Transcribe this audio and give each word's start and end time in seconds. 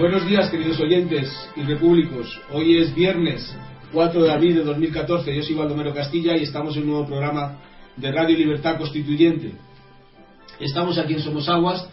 Buenos 0.00 0.26
días, 0.26 0.48
queridos 0.48 0.80
oyentes 0.80 1.30
y 1.56 1.62
repúblicos. 1.62 2.40
Hoy 2.50 2.78
es 2.78 2.94
viernes 2.94 3.54
4 3.92 4.22
de 4.22 4.32
abril 4.32 4.54
de 4.54 4.64
2014. 4.64 5.36
Yo 5.36 5.42
soy 5.42 5.54
Baldomero 5.54 5.92
Castilla 5.92 6.38
y 6.38 6.44
estamos 6.44 6.74
en 6.74 6.84
un 6.84 6.88
nuevo 6.88 7.06
programa 7.06 7.58
de 7.98 8.10
Radio 8.10 8.34
Libertad 8.34 8.78
Constituyente. 8.78 9.52
Estamos 10.58 10.96
aquí 10.96 11.12
en 11.12 11.20
Somos 11.20 11.46
Aguas 11.50 11.86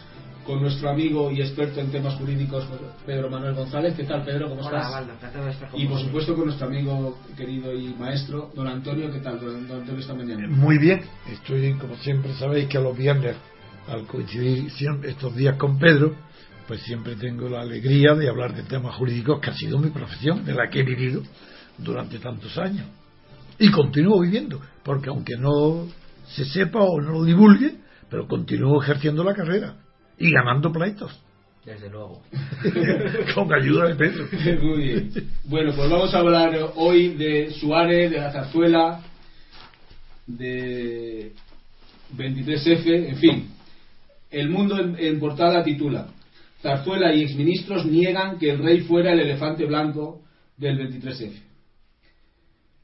con 0.45 0.61
nuestro 0.61 0.89
amigo 0.89 1.29
y 1.31 1.41
experto 1.41 1.81
en 1.81 1.91
temas 1.91 2.15
jurídicos 2.15 2.65
Pedro 3.05 3.29
Manuel 3.29 3.55
González. 3.55 3.93
¿Qué 3.93 4.05
tal, 4.05 4.23
Pedro? 4.23 4.47
¿Cómo 4.47 4.61
Hola, 4.61 4.77
estás? 4.77 4.91
Baldo, 4.93 5.11
encantado 5.11 5.45
de 5.45 5.51
estar 5.51 5.69
con 5.69 5.81
Y 5.81 5.85
por 5.87 5.99
supuesto 5.99 6.33
con 6.33 6.45
nuestro 6.45 6.67
amigo 6.67 7.17
querido 7.35 7.73
y 7.73 7.93
maestro, 7.99 8.51
don 8.55 8.67
Antonio. 8.67 9.11
¿Qué 9.11 9.19
tal, 9.19 9.37
don 9.37 9.67
don 9.67 9.81
Antonio, 9.81 9.99
esta 9.99 10.13
mañana? 10.13 10.47
Muy 10.47 10.77
bien, 10.77 11.01
estoy 11.29 11.73
como 11.73 11.97
siempre 11.97 12.33
sabéis 12.35 12.69
que 12.69 12.79
los 12.79 12.97
viernes, 12.97 13.35
al 13.85 14.07
coincidir 14.07 14.71
siempre 14.71 15.11
estos 15.11 15.35
días 15.35 15.57
con 15.57 15.77
Pedro, 15.77 16.15
pues 16.67 16.81
siempre 16.81 17.15
tengo 17.15 17.47
la 17.47 17.61
alegría 17.61 18.13
de 18.13 18.27
hablar 18.27 18.53
de 18.53 18.63
temas 18.63 18.95
jurídicos 18.95 19.39
que 19.39 19.49
ha 19.49 19.53
sido 19.53 19.79
mi 19.79 19.89
profesión, 19.89 20.43
de 20.43 20.53
la 20.53 20.69
que 20.69 20.81
he 20.81 20.83
vivido 20.83 21.23
durante 21.77 22.19
tantos 22.19 22.57
años. 22.57 22.85
Y 23.57 23.71
continúo 23.71 24.19
viviendo, 24.19 24.61
porque 24.83 25.09
aunque 25.09 25.37
no 25.37 25.87
se 26.27 26.45
sepa 26.45 26.79
o 26.81 26.99
no 26.99 27.11
lo 27.13 27.23
divulgue, 27.23 27.75
pero 28.09 28.27
continúo 28.27 28.83
ejerciendo 28.83 29.23
la 29.23 29.33
carrera 29.33 29.75
y 30.17 30.29
ganando 30.29 30.71
pleitos, 30.71 31.17
Desde 31.65 31.89
luego. 31.89 32.21
con 33.35 33.53
ayuda 33.53 33.87
de 33.87 33.95
Pedro. 33.95 34.27
Muy 34.61 34.83
bien. 34.83 35.11
Bueno, 35.45 35.73
pues 35.75 35.89
vamos 35.89 36.13
a 36.13 36.19
hablar 36.19 36.73
hoy 36.75 37.15
de 37.15 37.51
Suárez, 37.51 38.11
de 38.11 38.17
la 38.17 38.31
zarzuela, 38.31 39.01
de 40.25 41.31
23F, 42.15 43.09
en 43.09 43.17
fin. 43.17 43.49
El 44.29 44.49
mundo 44.49 44.79
en, 44.79 44.97
en 44.99 45.19
portada 45.19 45.63
titula 45.63 46.07
Zarzuela 46.61 47.13
y 47.13 47.23
exministros 47.23 47.85
niegan 47.85 48.37
que 48.37 48.51
el 48.51 48.59
rey 48.59 48.81
fuera 48.81 49.13
el 49.13 49.19
elefante 49.19 49.65
blanco 49.65 50.21
del 50.57 50.79
23F. 50.79 51.33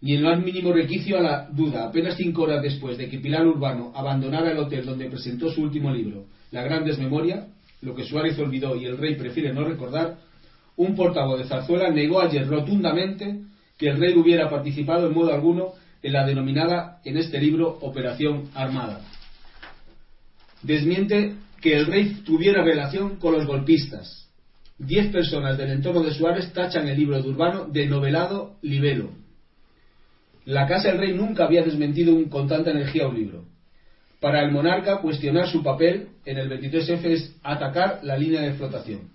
Ni 0.02 0.14
el 0.14 0.24
más 0.24 0.44
mínimo 0.44 0.74
requicio 0.74 1.18
a 1.18 1.22
la 1.22 1.48
duda, 1.50 1.86
apenas 1.88 2.18
cinco 2.18 2.44
horas 2.44 2.62
después 2.62 2.98
de 2.98 3.10
que 3.10 3.20
Pilar 3.20 3.48
Urbano 3.48 3.92
abandonara 3.96 4.52
el 4.52 4.58
hotel 4.58 4.86
donde 4.86 5.10
presentó 5.10 5.50
su 5.50 5.62
último 5.62 5.92
libro, 5.92 6.26
La 6.52 6.62
Gran 6.62 6.84
Desmemoria, 6.84 7.48
lo 7.82 7.96
que 7.96 8.04
Suárez 8.04 8.38
olvidó 8.38 8.76
y 8.76 8.86
el 8.86 8.98
rey 8.98 9.16
prefiere 9.16 9.54
no 9.54 9.64
recordar, 9.64 10.18
un 10.76 10.96
portavoz 10.96 11.40
de 11.40 11.48
Zarzuela 11.48 11.90
negó 11.90 12.22
ayer 12.22 12.48
rotundamente 12.48 13.40
que 13.78 13.90
el 13.90 13.98
rey 13.98 14.14
hubiera 14.16 14.50
participado 14.50 15.08
en 15.08 15.14
modo 15.14 15.34
alguno 15.34 15.74
en 16.02 16.14
la 16.14 16.26
denominada 16.26 17.00
en 17.06 17.18
este 17.18 17.40
libro 17.40 17.78
Operación 17.82 18.50
Armada. 18.54 19.02
Desmiente 20.62 21.36
que 21.64 21.78
el 21.78 21.86
rey 21.86 22.22
tuviera 22.26 22.62
relación 22.62 23.16
con 23.16 23.34
los 23.34 23.46
golpistas. 23.48 24.28
Diez 24.78 25.08
personas 25.14 25.58
del 25.58 25.72
entorno 25.72 26.02
de 26.04 26.14
Suárez 26.14 26.52
tachan 26.52 26.90
el 26.90 26.98
libro 26.98 27.22
de 27.22 27.30
Urbano 27.30 27.66
de 27.72 27.88
novelado 27.88 28.58
libelo. 28.62 29.12
La 30.44 30.68
Casa 30.68 30.90
del 30.90 30.98
Rey 30.98 31.14
nunca 31.14 31.46
había 31.46 31.64
desmentido 31.64 32.14
un- 32.14 32.26
con 32.28 32.50
tanta 32.50 32.72
energía 32.72 33.08
un 33.08 33.16
libro. 33.16 33.46
Para 34.20 34.44
el 34.44 34.52
monarca, 34.52 34.98
cuestionar 35.00 35.48
su 35.48 35.64
papel 35.64 36.10
en 36.26 36.38
el 36.38 36.50
23F 36.50 37.14
es 37.14 37.34
atacar 37.44 38.02
la 38.04 38.18
línea 38.18 38.42
de 38.42 38.54
flotación. 38.56 39.10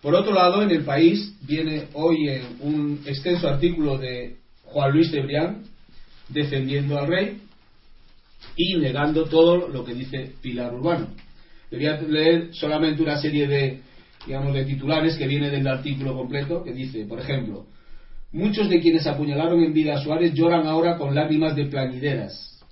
Por 0.00 0.14
otro 0.14 0.32
lado, 0.32 0.62
en 0.62 0.70
el 0.70 0.84
país 0.84 1.34
viene 1.42 1.88
hoy 1.94 2.28
en 2.28 2.42
un 2.60 3.00
extenso 3.04 3.48
artículo 3.48 3.98
de 3.98 4.36
Juan 4.62 4.92
Luis 4.92 5.10
de 5.10 5.22
Brián 5.22 5.64
defendiendo 6.28 6.96
al 7.00 7.08
rey 7.08 7.40
y 8.54 8.76
negando 8.76 9.24
todo 9.24 9.66
lo 9.66 9.84
que 9.84 9.94
dice 9.94 10.34
Pilar 10.40 10.72
Urbano. 10.72 11.08
Le 11.70 11.78
voy 11.78 11.86
a 11.86 12.00
leer 12.00 12.48
solamente 12.52 13.02
una 13.02 13.18
serie 13.18 13.46
de, 13.46 13.80
digamos, 14.26 14.54
de 14.54 14.64
titulares 14.64 15.16
que 15.16 15.26
viene 15.26 15.50
del 15.50 15.66
artículo 15.66 16.14
completo 16.14 16.62
que 16.64 16.72
dice, 16.72 17.04
por 17.04 17.20
ejemplo, 17.20 17.66
muchos 18.32 18.68
de 18.68 18.80
quienes 18.80 19.06
apuñalaron 19.06 19.62
en 19.62 19.72
vida 19.72 19.94
a 19.94 20.02
Suárez 20.02 20.34
lloran 20.34 20.66
ahora 20.66 20.96
con 20.96 21.14
lágrimas 21.14 21.54
de 21.56 21.66
plañideras. 21.66 22.64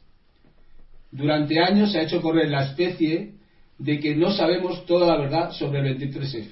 Durante 1.11 1.61
años 1.63 1.93
se 1.93 1.99
ha 1.99 2.03
hecho 2.03 2.21
correr 2.21 2.51
la 2.51 2.65
especie 2.65 3.35
de 3.79 4.01
que 4.01 4.17
no 4.17 4.31
sabemos 4.31 4.87
toda 4.87 5.07
la 5.07 5.21
verdad 5.21 5.51
sobre 5.53 5.81
el 5.81 5.99
23F. 5.99 6.49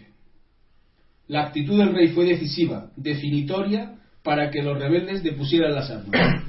La 1.29 1.45
actitud 1.45 1.79
del 1.79 1.95
rey 1.95 2.09
fue 2.09 2.27
decisiva, 2.27 2.91
definitoria, 2.97 3.95
para 4.23 4.51
que 4.51 4.63
los 4.63 4.79
rebeldes 4.79 5.23
depusieran 5.23 5.75
las 5.75 5.91
armas. 5.91 6.11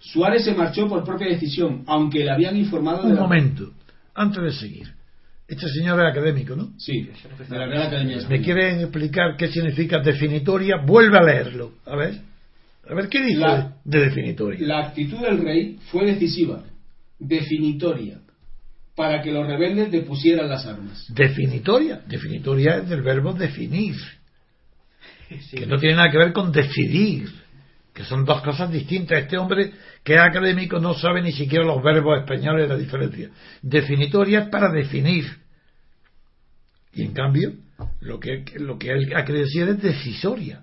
Suárez 0.00 0.44
se 0.44 0.54
marchó 0.54 0.88
por 0.88 1.04
propia 1.04 1.28
decisión, 1.28 1.84
aunque 1.86 2.24
le 2.24 2.30
habían 2.30 2.56
informado 2.56 3.02
de 3.02 3.12
Un 3.12 3.16
la... 3.16 3.22
antes 4.18 4.42
de 4.42 4.52
seguir. 4.52 4.88
Este 5.46 5.66
señor 5.68 5.98
es 6.00 6.10
académico, 6.10 6.54
¿no? 6.54 6.72
Sí, 6.78 7.08
de 7.48 7.56
la 7.56 7.66
Real 7.66 7.86
Academia 7.86 8.18
¿Me 8.28 8.42
quieren 8.42 8.80
explicar 8.80 9.34
qué 9.38 9.48
significa 9.48 9.98
definitoria? 10.00 10.76
Vuelve 10.84 11.16
a 11.16 11.22
leerlo. 11.22 11.72
A 11.86 11.96
ver. 11.96 12.20
A 12.90 12.94
ver 12.94 13.08
qué 13.08 13.22
dice 13.22 13.38
La- 13.40 13.74
de 13.84 14.00
definitoria. 14.00 14.66
La 14.66 14.86
actitud 14.88 15.18
del 15.20 15.38
rey 15.42 15.78
fue 15.90 16.04
decisiva, 16.06 16.64
definitoria, 17.18 18.18
para 18.94 19.22
que 19.22 19.32
los 19.32 19.46
rebeldes 19.46 19.90
depusieran 19.90 20.48
las 20.48 20.66
armas. 20.66 21.06
Definitoria. 21.14 22.02
Definitoria 22.06 22.76
es 22.78 22.88
del 22.88 23.02
verbo 23.02 23.32
definir. 23.32 23.94
Que 25.50 25.66
no 25.66 25.78
tiene 25.78 25.96
nada 25.96 26.10
que 26.10 26.18
ver 26.18 26.32
con 26.32 26.52
decidir. 26.52 27.28
Que 27.94 28.04
son 28.04 28.24
dos 28.24 28.40
cosas 28.42 28.70
distintas. 28.70 29.22
Este 29.22 29.36
hombre 29.36 29.72
que 30.08 30.14
es 30.14 30.20
académico 30.20 30.80
no 30.80 30.94
sabe 30.94 31.20
ni 31.20 31.32
siquiera 31.32 31.66
los 31.66 31.82
verbos 31.82 32.18
españoles 32.18 32.66
de 32.66 32.74
la 32.74 32.80
diferencia. 32.80 33.28
Definitoria 33.60 34.40
es 34.40 34.48
para 34.48 34.70
definir. 34.72 35.26
Y 36.94 37.02
en 37.02 37.12
cambio, 37.12 37.52
lo 38.00 38.18
que, 38.18 38.42
lo 38.56 38.78
que 38.78 38.88
él 38.90 39.12
ha 39.14 39.22
querido 39.26 39.44
decir 39.44 39.68
es 39.68 39.82
decisoria. 39.82 40.62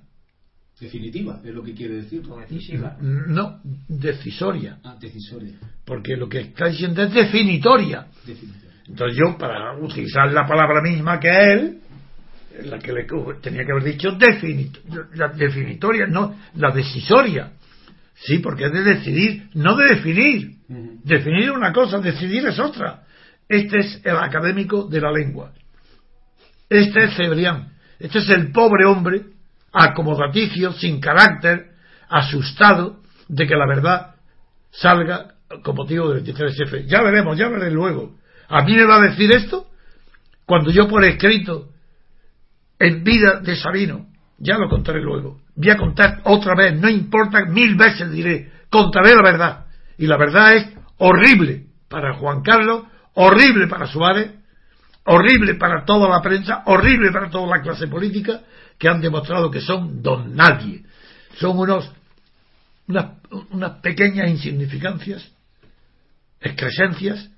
Definitiva, 0.79 1.41
es 1.45 1.53
lo 1.53 1.63
que 1.63 1.75
quiere 1.75 1.97
decir. 1.97 2.23
Decisiva. 2.49 2.97
No, 2.99 3.61
decisoria. 3.87 4.79
Ah, 4.83 4.97
decisoria. 4.99 5.53
Porque 5.85 6.17
lo 6.17 6.27
que 6.27 6.39
está 6.39 6.65
diciendo 6.67 7.03
es 7.03 7.13
definitoria. 7.13 8.07
Definitoria. 8.25 8.71
Entonces 8.87 9.15
yo, 9.15 9.37
para 9.37 9.77
utilizar 9.77 10.33
la 10.33 10.47
palabra 10.47 10.81
misma 10.81 11.19
que 11.19 11.29
él, 11.53 11.77
la 12.63 12.79
que 12.79 12.91
le 12.93 13.05
tenía 13.43 13.63
que 13.63 13.71
haber 13.73 13.83
dicho 13.83 14.09
definit- 14.17 14.79
la 15.13 15.27
definitoria, 15.27 16.07
no, 16.07 16.35
la 16.55 16.71
decisoria. 16.71 17.51
Sí, 18.15 18.39
porque 18.39 18.65
es 18.65 18.71
de 18.71 18.83
decidir, 18.83 19.49
no 19.53 19.75
de 19.75 19.95
definir. 19.95 20.55
Definir 20.67 21.43
es 21.43 21.49
una 21.51 21.73
cosa, 21.73 21.99
decidir 21.99 22.45
es 22.47 22.59
otra. 22.59 23.03
Este 23.47 23.79
es 23.79 24.01
el 24.03 24.17
académico 24.17 24.87
de 24.87 25.01
la 25.01 25.11
lengua. 25.11 25.51
Este 26.69 27.03
es 27.03 27.15
Cebrián. 27.15 27.73
Este 27.99 28.19
es 28.19 28.29
el 28.29 28.51
pobre 28.51 28.85
hombre, 28.85 29.21
acomodaticio, 29.71 30.73
sin 30.73 30.99
carácter, 30.99 31.71
asustado 32.09 33.01
de 33.27 33.45
que 33.45 33.55
la 33.55 33.67
verdad 33.67 34.15
salga 34.71 35.35
con 35.63 35.75
motivo 35.75 36.09
del 36.09 36.23
23F. 36.23 36.85
Ya 36.87 37.01
veremos, 37.01 37.37
ya 37.37 37.47
veré 37.49 37.71
luego. 37.71 38.17
¿A 38.47 38.63
mí 38.63 38.75
me 38.75 38.85
va 38.85 38.97
a 38.97 39.07
decir 39.09 39.31
esto? 39.31 39.67
Cuando 40.45 40.71
yo 40.71 40.87
por 40.87 41.03
escrito, 41.03 41.69
en 42.79 43.03
vida 43.03 43.39
de 43.39 43.55
Sabino, 43.55 44.07
ya 44.37 44.57
lo 44.57 44.69
contaré 44.69 45.01
luego. 45.01 45.39
Voy 45.55 45.69
a 45.69 45.77
contar 45.77 46.21
otra 46.23 46.53
vez, 46.55 46.79
no 46.79 46.89
importa, 46.89 47.45
mil 47.45 47.75
veces 47.75 48.11
diré, 48.11 48.51
contaré 48.69 49.15
la 49.15 49.23
verdad. 49.23 49.65
Y 49.97 50.07
la 50.07 50.17
verdad 50.17 50.55
es 50.55 50.67
horrible 50.97 51.67
para 51.87 52.15
Juan 52.15 52.41
Carlos, 52.41 52.83
horrible 53.13 53.67
para 53.67 53.87
Suárez, 53.87 54.31
horrible 55.05 55.55
para 55.55 55.85
toda 55.85 56.09
la 56.09 56.21
prensa, 56.21 56.63
horrible 56.65 57.11
para 57.11 57.29
toda 57.29 57.57
la 57.57 57.61
clase 57.61 57.87
política, 57.87 58.41
que 58.77 58.89
han 58.89 59.01
demostrado 59.01 59.49
que 59.49 59.61
son 59.61 60.01
don 60.01 60.35
nadie. 60.35 60.83
Son 61.39 61.57
unos, 61.57 61.91
unas, 62.87 63.05
unas 63.51 63.79
pequeñas 63.79 64.29
insignificancias, 64.29 65.31
excrescencias 66.41 67.29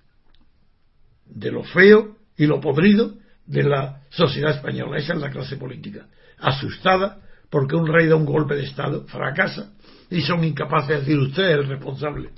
de 1.26 1.52
lo 1.52 1.64
feo 1.64 2.16
y 2.38 2.46
lo 2.46 2.60
podrido 2.60 3.14
de 3.46 3.64
la 3.64 4.02
sociedad 4.10 4.56
española. 4.56 4.98
Esa 4.98 5.14
es 5.14 5.20
la 5.20 5.30
clase 5.30 5.58
política. 5.58 6.08
Asustada 6.40 7.18
porque 7.50 7.76
un 7.76 7.88
rey 7.88 8.08
da 8.08 8.16
un 8.16 8.26
golpe 8.26 8.56
de 8.56 8.64
Estado, 8.64 9.06
fracasa 9.08 9.72
y 10.10 10.22
son 10.22 10.44
incapaces 10.44 10.90
de 10.90 11.00
decir 11.00 11.18
usted 11.20 11.44
es 11.44 11.58
el 11.58 11.68
responsable. 11.68 12.30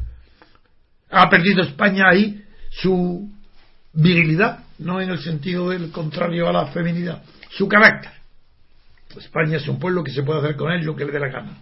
Ha 1.10 1.30
perdido 1.30 1.64
España 1.64 2.10
ahí 2.10 2.44
su 2.70 3.30
virilidad, 3.94 4.64
no 4.80 5.02
en 5.02 5.10
el 5.10 5.20
sentido 5.20 5.70
del 5.70 5.92
contrario 5.92 6.48
a 6.48 6.54
la 6.54 6.68
feminidad, 6.68 7.24
su 7.50 7.68
carácter. 7.68 8.12
España 9.18 9.58
es 9.58 9.68
un 9.68 9.80
pueblo 9.80 10.04
que 10.04 10.12
se 10.12 10.22
puede 10.22 10.40
hacer 10.40 10.56
con 10.56 10.72
él 10.72 10.86
lo 10.86 10.96
que 10.96 11.06
le 11.06 11.12
dé 11.12 11.20
la 11.20 11.30
gana, 11.30 11.58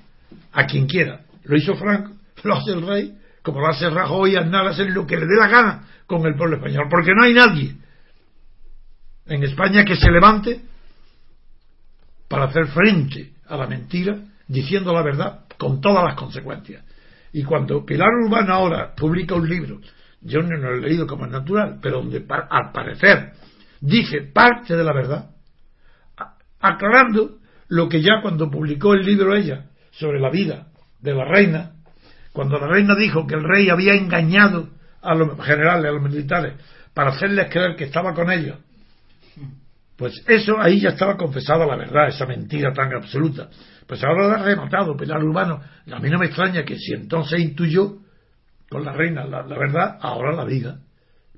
a 0.51 0.66
quien 0.66 0.86
quiera. 0.86 1.22
Lo 1.45 1.57
hizo 1.57 1.75
Franco, 1.75 2.12
lo 2.44 2.56
hace 2.56 2.72
el 2.72 2.86
rey, 2.86 3.18
como 3.42 3.62
lo 3.62 3.68
hace 3.68 3.90
Rajoy 3.90 4.36
Aznar, 4.36 4.68
hacen 4.68 4.94
lo 4.94 5.07
que 5.07 5.16
le 5.16 5.25
dé 5.25 5.36
la 5.40 5.48
gana 5.48 5.88
con 6.06 6.25
el 6.25 6.36
pueblo 6.36 6.57
español, 6.57 6.88
porque 6.90 7.12
no 7.16 7.24
hay 7.24 7.33
nadie 7.33 7.75
en 9.25 9.44
España 9.44 9.83
que 9.86 9.95
se 9.95 10.12
levante 10.12 10.62
para 12.27 12.45
hacer 12.45 12.68
frente 12.68 13.33
a 13.47 13.57
la 13.57 13.68
mentira 13.68 14.18
diciendo 14.47 14.94
la 14.94 15.01
verdad 15.01 15.45
con 15.57 15.81
todas 15.81 16.03
las 16.03 16.15
consecuencias. 16.15 16.83
Y 17.33 17.44
cuando 17.44 17.85
Pilar 17.85 18.09
Urbano 18.25 18.53
ahora 18.53 18.94
publica 18.95 19.35
un 19.35 19.47
libro, 19.47 19.79
yo 20.21 20.41
no 20.41 20.57
lo 20.57 20.75
he 20.75 20.81
leído 20.81 21.06
como 21.06 21.25
es 21.25 21.31
natural, 21.31 21.79
pero 21.81 21.97
donde 21.97 22.25
al 22.50 22.71
parecer 22.71 23.33
dice 23.81 24.21
parte 24.33 24.75
de 24.75 24.83
la 24.83 24.94
verdad, 24.94 25.29
aclarando 26.59 27.38
lo 27.69 27.89
que 27.89 28.01
ya 28.01 28.21
cuando 28.21 28.50
publicó 28.50 28.94
el 28.94 29.06
libro 29.06 29.35
ella 29.35 29.65
sobre 29.91 30.19
la 30.19 30.30
vida 30.30 30.68
de 31.01 31.13
la 31.13 31.25
reina, 31.25 31.73
cuando 32.33 32.59
la 32.59 32.68
reina 32.68 32.95
dijo 32.95 33.27
que 33.27 33.35
el 33.35 33.44
rey 33.44 33.69
había 33.69 33.94
engañado 33.94 34.69
a 35.01 35.15
los 35.15 35.39
generales, 35.45 35.85
a 35.85 35.94
los 35.94 36.01
militares, 36.01 36.53
para 36.94 37.12
hacerles 37.12 37.50
creer 37.51 37.75
que 37.75 37.85
estaba 37.85 38.13
con 38.13 38.31
ellos, 38.31 38.57
pues 39.97 40.13
eso 40.27 40.59
ahí 40.59 40.79
ya 40.79 40.89
estaba 40.89 41.17
confesada 41.17 41.65
la 41.65 41.75
verdad, 41.75 42.07
esa 42.09 42.25
mentira 42.25 42.71
tan 42.73 42.94
absoluta. 42.94 43.49
Pues 43.88 44.03
ahora 44.03 44.27
lo 44.27 44.33
ha 44.35 44.44
rematado 44.45 44.95
Pilar 44.95 45.23
Urbano. 45.23 45.59
A 45.91 45.99
mí 45.99 46.09
no 46.09 46.19
me 46.19 46.27
extraña 46.27 46.63
que 46.63 46.77
si 46.77 46.94
entonces 46.94 47.39
intuyó 47.39 47.97
con 48.69 48.83
la 48.85 48.91
reina 48.94 49.25
la, 49.25 49.44
la 49.44 49.57
verdad, 49.57 49.97
ahora 50.01 50.33
la 50.35 50.45
diga. 50.45 50.79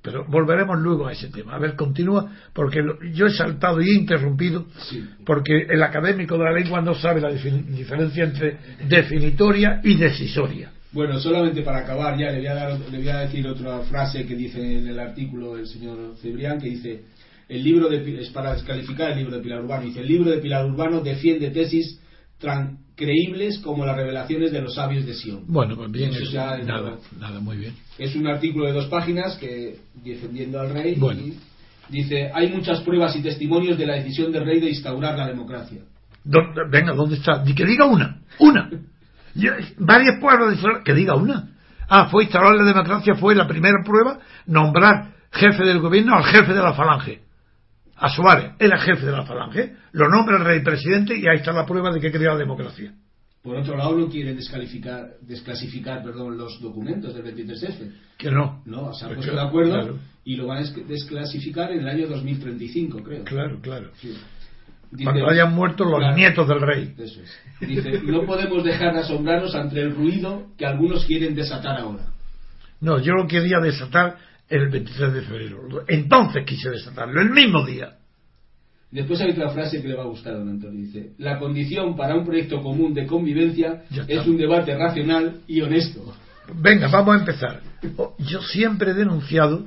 Pero 0.02 0.26
volveremos 0.28 0.80
luego 0.80 1.08
a 1.08 1.12
ese 1.12 1.28
tema. 1.30 1.56
A 1.56 1.60
ver, 1.60 1.76
continúa, 1.76 2.32
porque 2.54 2.82
lo- 2.82 3.02
yo 3.14 3.28
he 3.28 3.32
saltado 3.32 3.82
y 3.82 3.90
he 3.90 3.94
interrumpido, 3.96 4.66
Sí. 4.90 5.04
porque 5.26 5.68
el 5.70 5.84
académico 5.84 6.38
de 6.38 6.44
la 6.46 6.52
lengua 6.54 6.82
no 6.82 6.96
sabe 6.96 7.20
la 7.22 7.30
diferencia 7.30 8.24
entre 8.24 8.58
definitoria 8.88 9.82
y 9.84 9.96
decisoria. 9.96 10.72
Bueno, 10.92 11.20
solamente 11.20 11.62
para 11.62 11.80
acabar 11.80 12.18
ya, 12.18 12.32
le 12.32 12.38
voy, 12.40 12.48
a 12.48 12.56
dar- 12.56 12.80
le 12.92 12.98
voy 12.98 13.10
a 13.10 13.20
decir 13.20 13.46
otra 13.48 13.80
frase 13.82 14.26
que 14.26 14.36
dice 14.36 14.60
en 14.80 14.88
el 14.88 15.00
artículo 15.00 15.56
el 15.58 15.68
señor 15.68 16.16
Cebrián, 16.22 16.60
que 16.60 16.70
dice, 16.70 17.02
el 17.50 17.64
libro 17.64 17.90
de, 17.90 18.22
es 18.22 18.30
para 18.30 18.54
descalificar 18.54 19.12
el 19.12 19.18
libro 19.18 19.36
de 19.36 19.42
Pilar 19.42 19.62
Urbano, 19.64 19.84
dice, 19.86 20.00
el 20.02 20.08
libro 20.08 20.30
de 20.32 20.38
Pilar 20.38 20.66
Urbano 20.66 21.02
defiende 21.02 21.50
tesis 21.50 22.00
tan 22.40 22.78
creíbles 22.96 23.60
como 23.60 23.86
las 23.86 23.96
revelaciones 23.96 24.52
de 24.52 24.62
los 24.62 24.76
sabios 24.76 25.06
de 25.06 25.14
Sion. 25.14 25.44
Bueno, 25.48 25.76
pues 25.76 25.92
bien, 25.92 26.12
Eso 26.12 26.26
ya 26.32 26.56
es 26.58 26.66
nada, 26.66 26.98
nada, 27.20 27.40
muy 27.40 27.58
bien. 27.58 27.74
Es 27.98 28.16
un 28.16 28.28
artículo 28.28 28.66
de 28.68 28.74
dos 28.74 28.86
páginas 28.86 29.36
que 29.38 29.78
defendiendo 30.04 30.60
al 30.60 30.70
rey 30.70 30.96
Bueno. 30.96 31.22
y 31.22 31.34
dice, 31.90 32.30
hay 32.34 32.50
muchas 32.52 32.82
pruebas 32.82 33.16
y 33.16 33.22
testimonios 33.22 33.78
de 33.78 33.86
la 33.86 33.96
decisión 33.96 34.32
del 34.32 34.46
rey 34.46 34.60
de 34.60 34.70
instaurar 34.70 35.18
la 35.18 35.28
democracia. 35.28 35.82
¿Dónde- 36.24 36.62
venga, 36.70 36.94
¿dónde 36.94 37.16
está? 37.16 37.44
Que 37.44 37.66
diga 37.66 37.86
una, 37.86 38.20
una. 38.40 38.70
Yo- 39.36 39.52
varias 39.80 40.20
pruebas 40.20 40.62
de 40.62 40.68
que 40.84 40.94
diga 40.94 41.16
una. 41.16 41.50
Ah, 41.88 42.10
fue 42.12 42.24
instaurar 42.24 42.56
la 42.56 42.64
democracia, 42.66 43.16
fue 43.16 43.34
la 43.34 43.48
primera 43.48 43.78
prueba, 43.84 44.20
nombrar 44.46 45.14
jefe 45.32 45.64
del 45.64 45.80
gobierno 45.80 46.16
al 46.16 46.24
jefe 46.26 46.54
de 46.54 46.62
la 46.62 46.74
falange. 46.74 47.22
A 48.02 48.10
Suárez, 48.10 48.52
era 48.60 48.80
jefe 48.80 49.06
de 49.06 49.12
la 49.12 49.26
falange, 49.26 49.74
lo 49.92 50.08
nombra 50.10 50.38
el 50.38 50.46
rey 50.46 50.62
presidente 50.64 51.16
y 51.18 51.28
ahí 51.28 51.38
está 51.38 51.52
la 51.52 51.66
prueba 51.66 51.92
de 51.92 52.00
que 52.00 52.12
crea 52.12 52.32
la 52.34 52.38
democracia. 52.38 52.94
Por 53.44 53.56
otro 53.58 53.78
lado, 53.78 53.96
no 53.98 54.10
quieren 54.10 54.36
descalificar, 54.36 55.12
desclasificar 55.22 56.04
perdón, 56.04 56.38
los 56.38 56.60
documentos 56.62 57.14
del 57.14 57.24
23F. 57.24 57.92
Que 58.18 58.30
no. 58.32 58.62
No, 58.66 58.94
se 58.94 59.06
han 59.06 59.12
Pues 59.16 59.26
puesto 59.28 59.36
de 59.36 59.48
acuerdo 59.48 59.74
Claro, 59.74 60.00
y 60.26 60.36
lo 60.36 60.48
van 60.48 60.58
a 60.58 60.62
des- 60.62 60.88
desclasificar 60.88 61.72
en 61.72 61.80
el 61.80 61.88
año 61.88 62.08
2035, 62.08 63.02
creo. 63.04 63.24
claro. 63.24 63.60
claro. 63.62 63.92
Sí. 64.00 64.14
Dice- 64.92 65.04
Cuando 65.04 65.30
hayan 65.30 65.54
muerto 65.54 65.86
los 65.86 66.00
Claro. 66.00 66.16
nietos 66.16 66.48
del 66.48 66.62
rey. 66.62 66.94
Eso 66.98 67.22
es. 67.22 67.40
Dice, 67.68 68.02
no 68.04 68.26
podemos 68.26 68.64
dejar 68.64 68.94
de 68.94 69.00
asombrarnos 69.02 69.54
ante 69.56 69.80
el 69.82 69.96
ruido 69.96 70.48
que 70.58 70.66
algunos 70.66 71.06
quieren 71.06 71.36
desatar 71.36 71.80
ahora. 71.80 72.08
No, 72.82 73.00
yo 73.00 73.14
lo 73.14 73.28
quería 73.28 73.60
desatar 73.60 74.18
el 74.50 74.70
23 74.70 75.14
de 75.14 75.22
febrero. 75.22 75.84
Entonces 75.88 76.44
quise 76.46 76.70
desatarlo, 76.70 77.22
el 77.22 77.30
mismo 77.30 77.66
día. 77.66 77.96
Después 78.92 79.22
hay 79.22 79.32
otra 79.32 79.50
frase 79.50 79.82
que 79.82 79.88
le 79.88 79.96
va 79.96 80.04
a 80.04 80.08
gustar 80.08 80.34
a 80.34 80.38
don 80.38 80.50
Antonio. 80.50 80.84
Dice, 80.84 81.12
la 81.20 81.38
condición 81.38 81.96
para 81.96 82.16
un 82.16 82.26
proyecto 82.26 82.62
común 82.62 82.94
de 82.94 83.06
convivencia 83.06 83.84
es 84.08 84.26
un 84.26 84.38
debate 84.38 84.76
racional 84.76 85.42
y 85.48 85.62
honesto. 85.62 86.16
Venga, 86.56 86.88
vamos 86.88 87.16
a 87.16 87.20
empezar. 87.20 87.62
Yo 88.18 88.42
siempre 88.42 88.92
he 88.92 88.94
denunciado 88.96 89.66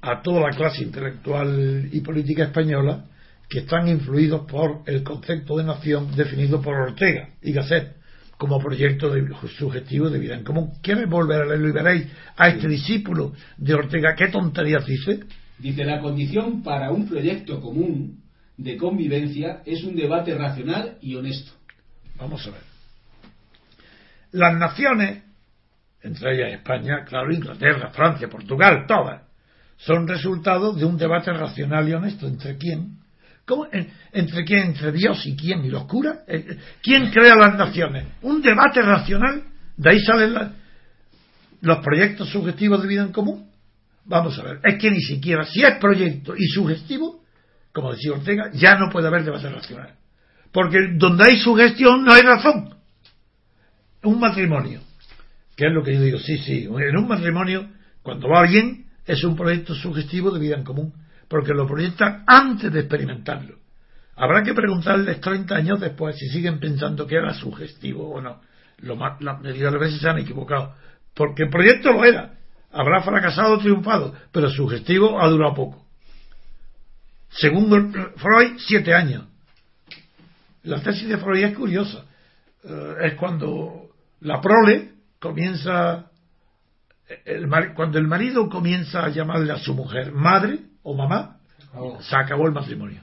a 0.00 0.22
toda 0.22 0.40
la 0.40 0.56
clase 0.56 0.82
intelectual 0.82 1.90
y 1.92 2.00
política 2.00 2.44
española 2.44 3.04
que 3.48 3.58
están 3.58 3.86
influidos 3.88 4.50
por 4.50 4.80
el 4.86 5.02
concepto 5.02 5.58
de 5.58 5.64
nación 5.64 6.16
definido 6.16 6.62
por 6.62 6.74
Ortega 6.74 7.28
y 7.42 7.52
Gasset 7.52 8.01
como 8.42 8.58
proyecto 8.58 9.08
de, 9.08 9.32
subjetivo 9.56 10.10
de 10.10 10.18
vida 10.18 10.34
en 10.34 10.42
común. 10.42 10.72
¿Quieres 10.82 11.08
volver 11.08 11.42
a 11.42 11.46
leerlo 11.46 11.68
y 11.68 11.72
veréis 11.72 12.06
a 12.36 12.48
este 12.48 12.66
discípulo 12.66 13.34
de 13.56 13.72
Ortega 13.72 14.16
qué 14.16 14.26
tonterías 14.32 14.84
dice? 14.84 15.20
Dice, 15.60 15.84
la 15.84 16.00
condición 16.00 16.60
para 16.60 16.90
un 16.90 17.06
proyecto 17.08 17.60
común 17.60 18.20
de 18.56 18.76
convivencia 18.76 19.62
es 19.64 19.84
un 19.84 19.94
debate 19.94 20.34
racional 20.36 20.98
y 21.00 21.14
honesto. 21.14 21.52
Vamos 22.18 22.44
a 22.48 22.50
ver. 22.50 22.62
Las 24.32 24.58
naciones, 24.58 25.22
entre 26.02 26.34
ellas 26.34 26.58
España, 26.58 27.04
claro, 27.04 27.32
Inglaterra, 27.32 27.90
Francia, 27.90 28.28
Portugal, 28.28 28.86
todas, 28.88 29.22
son 29.76 30.08
resultado 30.08 30.72
de 30.72 30.84
un 30.84 30.96
debate 30.96 31.32
racional 31.32 31.88
y 31.88 31.92
honesto. 31.92 32.26
¿Entre 32.26 32.58
quién? 32.58 33.01
¿Cómo? 33.46 33.66
En- 33.72 33.90
¿Entre 34.12 34.44
quién? 34.44 34.62
¿Entre 34.68 34.92
Dios 34.92 35.24
y 35.26 35.36
quién? 35.36 35.64
¿Y 35.64 35.68
los 35.68 35.84
curas? 35.86 36.18
Eh, 36.28 36.58
¿Quién 36.82 37.10
crea 37.10 37.34
las 37.36 37.56
naciones? 37.56 38.06
¿Un 38.22 38.40
debate 38.40 38.82
racional? 38.82 39.42
¿De 39.76 39.90
ahí 39.90 40.00
salen 40.00 40.34
los 41.60 41.78
proyectos 41.78 42.28
subjetivos 42.28 42.82
de 42.82 42.88
vida 42.88 43.02
en 43.02 43.12
común? 43.12 43.50
Vamos 44.04 44.38
a 44.38 44.42
ver. 44.42 44.60
Es 44.64 44.78
que 44.78 44.90
ni 44.90 45.00
siquiera, 45.00 45.44
si 45.44 45.62
es 45.62 45.76
proyecto 45.78 46.34
y 46.36 46.46
sugestivo, 46.48 47.22
como 47.72 47.92
decía 47.92 48.12
Ortega, 48.12 48.50
ya 48.52 48.76
no 48.76 48.90
puede 48.90 49.08
haber 49.08 49.24
debate 49.24 49.48
racional. 49.48 49.94
Porque 50.52 50.78
donde 50.96 51.24
hay 51.24 51.40
sugestión 51.40 52.04
no 52.04 52.12
hay 52.12 52.22
razón. 52.22 52.74
Un 54.02 54.20
matrimonio, 54.20 54.80
que 55.56 55.66
es 55.66 55.72
lo 55.72 55.82
que 55.82 55.94
yo 55.94 56.02
digo, 56.02 56.18
sí, 56.18 56.36
sí, 56.38 56.64
en 56.64 56.96
un 56.96 57.08
matrimonio, 57.08 57.68
cuando 58.02 58.28
va 58.28 58.42
bien, 58.42 58.86
es 59.06 59.22
un 59.24 59.36
proyecto 59.36 59.74
sugestivo 59.74 60.30
de 60.30 60.40
vida 60.40 60.56
en 60.56 60.64
común, 60.64 60.92
porque 61.32 61.54
lo 61.54 61.66
proyectan 61.66 62.24
antes 62.26 62.70
de 62.70 62.80
experimentarlo. 62.80 63.56
Habrá 64.16 64.42
que 64.42 64.52
preguntarles 64.52 65.18
30 65.18 65.54
años 65.54 65.80
después 65.80 66.14
si 66.18 66.28
siguen 66.28 66.60
pensando 66.60 67.06
que 67.06 67.14
era 67.14 67.32
sugestivo 67.32 68.10
o 68.10 68.20
no. 68.20 68.42
Lo 68.80 68.96
más, 68.96 69.18
la 69.22 69.38
mayoría 69.38 69.64
de 69.64 69.70
las 69.70 69.80
veces 69.80 70.02
se 70.02 70.10
han 70.10 70.18
equivocado, 70.18 70.74
porque 71.14 71.44
el 71.44 71.48
proyecto 71.48 71.90
lo 71.90 72.04
era. 72.04 72.34
Habrá 72.70 73.00
fracasado 73.00 73.56
triunfado, 73.60 74.14
pero 74.30 74.50
sugestivo 74.50 75.18
ha 75.22 75.26
durado 75.30 75.54
poco. 75.54 75.86
Según 77.30 77.94
Freud, 78.16 78.58
siete 78.58 78.92
años. 78.92 79.24
La 80.64 80.82
tesis 80.82 81.08
de 81.08 81.16
Freud 81.16 81.44
es 81.44 81.56
curiosa. 81.56 82.04
Eh, 82.62 82.94
es 83.04 83.14
cuando 83.14 83.88
la 84.20 84.38
prole 84.42 84.96
comienza, 85.18 86.10
el 87.24 87.48
cuando 87.74 87.98
el 87.98 88.06
marido 88.06 88.50
comienza 88.50 89.06
a 89.06 89.08
llamarle 89.08 89.54
a 89.54 89.58
su 89.58 89.72
mujer 89.72 90.12
madre 90.12 90.71
o 90.82 90.94
mamá, 90.94 91.36
se 92.00 92.16
acabó 92.16 92.46
el 92.46 92.52
matrimonio. 92.52 93.02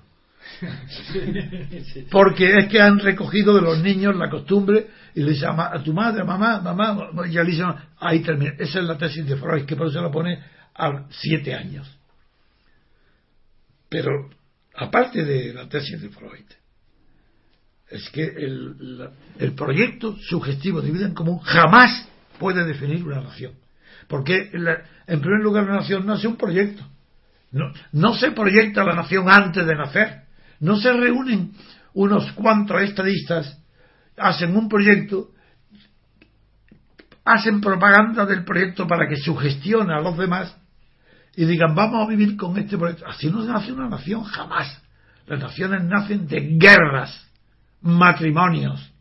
Porque 2.12 2.58
es 2.58 2.68
que 2.68 2.82
han 2.82 3.00
recogido 3.00 3.56
de 3.56 3.62
los 3.62 3.80
niños 3.82 4.16
la 4.16 4.30
costumbre 4.30 4.88
y 5.16 5.22
le 5.24 5.34
llama 5.34 5.70
a 5.74 5.82
tu 5.84 5.94
madre, 5.94 6.24
mamá, 6.24 6.60
mamá, 6.62 7.12
y 7.28 7.32
ya 7.32 7.44
le 7.44 7.52
dicen, 7.52 7.68
ahí 8.00 8.20
termina. 8.22 8.54
Esa 8.58 8.80
es 8.80 8.86
la 8.86 8.98
tesis 8.98 9.26
de 9.26 9.36
Freud, 9.38 9.66
que 9.66 9.76
por 9.76 9.88
eso 9.88 10.02
la 10.02 10.12
pone 10.12 10.40
a 10.76 11.06
siete 11.10 11.54
años. 11.54 11.88
Pero, 13.90 14.30
aparte 14.76 15.24
de 15.26 15.54
la 15.54 15.68
tesis 15.68 16.02
de 16.02 16.10
Freud, 16.10 16.46
es 17.90 18.10
que 18.12 18.24
el, 18.24 18.98
la- 19.00 19.12
el 19.40 19.54
proyecto 19.54 20.16
sugestivo 20.18 20.82
de 20.82 20.92
vida 20.92 21.06
en 21.06 21.14
común 21.16 21.40
jamás 21.40 22.08
puede 22.38 22.64
definir 22.66 23.04
una 23.04 23.22
nación. 23.22 23.54
Porque, 24.08 24.50
la- 24.54 24.84
en 25.08 25.22
primer 25.22 25.42
lugar, 25.42 25.66
la 25.66 25.76
nación 25.78 26.06
no 26.06 26.16
es 26.16 26.24
un 26.26 26.38
proyecto. 26.38 26.84
No, 27.52 27.72
no 27.92 28.14
se 28.14 28.32
proyecta 28.32 28.84
la 28.84 28.96
nación 28.96 29.30
antes 29.30 29.66
de 29.66 29.76
nacer. 29.76 30.24
No 30.60 30.78
se 30.78 30.92
reúnen 30.94 31.54
unos 31.94 32.32
cuantos 32.34 32.82
estadistas, 32.82 33.60
hacen 34.18 34.56
un 34.56 34.70
proyecto, 34.70 35.30
hacen 37.26 37.62
propaganda 37.62 38.26
del 38.26 38.44
proyecto 38.44 38.88
para 38.88 39.08
que 39.08 39.18
sugestione 39.18 39.94
a 39.94 40.02
los 40.02 40.18
demás 40.18 40.56
y 41.36 41.46
digan 41.46 41.74
vamos 41.76 42.06
a 42.06 42.10
vivir 42.10 42.36
con 42.36 42.58
este 42.58 42.78
proyecto. 42.78 43.08
Así 43.08 43.30
no 43.30 43.44
nace 43.44 43.72
una 43.72 43.88
nación 43.88 44.24
jamás. 44.24 44.82
Las 45.26 45.40
naciones 45.40 45.84
nacen 45.84 46.28
de 46.28 46.58
guerras, 46.58 47.28
matrimonios, 47.82 48.92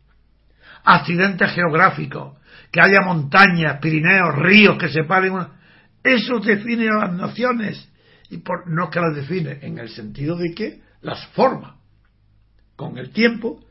accidentes 0.85 1.51
geográficos, 1.53 2.37
que 2.71 2.81
haya 2.81 3.01
montañas, 3.05 3.81
Pirineos, 3.81 4.37
ríos 4.37 4.77
que 4.79 4.89
separen. 4.89 5.35
Eso 6.03 6.39
define 6.39 6.89
a 6.89 7.07
las 7.07 7.13
naciones. 7.13 7.91
Y 8.31 8.39
por, 8.39 8.69
no 8.69 8.85
es 8.85 8.91
que 8.91 9.01
las 9.01 9.15
define, 9.15 9.59
en 9.63 9.79
el 9.79 9.89
sentido 9.89 10.37
de 10.37 10.55
que 10.55 10.83
las 11.01 11.27
forma. 11.29 11.77
Con 12.77 12.99
el 12.99 13.11
tiempo 13.11 13.65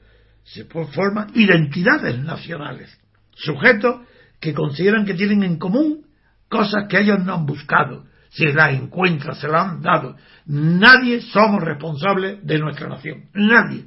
se 0.43 0.65
forman 0.65 1.31
identidades 1.35 2.19
nacionales. 2.19 2.97
Sujetos 3.35 4.01
que 4.39 4.53
consideran 4.53 5.05
que 5.05 5.13
tienen 5.13 5.43
en 5.43 5.57
común 5.57 6.05
cosas 6.49 6.87
que 6.89 6.99
ellos 6.99 7.23
no 7.23 7.35
han 7.35 7.45
buscado. 7.45 8.05
Se 8.29 8.53
las 8.53 8.73
encuentran, 8.73 9.35
se 9.35 9.47
las 9.47 9.67
han 9.67 9.81
dado. 9.81 10.15
Nadie 10.45 11.21
somos 11.21 11.63
responsables 11.63 12.45
de 12.45 12.59
nuestra 12.59 12.87
nación. 12.87 13.25
Nadie. 13.33 13.85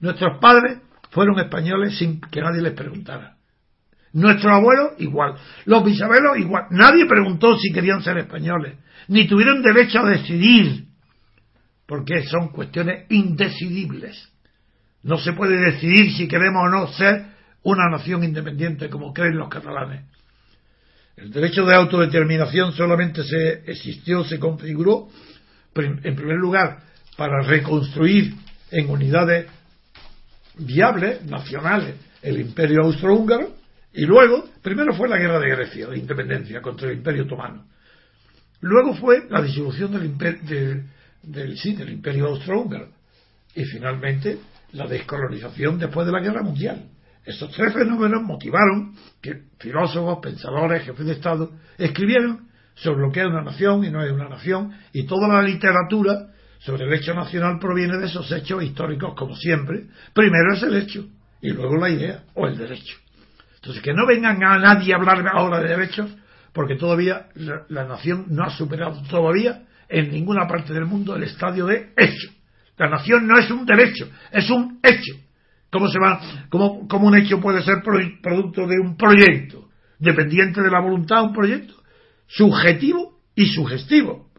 Nuestros 0.00 0.38
padres 0.40 0.78
fueron 1.10 1.38
españoles 1.38 1.96
sin 1.98 2.20
que 2.20 2.40
nadie 2.40 2.62
les 2.62 2.74
preguntara. 2.74 3.35
Nuestros 4.16 4.50
abuelos 4.50 4.92
igual. 4.96 5.34
Los 5.66 5.84
bisabuelos 5.84 6.38
igual. 6.38 6.64
Nadie 6.70 7.04
preguntó 7.04 7.54
si 7.58 7.70
querían 7.70 8.02
ser 8.02 8.16
españoles. 8.16 8.78
Ni 9.08 9.28
tuvieron 9.28 9.62
derecho 9.62 10.00
a 10.00 10.08
decidir 10.08 10.86
porque 11.84 12.24
son 12.24 12.48
cuestiones 12.48 13.04
indecidibles. 13.10 14.30
No 15.02 15.18
se 15.18 15.34
puede 15.34 15.58
decidir 15.58 16.12
si 16.16 16.26
queremos 16.28 16.62
o 16.64 16.70
no 16.70 16.88
ser 16.88 17.26
una 17.62 17.90
nación 17.90 18.24
independiente 18.24 18.88
como 18.88 19.12
creen 19.12 19.36
los 19.36 19.50
catalanes. 19.50 20.06
El 21.18 21.30
derecho 21.30 21.66
de 21.66 21.74
autodeterminación 21.74 22.72
solamente 22.72 23.22
se 23.22 23.70
existió, 23.70 24.24
se 24.24 24.38
configuró, 24.38 25.08
en 25.74 26.16
primer 26.16 26.38
lugar, 26.38 26.78
para 27.18 27.42
reconstruir 27.42 28.32
en 28.70 28.88
unidades 28.88 29.46
viables, 30.56 31.22
nacionales, 31.26 31.96
el 32.22 32.40
imperio 32.40 32.80
austrohúngaro, 32.82 33.65
y 33.96 34.04
luego, 34.04 34.44
primero 34.60 34.92
fue 34.94 35.08
la 35.08 35.16
guerra 35.16 35.40
de 35.40 35.48
Grecia, 35.48 35.86
de 35.86 35.98
independencia 35.98 36.60
contra 36.60 36.90
el 36.90 36.98
imperio 36.98 37.22
otomano. 37.24 37.64
Luego 38.60 38.94
fue 38.94 39.26
la 39.30 39.40
disolución 39.40 39.90
del, 39.90 40.04
imperio, 40.04 40.84
del, 41.22 41.56
sí, 41.56 41.74
del 41.74 41.88
imperio 41.88 42.26
austrohúngaro. 42.26 42.90
Y 43.54 43.64
finalmente 43.64 44.36
la 44.72 44.86
descolonización 44.86 45.78
después 45.78 46.06
de 46.06 46.12
la 46.12 46.20
guerra 46.20 46.42
mundial. 46.42 46.90
Esos 47.24 47.50
tres 47.52 47.72
fenómenos 47.72 48.22
motivaron 48.22 48.94
que 49.22 49.44
filósofos, 49.58 50.18
pensadores, 50.22 50.84
jefes 50.84 51.06
de 51.06 51.12
Estado 51.12 51.52
escribieron 51.78 52.48
sobre 52.74 53.00
lo 53.00 53.10
que 53.10 53.20
es 53.20 53.26
una 53.26 53.42
nación 53.42 53.82
y 53.82 53.90
no 53.90 54.04
es 54.04 54.12
una 54.12 54.28
nación, 54.28 54.74
y 54.92 55.06
toda 55.06 55.26
la 55.26 55.40
literatura 55.40 56.34
sobre 56.58 56.84
el 56.84 56.92
hecho 56.92 57.14
nacional 57.14 57.58
proviene 57.58 57.96
de 57.96 58.06
esos 58.06 58.30
hechos 58.30 58.62
históricos, 58.62 59.14
como 59.16 59.34
siempre. 59.34 59.86
Primero 60.12 60.52
es 60.52 60.62
el 60.62 60.76
hecho, 60.76 61.06
y 61.40 61.48
luego 61.48 61.78
la 61.78 61.88
idea 61.88 62.24
o 62.34 62.46
el 62.46 62.58
derecho. 62.58 62.98
Entonces, 63.56 63.82
que 63.82 63.92
no 63.92 64.06
vengan 64.06 64.42
a 64.42 64.58
nadie 64.58 64.92
a 64.92 64.96
hablar 64.96 65.24
ahora 65.32 65.60
de 65.60 65.68
derechos, 65.68 66.14
porque 66.52 66.76
todavía 66.76 67.26
la, 67.34 67.64
la 67.68 67.84
nación 67.84 68.26
no 68.28 68.44
ha 68.44 68.50
superado 68.50 69.02
todavía 69.10 69.62
en 69.88 70.10
ninguna 70.10 70.46
parte 70.46 70.72
del 70.72 70.86
mundo 70.86 71.16
el 71.16 71.24
estadio 71.24 71.66
de 71.66 71.92
hecho. 71.96 72.30
La 72.76 72.88
nación 72.88 73.26
no 73.26 73.38
es 73.38 73.50
un 73.50 73.64
derecho, 73.64 74.08
es 74.30 74.50
un 74.50 74.80
hecho. 74.82 75.14
¿Cómo, 75.70 75.88
se 75.88 75.98
va, 75.98 76.20
cómo, 76.48 76.86
cómo 76.88 77.08
un 77.08 77.16
hecho 77.16 77.40
puede 77.40 77.62
ser 77.62 77.82
producto 77.82 78.66
de 78.66 78.78
un 78.78 78.96
proyecto? 78.96 79.68
Dependiente 79.98 80.62
de 80.62 80.70
la 80.70 80.80
voluntad, 80.80 81.24
un 81.24 81.32
proyecto 81.32 81.74
subjetivo 82.26 83.20
y 83.34 83.46
sugestivo. 83.46 84.30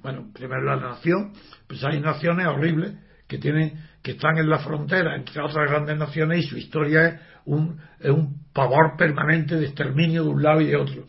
bueno, 0.00 0.30
primero 0.32 0.62
la 0.62 0.76
nación, 0.76 1.32
pues 1.66 1.82
hay 1.84 2.00
naciones 2.00 2.46
horribles 2.46 2.94
que 3.26 3.38
tienen, 3.38 3.74
que 4.02 4.12
están 4.12 4.38
en 4.38 4.48
la 4.48 4.58
frontera 4.58 5.14
entre 5.16 5.42
otras 5.42 5.70
grandes 5.70 5.98
naciones 5.98 6.44
y 6.44 6.48
su 6.48 6.56
historia 6.56 7.08
es 7.08 7.20
un, 7.44 7.78
es 8.00 8.10
un 8.10 8.46
pavor 8.52 8.96
permanente 8.96 9.56
de 9.56 9.66
exterminio 9.66 10.24
de 10.24 10.28
un 10.30 10.42
lado 10.42 10.60
y 10.60 10.66
de 10.66 10.76
otro. 10.76 11.04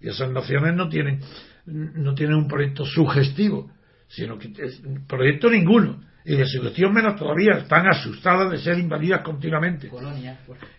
Y 0.00 0.08
esas 0.08 0.30
naciones 0.30 0.74
no 0.74 0.88
tienen, 0.88 1.20
no 1.66 2.14
tienen 2.14 2.36
un 2.36 2.48
proyecto 2.48 2.84
sugestivo, 2.84 3.70
sino 4.08 4.38
que 4.38 4.52
es 4.58 4.82
proyecto 5.06 5.50
ninguno 5.50 6.00
y 6.24 6.36
de 6.36 6.46
sugestión 6.46 6.92
menos 6.92 7.16
todavía, 7.16 7.58
están 7.58 7.86
asustadas 7.88 8.50
de 8.50 8.58
ser 8.58 8.78
invadidas 8.78 9.22
continuamente. 9.22 9.88
Polonia. 9.88 10.38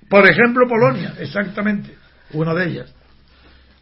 Por 0.10 0.30
ejemplo, 0.30 0.68
Polonia, 0.68 1.16
exactamente, 1.20 1.96
una 2.34 2.54
de 2.54 2.68
ellas. 2.68 2.96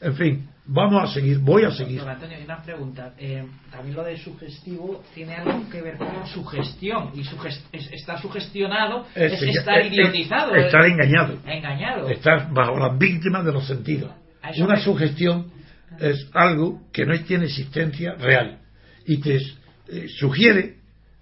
En 0.01 0.15
fin, 0.15 0.50
vamos 0.65 1.10
a 1.10 1.13
seguir, 1.13 1.39
voy 1.39 1.63
a 1.63 1.72
seguir. 1.72 2.00
Don 2.00 2.10
Antonio, 2.10 2.38
una 2.44 2.62
pregunta. 2.63 3.13
Eh, 3.18 3.46
también 3.70 3.96
lo 3.96 4.03
de 4.03 4.18
sugestivo 4.18 5.03
tiene 5.13 5.36
algo 5.36 5.70
que 5.70 5.82
ver 5.82 5.98
con 5.98 6.25
sugestión. 6.27 7.12
Y 7.15 7.24
sugest 7.24 7.62
está 7.74 8.18
sugestionado 8.18 9.06
es, 9.13 9.34
es 9.34 9.58
estar 9.58 9.86
idiotizado. 9.86 10.56
estar 10.56 10.86
engañado. 10.86 11.38
Engañado. 11.46 12.10
Estar 12.10 12.53
bajo 12.53 12.77
las 12.77 12.98
víctimas 12.98 13.44
de 13.44 13.51
los 13.51 13.68
sentidos. 13.68 14.12
Una 14.58 14.75
me... 14.75 14.82
sugestión 14.82 15.51
es 16.00 16.29
algo 16.34 16.82
que 16.94 17.06
no 17.06 17.20
tiene 17.24 17.46
existencia 17.46 18.13
real 18.13 18.60
y 19.06 19.20
te 19.20 19.36
eh, 19.36 20.08
sugiere 20.08 20.79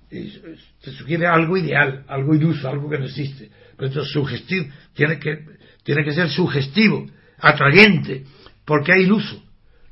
te 0.09 0.91
sugiere 0.91 1.27
algo 1.27 1.57
ideal, 1.57 2.03
algo 2.07 2.33
iluso, 2.33 2.69
algo 2.69 2.89
que 2.89 2.97
no 2.97 3.05
existe. 3.05 3.49
Pero 3.75 3.87
entonces 3.87 4.13
sugestivo, 4.13 4.67
tiene 4.93 5.19
que, 5.19 5.45
tiene 5.83 6.03
que 6.03 6.13
ser 6.13 6.29
sugestivo, 6.29 7.05
atrayente, 7.39 8.23
porque 8.67 8.91
hay 8.91 9.03
iluso. 9.03 9.41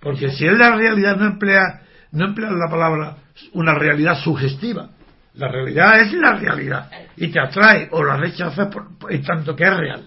Porque 0.02 0.30
si 0.32 0.46
es 0.46 0.56
la 0.56 0.76
realidad 0.76 1.16
no 1.16 1.26
emplea, 1.26 1.82
no 2.12 2.26
emplea 2.26 2.52
la 2.52 2.70
palabra 2.70 3.18
una 3.54 3.74
realidad 3.74 4.20
sugestiva. 4.22 4.90
La 5.34 5.48
realidad 5.48 6.02
es 6.02 6.14
la 6.14 6.36
realidad 6.36 6.92
y 7.18 7.30
te 7.30 7.40
atrae 7.40 7.88
o 7.92 8.04
la 8.04 8.18
rechazas 8.18 8.68
por, 8.68 8.88
en 9.10 9.24
tanto 9.24 9.56
que 9.56 9.64
es 9.64 9.76
real. 9.76 10.04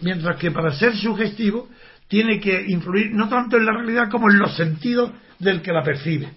Mientras 0.00 0.36
que 0.38 0.50
para 0.50 0.72
ser 0.72 0.96
sugestivo 0.96 1.68
tiene 2.08 2.40
que 2.40 2.64
influir 2.68 3.12
no 3.12 3.28
tanto 3.28 3.56
en 3.56 3.66
la 3.66 3.72
realidad 3.72 4.10
como 4.10 4.30
en 4.30 4.38
los 4.38 4.56
sentidos 4.56 5.12
del 5.38 5.62
que 5.62 5.72
la 5.72 5.82
percibe. 5.82 6.30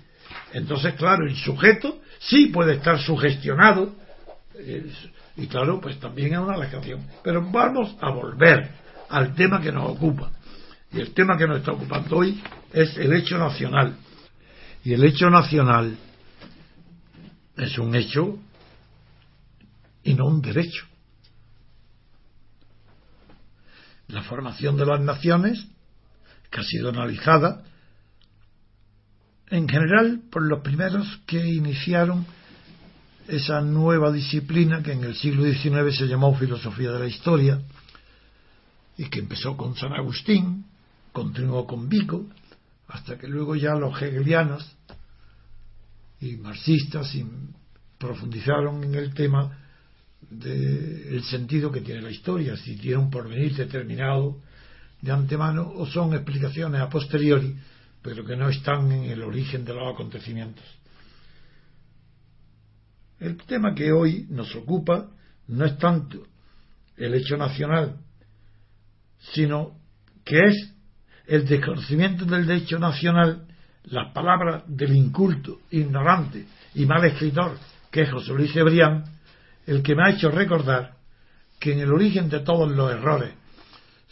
Entonces, 0.53 0.93
claro, 0.95 1.25
el 1.25 1.35
sujeto 1.35 1.99
sí 2.19 2.47
puede 2.47 2.75
estar 2.75 2.99
sugestionado 2.99 3.95
y 5.37 5.47
claro, 5.47 5.79
pues 5.79 5.99
también 5.99 6.33
es 6.33 6.39
una 6.39 6.55
alegación. 6.55 7.05
Pero 7.23 7.49
vamos 7.49 7.95
a 8.01 8.09
volver 8.09 8.69
al 9.09 9.33
tema 9.35 9.61
que 9.61 9.71
nos 9.71 9.89
ocupa. 9.89 10.31
Y 10.91 10.99
el 10.99 11.13
tema 11.13 11.37
que 11.37 11.47
nos 11.47 11.59
está 11.59 11.71
ocupando 11.71 12.17
hoy 12.17 12.41
es 12.73 12.97
el 12.97 13.13
hecho 13.13 13.37
nacional. 13.37 13.95
Y 14.83 14.93
el 14.93 15.03
hecho 15.03 15.29
nacional 15.29 15.97
es 17.57 17.77
un 17.77 17.95
hecho 17.95 18.39
y 20.03 20.13
no 20.13 20.27
un 20.27 20.41
derecho. 20.41 20.85
La 24.07 24.23
formación 24.23 24.77
de 24.77 24.85
las 24.85 25.01
naciones, 25.01 25.67
que 26.49 26.61
ha 26.61 26.63
sido 26.63 26.89
analizada 26.89 27.63
en 29.51 29.67
general 29.67 30.21
por 30.31 30.43
los 30.43 30.61
primeros 30.61 31.21
que 31.25 31.45
iniciaron 31.45 32.25
esa 33.27 33.61
nueva 33.61 34.11
disciplina 34.11 34.81
que 34.81 34.93
en 34.93 35.03
el 35.03 35.15
siglo 35.15 35.43
XIX 35.43 35.95
se 35.95 36.07
llamó 36.07 36.35
filosofía 36.35 36.91
de 36.91 36.99
la 36.99 37.07
historia 37.07 37.61
y 38.97 39.05
que 39.09 39.19
empezó 39.19 39.55
con 39.55 39.75
San 39.75 39.93
Agustín, 39.93 40.65
continuó 41.19 41.67
con 41.67 41.89
Vico, 41.89 42.29
hasta 42.87 43.17
que 43.17 43.27
luego 43.27 43.53
ya 43.53 43.75
los 43.75 44.01
hegelianos 44.01 44.65
y 46.21 46.37
marxistas 46.37 47.13
profundizaron 47.97 48.85
en 48.85 48.95
el 48.95 49.13
tema 49.13 49.57
del 50.29 51.21
sentido 51.25 51.73
que 51.73 51.81
tiene 51.81 52.01
la 52.01 52.09
historia, 52.09 52.55
si 52.55 52.77
tiene 52.77 52.97
un 52.97 53.09
porvenir 53.09 53.53
determinado 53.53 54.37
de 55.01 55.11
antemano 55.11 55.69
o 55.75 55.85
son 55.87 56.13
explicaciones 56.13 56.79
a 56.79 56.89
posteriori 56.89 57.53
pero 58.01 58.23
que 58.23 58.37
no 58.37 58.47
están 58.47 58.89
en 58.89 59.03
el 59.11 59.21
origen 59.21 59.65
de 59.65 59.73
los 59.73 59.93
acontecimientos. 59.93 60.63
El 63.19 63.35
tema 63.35 63.75
que 63.75 63.91
hoy 63.91 64.25
nos 64.29 64.55
ocupa 64.55 65.09
no 65.47 65.65
es 65.65 65.77
tanto 65.77 66.25
el 66.95 67.13
hecho 67.13 67.35
nacional, 67.35 67.97
sino 69.33 69.77
que 70.23 70.45
es 70.45 70.78
el 71.29 71.45
desconocimiento 71.45 72.25
del 72.25 72.49
hecho 72.49 72.79
nacional, 72.79 73.45
las 73.85 74.11
palabras 74.11 74.63
del 74.67 74.95
inculto, 74.95 75.59
ignorante 75.69 76.45
y 76.73 76.85
mal 76.85 77.05
escritor 77.05 77.55
que 77.91 78.01
es 78.01 78.11
José 78.11 78.33
Luis 78.33 78.51
Cebrián, 78.51 79.03
el 79.65 79.83
que 79.83 79.95
me 79.95 80.03
ha 80.03 80.11
hecho 80.11 80.29
recordar 80.29 80.93
que 81.59 81.73
en 81.73 81.79
el 81.79 81.91
origen 81.91 82.29
de 82.29 82.39
todos 82.39 82.69
los 82.71 82.91
errores 82.91 83.31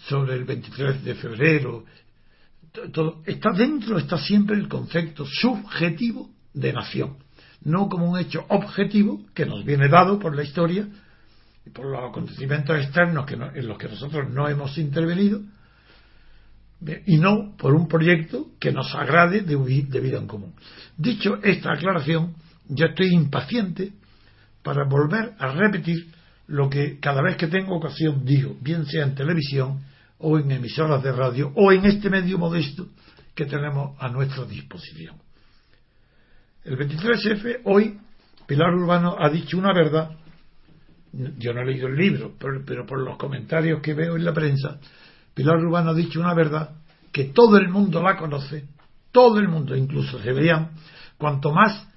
sobre 0.08 0.36
el 0.36 0.46
23 0.46 1.04
de 1.04 1.16
febrero 1.16 1.86
está 3.26 3.52
dentro, 3.52 3.98
está 3.98 4.18
siempre 4.18 4.56
el 4.56 4.68
concepto 4.68 5.26
subjetivo 5.26 6.30
de 6.54 6.74
nación, 6.74 7.18
no 7.62 7.90
como 7.90 8.12
un 8.12 8.20
hecho 8.20 8.46
objetivo 8.50 9.22
que 9.34 9.46
nos 9.46 9.66
viene 9.66 9.88
dado 9.90 10.20
por 10.20 10.36
la 10.36 10.44
historia 10.44 10.88
y 11.66 11.70
por 11.72 11.86
los 11.86 12.10
acontecimientos 12.10 12.78
externos 12.78 13.26
que 13.26 13.38
no, 13.38 13.52
en 13.54 13.68
los 13.68 13.78
que 13.78 13.88
nosotros 13.88 14.30
no 14.30 14.48
hemos 14.48 14.78
intervenido, 14.78 15.42
y 17.06 17.18
no 17.18 17.56
por 17.58 17.74
un 17.74 17.88
proyecto 17.88 18.48
que 18.60 18.72
nos 18.72 18.94
agrade 18.94 19.42
de, 19.42 19.56
de 19.56 20.00
vida 20.00 20.18
en 20.18 20.28
común. 20.28 20.54
Dicho 20.96 21.38
esta 21.44 21.74
aclaración, 21.74 22.36
yo 22.70 22.86
estoy 22.86 23.14
impaciente 23.14 23.94
para 24.64 24.84
volver 24.86 25.34
a 25.40 25.54
repetir 25.54 26.12
lo 26.48 26.70
que 26.70 27.00
cada 27.00 27.22
vez 27.22 27.36
que 27.36 27.48
tengo 27.48 27.76
ocasión 27.76 28.24
digo, 28.24 28.56
bien 28.62 28.86
sea 28.86 29.04
en 29.04 29.16
televisión, 29.16 29.82
o 30.20 30.40
en 30.40 30.52
emisoras 30.52 31.04
de 31.04 31.12
radio 31.12 31.52
o 31.56 31.72
en 31.72 31.86
este 31.86 32.10
medio 32.10 32.38
modesto 32.38 32.88
que 33.36 33.46
tenemos 33.46 33.96
a 34.00 34.10
nuestra 34.10 34.46
disposición. 34.46 35.16
El 36.64 36.78
23F, 36.78 37.62
hoy, 37.66 37.98
Pilar 38.48 38.74
Urbano 38.74 39.16
ha 39.18 39.30
dicho 39.30 39.58
una 39.58 39.74
verdad, 39.74 40.12
yo 41.14 41.54
no 41.54 41.62
he 41.62 41.66
leído 41.66 41.88
el 41.88 41.96
libro, 41.96 42.34
pero, 42.38 42.64
pero 42.66 42.86
por 42.86 43.00
los 43.00 43.18
comentarios 43.18 43.82
que 43.82 43.94
veo 43.94 44.16
en 44.16 44.26
la 44.26 44.34
prensa, 44.34 44.80
Pilar 45.38 45.58
Urbano 45.58 45.92
ha 45.92 45.94
dicho 45.94 46.20
una 46.20 46.34
verdad 46.34 46.72
que 47.12 47.26
todo 47.26 47.58
el 47.58 47.70
mundo 47.70 48.02
la 48.02 48.18
conoce, 48.18 48.66
todo 49.12 49.38
el 49.38 49.48
mundo, 49.48 49.76
incluso 49.76 50.18
veían, 50.18 50.72
cuanto 51.16 51.52
más, 51.54 51.88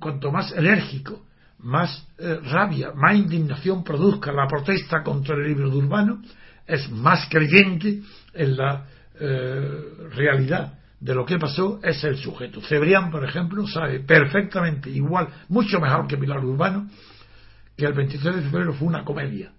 cuanto 0.00 0.32
más 0.32 0.50
enérgico, 0.50 1.22
más 1.60 2.04
eh, 2.18 2.40
rabia, 2.42 2.90
más 2.96 3.14
indignación 3.14 3.84
produzca 3.84 4.32
la 4.32 4.48
protesta 4.48 5.04
contra 5.04 5.36
el 5.36 5.44
libro 5.44 5.70
de 5.70 5.76
Urbano, 5.76 6.20
es 6.66 6.90
más 6.90 7.28
creyente 7.30 8.02
en 8.34 8.56
la 8.56 8.86
eh, 9.20 10.08
realidad 10.10 10.80
de 10.98 11.14
lo 11.14 11.24
que 11.24 11.38
pasó 11.38 11.78
es 11.80 12.02
el 12.02 12.16
sujeto. 12.16 12.60
Cebrián, 12.60 13.08
por 13.12 13.24
ejemplo, 13.24 13.68
sabe 13.68 14.00
perfectamente, 14.00 14.90
igual, 14.90 15.28
mucho 15.48 15.78
mejor 15.78 16.08
que 16.08 16.16
Pilar 16.16 16.44
Urbano, 16.44 16.88
que 17.76 17.86
el 17.86 17.92
23 17.92 18.34
de 18.34 18.42
febrero 18.42 18.72
fue 18.72 18.88
una 18.88 19.04
comedia. 19.04 19.52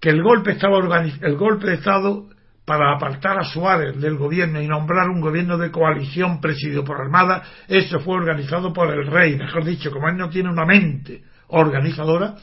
Que 0.00 0.10
el 0.10 0.22
golpe 0.22 0.52
estaba 0.52 0.78
el 0.78 1.36
golpe 1.36 1.66
de 1.66 1.74
Estado 1.74 2.26
para 2.64 2.94
apartar 2.94 3.38
a 3.38 3.44
Suárez 3.44 4.00
del 4.00 4.16
gobierno 4.16 4.62
y 4.62 4.68
nombrar 4.68 5.08
un 5.08 5.20
gobierno 5.20 5.58
de 5.58 5.70
coalición 5.70 6.40
presidido 6.40 6.84
por 6.84 7.00
Armada, 7.00 7.42
eso 7.66 7.98
fue 8.00 8.14
organizado 8.14 8.72
por 8.72 8.92
el 8.96 9.06
rey, 9.06 9.36
mejor 9.36 9.64
dicho, 9.64 9.90
como 9.90 10.08
él 10.08 10.16
no 10.16 10.28
tiene 10.28 10.50
una 10.50 10.64
mente 10.64 11.22
organizadora, 11.48 12.36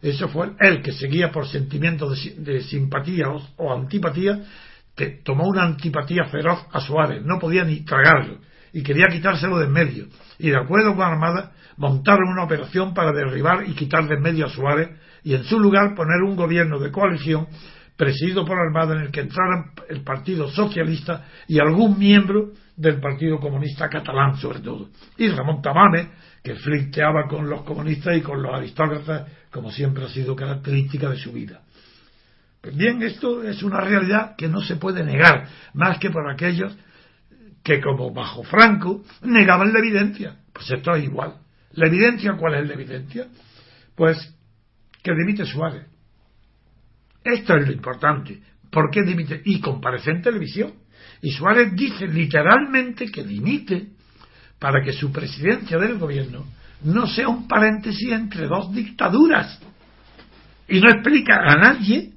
eso 0.00 0.28
fue 0.28 0.52
él 0.60 0.82
que 0.82 0.92
seguía 0.92 1.30
por 1.30 1.48
sentimientos 1.48 2.30
de, 2.36 2.60
simpatía 2.62 3.26
o 3.56 3.72
antipatía, 3.72 4.40
que 4.94 5.20
tomó 5.24 5.48
una 5.48 5.64
antipatía 5.64 6.24
feroz 6.26 6.66
a 6.72 6.80
Suárez, 6.80 7.24
no 7.24 7.38
podía 7.38 7.64
ni 7.64 7.84
tragarlo 7.84 8.38
y 8.72 8.82
quería 8.82 9.06
quitárselo 9.08 9.58
de 9.58 9.66
en 9.66 9.72
medio. 9.72 10.06
Y 10.38 10.50
de 10.50 10.56
acuerdo 10.56 10.94
con 10.94 11.04
Armada, 11.04 11.52
montaron 11.76 12.28
una 12.28 12.44
operación 12.44 12.94
para 12.94 13.12
derribar 13.12 13.68
y 13.68 13.74
quitar 13.74 14.06
de 14.06 14.14
en 14.14 14.22
medio 14.22 14.46
a 14.46 14.48
Suárez 14.48 14.90
y 15.24 15.34
en 15.34 15.44
su 15.44 15.58
lugar 15.58 15.94
poner 15.94 16.22
un 16.22 16.36
gobierno 16.36 16.78
de 16.78 16.90
coalición 16.90 17.46
presidido 17.96 18.44
por 18.44 18.58
Armada 18.58 18.96
en 18.96 19.02
el 19.02 19.10
que 19.10 19.20
entraran 19.20 19.72
el 19.88 20.02
Partido 20.02 20.48
Socialista 20.48 21.26
y 21.46 21.60
algún 21.60 21.98
miembro 21.98 22.52
del 22.76 23.00
Partido 23.00 23.38
Comunista 23.38 23.88
Catalán, 23.88 24.36
sobre 24.36 24.60
todo. 24.60 24.88
Y 25.18 25.28
Ramón 25.28 25.62
Tamames, 25.62 26.08
que 26.42 26.56
flirteaba 26.56 27.28
con 27.28 27.48
los 27.48 27.62
comunistas 27.62 28.16
y 28.16 28.22
con 28.22 28.42
los 28.42 28.52
aristócratas, 28.54 29.30
como 29.50 29.70
siempre 29.70 30.04
ha 30.04 30.08
sido 30.08 30.34
característica 30.34 31.08
de 31.10 31.16
su 31.16 31.32
vida. 31.32 31.60
Pues 32.60 32.76
bien, 32.76 33.02
esto 33.02 33.42
es 33.42 33.62
una 33.62 33.80
realidad 33.80 34.34
que 34.36 34.48
no 34.48 34.60
se 34.60 34.76
puede 34.76 35.04
negar, 35.04 35.48
más 35.74 35.98
que 35.98 36.10
por 36.10 36.28
aquellos 36.30 36.76
que, 37.62 37.80
como 37.80 38.12
bajo 38.12 38.42
Franco, 38.44 39.04
negaban 39.22 39.72
la 39.72 39.78
evidencia. 39.78 40.36
Pues 40.52 40.70
esto 40.70 40.94
es 40.94 41.04
igual. 41.04 41.34
¿La 41.72 41.86
evidencia 41.86 42.34
cuál 42.36 42.54
es 42.54 42.68
la 42.68 42.74
evidencia? 42.74 43.26
Pues 43.94 44.34
que 45.02 45.12
dimite 45.14 45.44
Suárez. 45.44 45.86
Esto 47.24 47.56
es 47.56 47.66
lo 47.66 47.72
importante. 47.72 48.40
¿Por 48.70 48.90
qué 48.90 49.02
dimite? 49.02 49.42
Y 49.44 49.60
comparece 49.60 50.10
en 50.10 50.22
televisión. 50.22 50.72
Y 51.20 51.30
Suárez 51.32 51.74
dice 51.74 52.06
literalmente 52.08 53.10
que 53.10 53.22
dimite 53.22 53.88
para 54.58 54.82
que 54.82 54.92
su 54.92 55.12
presidencia 55.12 55.78
del 55.78 55.98
gobierno 55.98 56.46
no 56.84 57.06
sea 57.06 57.28
un 57.28 57.46
paréntesis 57.46 58.10
entre 58.10 58.46
dos 58.46 58.72
dictaduras. 58.72 59.60
Y 60.68 60.80
no 60.80 60.88
explica 60.88 61.34
a 61.44 61.56
nadie 61.56 62.12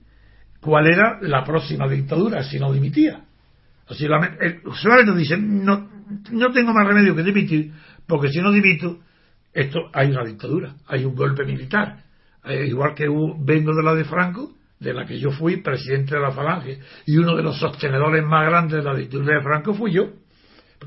cuál 0.59 0.87
era 0.87 1.19
la 1.21 1.43
próxima 1.43 1.87
dictadura 1.87 2.43
si 2.43 2.59
no 2.59 2.71
dimitía. 2.71 3.21
Así, 3.87 4.05
el 4.05 4.61
usuario 4.65 5.05
nos 5.05 5.17
dice, 5.17 5.37
no, 5.37 5.89
no 6.31 6.51
tengo 6.51 6.73
más 6.73 6.87
remedio 6.87 7.15
que 7.15 7.21
dimitir, 7.21 7.71
porque 8.07 8.29
si 8.29 8.39
no 8.39 8.51
dimito, 8.51 8.99
esto 9.53 9.79
hay 9.93 10.09
una 10.09 10.25
dictadura, 10.25 10.75
hay 10.87 11.05
un 11.05 11.15
golpe 11.15 11.45
militar. 11.45 12.04
Eh, 12.47 12.67
igual 12.67 12.93
que 12.93 13.07
vengo 13.07 13.73
de 13.73 13.83
la 13.83 13.95
de 13.95 14.05
Franco, 14.05 14.51
de 14.79 14.93
la 14.93 15.05
que 15.05 15.19
yo 15.19 15.31
fui 15.31 15.57
presidente 15.57 16.15
de 16.15 16.21
la 16.21 16.31
Falange, 16.31 16.79
y 17.05 17.17
uno 17.17 17.35
de 17.35 17.43
los 17.43 17.57
sostenedores 17.59 18.23
más 18.23 18.47
grandes 18.47 18.83
de 18.83 18.83
la 18.83 18.95
dictadura 18.95 19.37
de 19.37 19.43
Franco 19.43 19.73
fui 19.73 19.93
yo. 19.93 20.09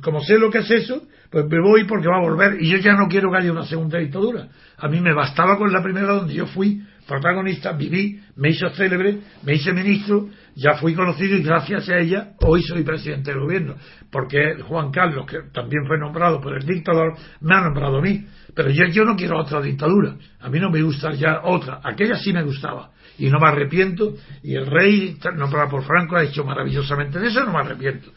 Como 0.02 0.20
sé 0.20 0.38
lo 0.38 0.50
que 0.50 0.58
es 0.58 0.70
eso, 0.70 1.02
pues 1.30 1.46
me 1.46 1.60
voy 1.60 1.84
porque 1.84 2.08
va 2.08 2.18
a 2.18 2.22
volver, 2.22 2.58
y 2.60 2.70
yo 2.70 2.78
ya 2.78 2.92
no 2.92 3.08
quiero 3.08 3.30
que 3.30 3.38
haya 3.38 3.52
una 3.52 3.64
segunda 3.64 3.98
dictadura. 3.98 4.48
A 4.76 4.88
mí 4.88 5.00
me 5.00 5.12
bastaba 5.12 5.58
con 5.58 5.72
la 5.72 5.82
primera 5.82 6.12
donde 6.12 6.34
yo 6.34 6.46
fui 6.46 6.82
protagonista, 7.06 7.72
viví, 7.72 8.20
me 8.36 8.50
hizo 8.50 8.68
célebre, 8.70 9.18
me 9.42 9.54
hice 9.54 9.72
ministro, 9.72 10.28
ya 10.58 10.74
fui 10.74 10.94
conocido 10.94 11.36
y 11.36 11.42
gracias 11.42 11.88
a 11.88 11.98
ella 11.98 12.32
hoy 12.40 12.62
soy 12.62 12.82
presidente 12.82 13.30
del 13.30 13.40
gobierno, 13.40 13.76
porque 14.10 14.56
Juan 14.66 14.90
Carlos, 14.90 15.26
que 15.26 15.38
también 15.52 15.86
fue 15.86 15.98
nombrado 15.98 16.40
por 16.40 16.56
el 16.56 16.66
dictador, 16.66 17.14
me 17.40 17.54
ha 17.54 17.60
nombrado 17.60 17.98
a 17.98 18.02
mí. 18.02 18.26
Pero 18.54 18.70
yo, 18.70 18.86
yo 18.86 19.04
no 19.04 19.16
quiero 19.16 19.38
otra 19.38 19.60
dictadura, 19.60 20.16
a 20.40 20.50
mí 20.50 20.58
no 20.58 20.70
me 20.70 20.82
gusta 20.82 21.12
ya 21.12 21.42
otra, 21.44 21.80
aquella 21.82 22.16
sí 22.16 22.32
me 22.32 22.42
gustaba 22.42 22.90
y 23.18 23.30
no 23.30 23.38
me 23.38 23.48
arrepiento 23.48 24.14
y 24.42 24.54
el 24.54 24.66
rey 24.66 25.16
nombrado 25.36 25.70
por 25.70 25.84
Franco 25.84 26.16
ha 26.16 26.24
hecho 26.24 26.44
maravillosamente 26.44 27.18
de 27.18 27.28
eso, 27.28 27.44
no 27.44 27.52
me 27.52 27.60
arrepiento. 27.60 28.10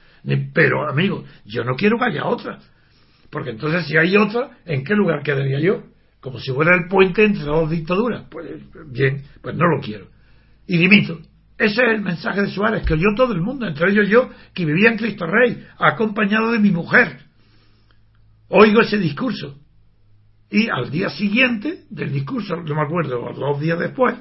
Pero 0.54 0.89
amigo, 0.89 1.23
yo 1.45 1.63
no 1.63 1.75
quiero 1.75 1.97
que 1.97 2.06
haya 2.06 2.25
otra, 2.25 2.60
porque 3.30 3.51
entonces 3.51 3.86
si 3.86 3.97
hay 3.97 4.17
otra, 4.17 4.58
¿en 4.65 4.84
qué 4.84 4.95
lugar 4.95 5.23
quedaría 5.23 5.60
yo? 5.60 5.84
como 6.21 6.39
si 6.39 6.51
fuera 6.51 6.75
el 6.75 6.88
puente 6.88 7.25
entre 7.25 7.43
dos 7.43 7.69
dictaduras. 7.69 8.25
Pues 8.30 8.47
bien, 8.89 9.23
pues 9.41 9.56
no 9.56 9.65
lo 9.67 9.82
quiero. 9.82 10.08
Y 10.67 10.77
dimito. 10.77 11.19
Ese 11.62 11.84
es 11.84 11.89
el 11.89 12.02
mensaje 12.02 12.41
de 12.41 12.50
Suárez, 12.50 12.84
que 12.88 12.95
oyó 12.95 13.13
todo 13.15 13.34
el 13.34 13.41
mundo, 13.41 13.67
entre 13.67 13.91
ellos 13.91 14.10
yo, 14.10 14.32
que 14.52 14.65
vivía 14.65 14.89
en 14.89 14.97
Cristo 14.97 15.28
Rey, 15.28 15.63
acompañado 15.78 16.52
de 16.52 16.58
mi 16.58 16.71
mujer. 16.71 17.19
Oigo 18.47 18.82
ese 18.82 18.97
discurso. 18.97 19.60
Y 20.50 20.69
al 20.69 20.89
día 20.89 21.10
siguiente 21.10 21.84
del 21.91 22.12
discurso, 22.12 22.56
no 22.56 22.74
me 22.74 22.82
acuerdo, 22.82 23.32
dos 23.36 23.60
días 23.60 23.78
después, 23.78 24.15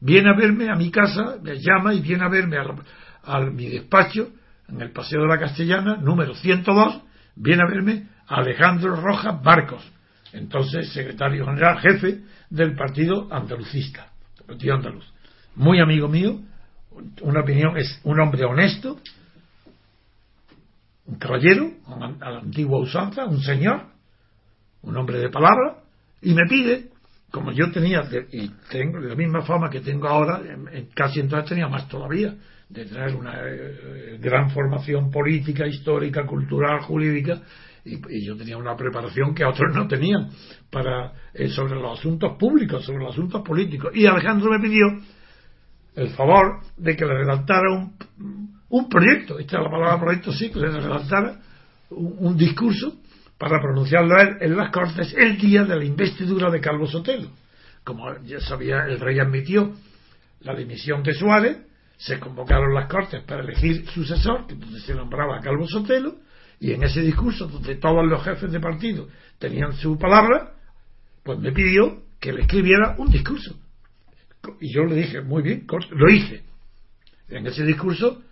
viene 0.00 0.30
a 0.30 0.32
verme 0.34 0.70
a 0.70 0.76
mi 0.76 0.90
casa, 0.90 1.36
me 1.42 1.58
llama 1.58 1.92
y 1.92 2.00
viene 2.00 2.24
a 2.24 2.30
verme 2.30 2.56
a, 2.56 3.36
a 3.36 3.40
mi 3.42 3.68
despacho, 3.68 4.30
en 4.66 4.80
el 4.80 4.90
Paseo 4.90 5.20
de 5.20 5.28
la 5.28 5.38
Castellana, 5.38 5.98
número 5.98 6.34
102, 6.36 7.02
viene 7.36 7.64
a 7.64 7.70
verme 7.70 8.08
Alejandro 8.28 8.96
Rojas 8.96 9.42
Barcos, 9.42 9.92
entonces 10.32 10.90
secretario 10.94 11.44
general 11.44 11.80
jefe 11.80 12.22
del 12.48 12.74
partido 12.74 13.28
andalucista, 13.30 14.06
partido 14.46 14.74
andaluz. 14.74 15.04
Muy 15.54 15.80
amigo 15.80 16.08
mío, 16.08 16.40
una 17.22 17.40
opinión, 17.40 17.76
es 17.76 18.00
un 18.04 18.20
hombre 18.20 18.44
honesto, 18.44 18.98
un 21.06 21.18
caballero, 21.18 21.70
a 22.20 22.30
la 22.30 22.38
antigua 22.40 22.78
usanza, 22.80 23.24
un 23.24 23.40
señor, 23.40 23.86
un 24.82 24.96
hombre 24.96 25.18
de 25.18 25.30
palabra, 25.30 25.78
y 26.20 26.34
me 26.34 26.44
pide, 26.48 26.90
como 27.30 27.52
yo 27.52 27.70
tenía, 27.70 28.02
y 28.30 28.48
tengo 28.70 28.98
la 28.98 29.14
misma 29.14 29.42
fama 29.42 29.70
que 29.70 29.80
tengo 29.80 30.08
ahora, 30.08 30.40
casi 30.94 31.20
entonces 31.20 31.48
tenía 31.48 31.68
más 31.68 31.88
todavía, 31.88 32.34
de 32.68 32.84
tener 32.84 33.14
una 33.14 33.34
eh, 33.42 34.18
gran 34.20 34.50
formación 34.50 35.10
política, 35.10 35.66
histórica, 35.66 36.26
cultural, 36.26 36.80
jurídica, 36.80 37.40
y, 37.84 38.26
yo 38.26 38.36
tenía 38.36 38.58
una 38.58 38.76
preparación 38.76 39.34
que 39.34 39.44
otros 39.44 39.74
no 39.74 39.88
tenían 39.88 40.28
para 40.70 41.12
eh, 41.32 41.48
sobre 41.48 41.76
los 41.76 41.98
asuntos 41.98 42.36
públicos, 42.38 42.84
sobre 42.84 42.98
los 43.04 43.12
asuntos 43.12 43.42
políticos. 43.42 43.92
Y 43.94 44.04
Alejandro 44.04 44.50
me 44.50 44.60
pidió 44.60 44.84
el 45.98 46.10
favor 46.10 46.60
de 46.76 46.96
que 46.96 47.04
le 47.04 47.14
redactara 47.14 47.72
un, 47.72 47.92
un 48.68 48.88
proyecto, 48.88 49.38
esta 49.38 49.58
es 49.58 49.62
la 49.64 49.70
palabra 49.70 50.00
proyecto, 50.00 50.32
sí, 50.32 50.50
que 50.50 50.60
le 50.60 50.70
redactara 50.70 51.40
un, 51.90 52.36
discurso 52.36 52.96
para 53.36 53.60
pronunciarlo 53.60 54.14
en 54.40 54.56
las 54.56 54.70
Cortes 54.70 55.14
el 55.16 55.38
día 55.38 55.64
de 55.64 55.76
la 55.76 55.84
investidura 55.84 56.50
de 56.50 56.60
Calvo 56.60 56.86
Sotelo. 56.86 57.30
Como 57.82 58.16
ya 58.24 58.40
sabía, 58.40 58.84
el 58.86 59.00
rey 59.00 59.18
admitió 59.18 59.72
la 60.40 60.54
dimisión 60.54 61.02
de 61.02 61.14
Suárez, 61.14 61.58
se 61.96 62.20
convocaron 62.20 62.74
las 62.74 62.88
Cortes 62.88 63.24
para 63.24 63.42
elegir 63.42 63.88
sucesor, 63.88 64.46
que 64.46 64.54
entonces 64.54 64.84
se 64.84 64.94
nombraba 64.94 65.40
Calvo 65.40 65.66
Sotelo, 65.66 66.16
y 66.60 66.72
en 66.72 66.82
ese 66.84 67.00
discurso, 67.00 67.46
donde 67.46 67.76
todos 67.76 68.06
los 68.06 68.22
jefes 68.22 68.52
de 68.52 68.60
partido 68.60 69.08
tenían 69.38 69.72
su 69.72 69.98
palabra, 69.98 70.52
pues 71.24 71.38
me 71.38 71.52
pidió 71.52 72.02
que 72.20 72.32
le 72.32 72.42
escribiera 72.42 72.96
un 72.98 73.10
discurso. 73.10 73.56
Y 74.60 74.72
yo 74.72 74.84
le 74.84 74.96
dije, 74.96 75.20
muy 75.20 75.42
bien, 75.42 75.66
lo 75.90 76.10
hice. 76.10 76.42
En 77.28 77.46
ese 77.46 77.64
discurso, 77.64 78.22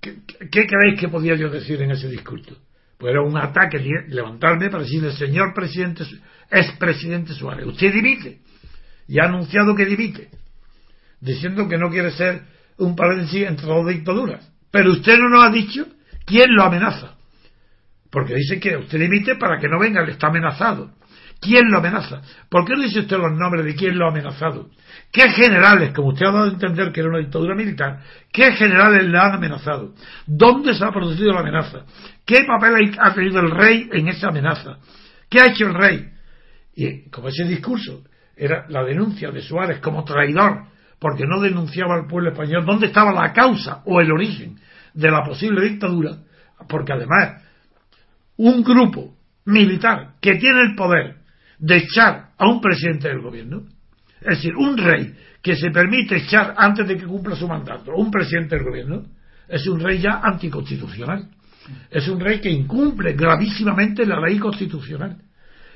¿qué, 0.00 0.16
creéis 0.50 1.00
que 1.00 1.08
podía 1.08 1.34
yo 1.34 1.50
decir 1.50 1.80
en 1.82 1.90
ese 1.90 2.08
discurso? 2.08 2.56
Pues 2.98 3.10
era 3.10 3.22
un 3.22 3.36
ataque, 3.36 3.78
levantarme 4.08 4.70
para 4.70 4.84
decirle, 4.84 5.12
señor 5.12 5.52
presidente, 5.52 6.04
expresidente 6.50 7.34
Suárez, 7.34 7.66
usted 7.66 7.92
dimite. 7.92 8.38
Y 9.08 9.18
ha 9.18 9.24
anunciado 9.24 9.74
que 9.74 9.84
dimite, 9.84 10.30
diciendo 11.20 11.68
que 11.68 11.76
no 11.76 11.90
quiere 11.90 12.12
ser 12.12 12.42
un 12.78 12.94
paréntesis 12.94 13.46
entre 13.46 13.66
dos 13.66 13.86
dictaduras. 13.86 14.48
Pero 14.70 14.92
usted 14.92 15.18
no 15.18 15.28
nos 15.28 15.44
ha 15.44 15.50
dicho 15.50 15.86
quién 16.24 16.54
lo 16.54 16.62
amenaza. 16.62 17.16
Porque 18.10 18.34
dice 18.34 18.60
que 18.60 18.76
usted 18.76 18.98
limite 18.98 19.34
para 19.36 19.58
que 19.58 19.68
no 19.68 19.78
venga, 19.78 20.02
le 20.02 20.12
está 20.12 20.28
amenazado. 20.28 20.92
¿Quién 21.44 21.70
lo 21.70 21.76
amenaza? 21.76 22.22
¿Por 22.48 22.64
qué 22.64 22.72
no 22.74 22.82
dice 22.82 23.00
usted 23.00 23.18
los 23.18 23.36
nombres 23.36 23.66
de 23.66 23.74
quién 23.74 23.98
lo 23.98 24.06
ha 24.06 24.08
amenazado? 24.08 24.70
¿Qué 25.12 25.28
generales, 25.28 25.92
como 25.92 26.08
usted 26.08 26.24
ha 26.24 26.32
dado 26.32 26.44
a 26.46 26.48
entender 26.48 26.90
que 26.90 27.00
era 27.00 27.10
una 27.10 27.18
dictadura 27.18 27.54
militar, 27.54 28.00
qué 28.32 28.52
generales 28.52 29.04
le 29.04 29.18
han 29.18 29.32
amenazado? 29.32 29.92
¿Dónde 30.26 30.72
se 30.72 30.82
ha 30.82 30.90
producido 30.90 31.34
la 31.34 31.40
amenaza? 31.40 31.84
¿Qué 32.24 32.44
papel 32.46 32.96
ha 32.98 33.12
tenido 33.12 33.40
el 33.40 33.50
rey 33.50 33.90
en 33.92 34.08
esa 34.08 34.28
amenaza? 34.28 34.78
¿Qué 35.28 35.38
ha 35.38 35.48
hecho 35.48 35.66
el 35.66 35.74
rey? 35.74 36.08
Y 36.76 37.10
como 37.10 37.28
ese 37.28 37.44
discurso 37.44 38.04
era 38.34 38.64
la 38.70 38.82
denuncia 38.82 39.30
de 39.30 39.42
Suárez 39.42 39.80
como 39.80 40.02
traidor, 40.02 40.64
porque 40.98 41.26
no 41.26 41.42
denunciaba 41.42 41.94
al 41.94 42.06
pueblo 42.06 42.30
español 42.30 42.64
dónde 42.64 42.86
estaba 42.86 43.12
la 43.12 43.34
causa 43.34 43.82
o 43.84 44.00
el 44.00 44.10
origen 44.10 44.58
de 44.94 45.10
la 45.10 45.22
posible 45.22 45.68
dictadura, 45.68 46.16
porque 46.66 46.94
además 46.94 47.42
un 48.38 48.64
grupo 48.64 49.14
militar 49.44 50.14
que 50.22 50.36
tiene 50.36 50.62
el 50.62 50.74
poder 50.74 51.23
de 51.58 51.76
echar 51.76 52.30
a 52.36 52.48
un 52.48 52.60
presidente 52.60 53.08
del 53.08 53.20
gobierno, 53.20 53.64
es 54.20 54.38
decir, 54.38 54.54
un 54.56 54.76
rey 54.76 55.14
que 55.42 55.56
se 55.56 55.70
permite 55.70 56.16
echar 56.16 56.54
antes 56.56 56.88
de 56.88 56.96
que 56.96 57.04
cumpla 57.04 57.36
su 57.36 57.46
mandato 57.46 57.92
un 57.94 58.10
presidente 58.10 58.56
del 58.56 58.64
gobierno, 58.64 59.04
es 59.48 59.66
un 59.66 59.80
rey 59.80 59.98
ya 59.98 60.20
anticonstitucional. 60.22 61.28
Es 61.90 62.08
un 62.08 62.20
rey 62.20 62.40
que 62.40 62.50
incumple 62.50 63.12
gravísimamente 63.14 64.04
la 64.06 64.20
ley 64.20 64.38
constitucional. 64.38 65.18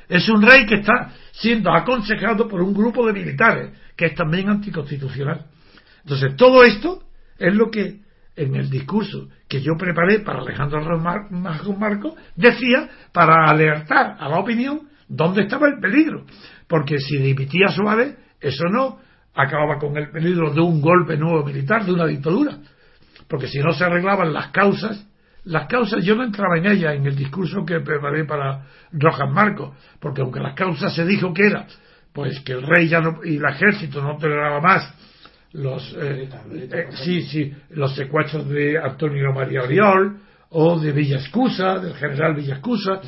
Es 0.08 0.28
un 0.28 0.42
rey 0.42 0.64
que 0.64 0.76
está 0.76 1.12
siendo 1.32 1.70
aconsejado 1.72 2.48
por 2.48 2.62
un 2.62 2.72
grupo 2.72 3.06
de 3.06 3.12
militares, 3.12 3.72
que 3.94 4.06
es 4.06 4.14
también 4.14 4.48
anticonstitucional. 4.48 5.46
Entonces, 6.02 6.34
todo 6.36 6.64
esto 6.64 7.02
es 7.38 7.54
lo 7.54 7.70
que 7.70 8.00
en 8.36 8.54
el 8.54 8.70
discurso 8.70 9.28
que 9.48 9.60
yo 9.60 9.76
preparé 9.76 10.20
para 10.20 10.40
Alejandro 10.40 10.98
Marco 11.76 12.16
decía 12.36 12.88
para 13.12 13.50
alertar 13.50 14.16
a 14.18 14.28
la 14.28 14.38
opinión 14.38 14.88
dónde 15.08 15.42
estaba 15.42 15.68
el 15.68 15.80
peligro. 15.80 16.24
Porque 16.66 16.98
si 16.98 17.18
dimitía 17.18 17.68
Suárez, 17.68 18.16
eso 18.40 18.64
no 18.70 18.98
acababa 19.34 19.78
con 19.78 19.96
el 19.96 20.10
peligro 20.10 20.52
de 20.52 20.60
un 20.60 20.80
golpe 20.80 21.16
nuevo 21.16 21.44
militar, 21.44 21.84
de 21.84 21.92
una 21.92 22.06
dictadura. 22.06 22.58
Porque 23.28 23.46
si 23.46 23.58
no 23.58 23.72
se 23.72 23.84
arreglaban 23.84 24.32
las 24.32 24.48
causas, 24.48 25.06
las 25.44 25.66
causas 25.66 26.04
yo 26.04 26.14
no 26.14 26.24
entraba 26.24 26.58
en 26.58 26.66
ellas 26.66 26.94
en 26.94 27.06
el 27.06 27.16
discurso 27.16 27.64
que 27.64 27.80
preparé 27.80 28.24
para 28.24 28.66
Rojas 28.92 29.30
Marcos, 29.30 29.76
porque 30.00 30.22
aunque 30.22 30.40
las 30.40 30.54
causas 30.54 30.94
se 30.94 31.04
dijo 31.04 31.32
que 31.32 31.46
era, 31.46 31.66
pues 32.12 32.40
que 32.40 32.52
el 32.52 32.62
rey 32.62 32.88
ya 32.88 33.00
no, 33.00 33.20
y 33.24 33.36
el 33.36 33.44
ejército 33.44 34.02
no 34.02 34.16
toleraba 34.18 34.60
más 34.60 34.94
los 35.52 35.96
eh, 35.98 36.28
eh, 36.52 36.88
sí, 37.04 37.22
sí, 37.22 37.52
los 37.70 37.94
secuestros 37.94 38.48
de 38.48 38.78
Antonio 38.78 39.32
María 39.32 39.62
Oriol 39.62 40.20
o 40.50 40.78
de 40.78 40.92
Villascusa, 40.92 41.78
del 41.78 41.94
general 41.94 42.34
Villascusa, 42.34 43.00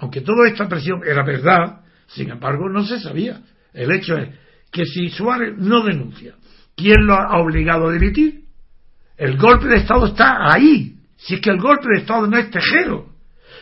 aunque 0.00 0.20
toda 0.20 0.48
esta 0.48 0.68
presión 0.68 1.00
era 1.06 1.24
verdad, 1.24 1.80
sin 2.06 2.30
embargo 2.30 2.68
no 2.68 2.84
se 2.84 3.00
sabía. 3.00 3.40
El 3.72 3.92
hecho 3.92 4.16
es 4.16 4.34
que 4.70 4.84
si 4.84 5.08
Suárez 5.10 5.56
no 5.56 5.82
denuncia, 5.82 6.34
¿quién 6.76 7.06
lo 7.06 7.14
ha 7.14 7.38
obligado 7.40 7.88
a 7.88 7.92
dimitir? 7.92 8.44
El 9.16 9.36
golpe 9.36 9.68
de 9.68 9.76
Estado 9.76 10.06
está 10.06 10.52
ahí. 10.52 10.96
Si 11.16 11.34
es 11.34 11.40
que 11.40 11.50
el 11.50 11.58
golpe 11.58 11.86
de 11.92 12.00
Estado 12.00 12.26
no 12.26 12.38
es 12.38 12.50
tejero. 12.50 13.10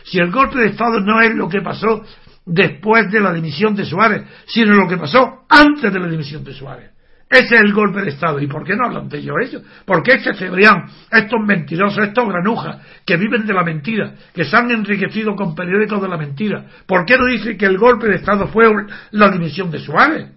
Si 0.05 0.17
el 0.17 0.31
golpe 0.31 0.59
de 0.59 0.67
Estado 0.67 1.01
no 1.01 1.21
es 1.21 1.35
lo 1.35 1.49
que 1.49 1.61
pasó 1.61 2.03
después 2.45 3.11
de 3.11 3.19
la 3.19 3.33
dimisión 3.33 3.75
de 3.75 3.85
Suárez, 3.85 4.23
sino 4.47 4.73
lo 4.73 4.87
que 4.87 4.97
pasó 4.97 5.45
antes 5.49 5.91
de 5.91 5.99
la 5.99 6.07
dimisión 6.07 6.43
de 6.43 6.53
Suárez. 6.53 6.91
Ese 7.29 7.55
es 7.55 7.61
el 7.61 7.73
golpe 7.73 8.01
de 8.01 8.09
Estado. 8.09 8.39
¿Y 8.39 8.47
por 8.47 8.63
qué 8.63 8.75
no 8.75 8.85
hablan 8.85 9.07
de 9.07 9.19
ellos 9.19 9.35
ellos? 9.45 9.61
Porque 9.85 10.13
este 10.15 10.33
Cebrián, 10.33 10.85
estos 11.11 11.39
mentirosos, 11.45 12.03
estos 12.03 12.27
granujas, 12.27 12.77
que 13.05 13.17
viven 13.17 13.45
de 13.45 13.53
la 13.53 13.63
mentira, 13.63 14.15
que 14.33 14.45
se 14.45 14.57
han 14.57 14.71
enriquecido 14.71 15.35
con 15.35 15.53
periódicos 15.53 16.01
de 16.01 16.07
la 16.07 16.17
mentira, 16.17 16.65
¿por 16.87 17.05
qué 17.05 17.17
no 17.17 17.27
dicen 17.27 17.55
que 17.55 17.67
el 17.67 17.77
golpe 17.77 18.07
de 18.07 18.15
Estado 18.15 18.47
fue 18.47 18.65
la 19.11 19.29
dimisión 19.29 19.69
de 19.69 19.79
Suárez? 19.79 20.31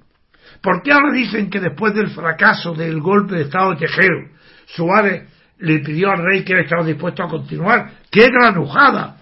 ¿Por 0.60 0.82
qué 0.82 0.92
ahora 0.92 1.12
dicen 1.12 1.48
que 1.48 1.60
después 1.60 1.94
del 1.94 2.10
fracaso 2.10 2.74
del 2.74 3.00
golpe 3.00 3.36
de 3.36 3.42
Estado 3.42 3.70
de 3.70 3.76
Tejero, 3.76 4.28
Suárez 4.66 5.28
le 5.58 5.78
pidió 5.78 6.10
al 6.10 6.22
rey 6.22 6.44
que 6.44 6.52
él 6.52 6.60
estaba 6.60 6.84
dispuesto 6.84 7.22
a 7.24 7.28
continuar? 7.28 7.90
¡Qué 8.10 8.28
granujada! 8.28 9.16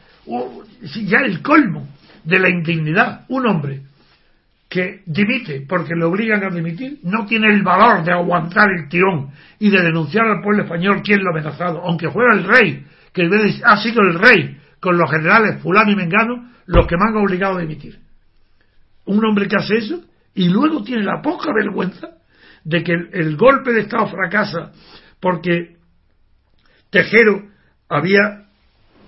ya 1.06 1.18
el 1.20 1.42
colmo 1.42 1.88
de 2.24 2.38
la 2.38 2.48
indignidad. 2.48 3.24
Un 3.28 3.46
hombre 3.46 3.82
que 4.70 5.02
dimite 5.04 5.66
porque 5.68 5.96
le 5.96 6.04
obligan 6.04 6.44
a 6.44 6.54
dimitir, 6.54 7.00
no 7.02 7.26
tiene 7.26 7.52
el 7.52 7.64
valor 7.64 8.04
de 8.04 8.12
aguantar 8.12 8.70
el 8.70 8.88
tirón 8.88 9.30
y 9.58 9.68
de 9.68 9.82
denunciar 9.82 10.26
al 10.28 10.40
pueblo 10.40 10.62
español 10.62 11.02
quién 11.02 11.24
lo 11.24 11.30
ha 11.30 11.32
amenazado, 11.32 11.82
aunque 11.84 12.08
fuera 12.08 12.36
el 12.36 12.44
rey, 12.44 12.86
que 13.12 13.28
ha 13.64 13.76
sido 13.78 14.00
el 14.02 14.14
rey 14.14 14.58
con 14.78 14.96
los 14.96 15.10
generales 15.10 15.60
fulano 15.60 15.90
y 15.90 15.96
mengano 15.96 16.52
los 16.66 16.86
que 16.86 16.96
me 16.96 17.02
han 17.08 17.16
obligado 17.16 17.58
a 17.58 17.62
dimitir. 17.62 17.98
Un 19.06 19.24
hombre 19.24 19.48
que 19.48 19.56
hace 19.56 19.78
eso 19.78 20.04
y 20.34 20.48
luego 20.48 20.84
tiene 20.84 21.02
la 21.02 21.20
poca 21.20 21.52
vergüenza 21.52 22.08
de 22.62 22.84
que 22.84 22.92
el, 22.92 23.36
golpe 23.36 23.72
de 23.72 23.80
Estado 23.80 24.06
fracasa 24.06 24.70
porque 25.18 25.78
Tejero 26.90 27.42
había 27.88 28.44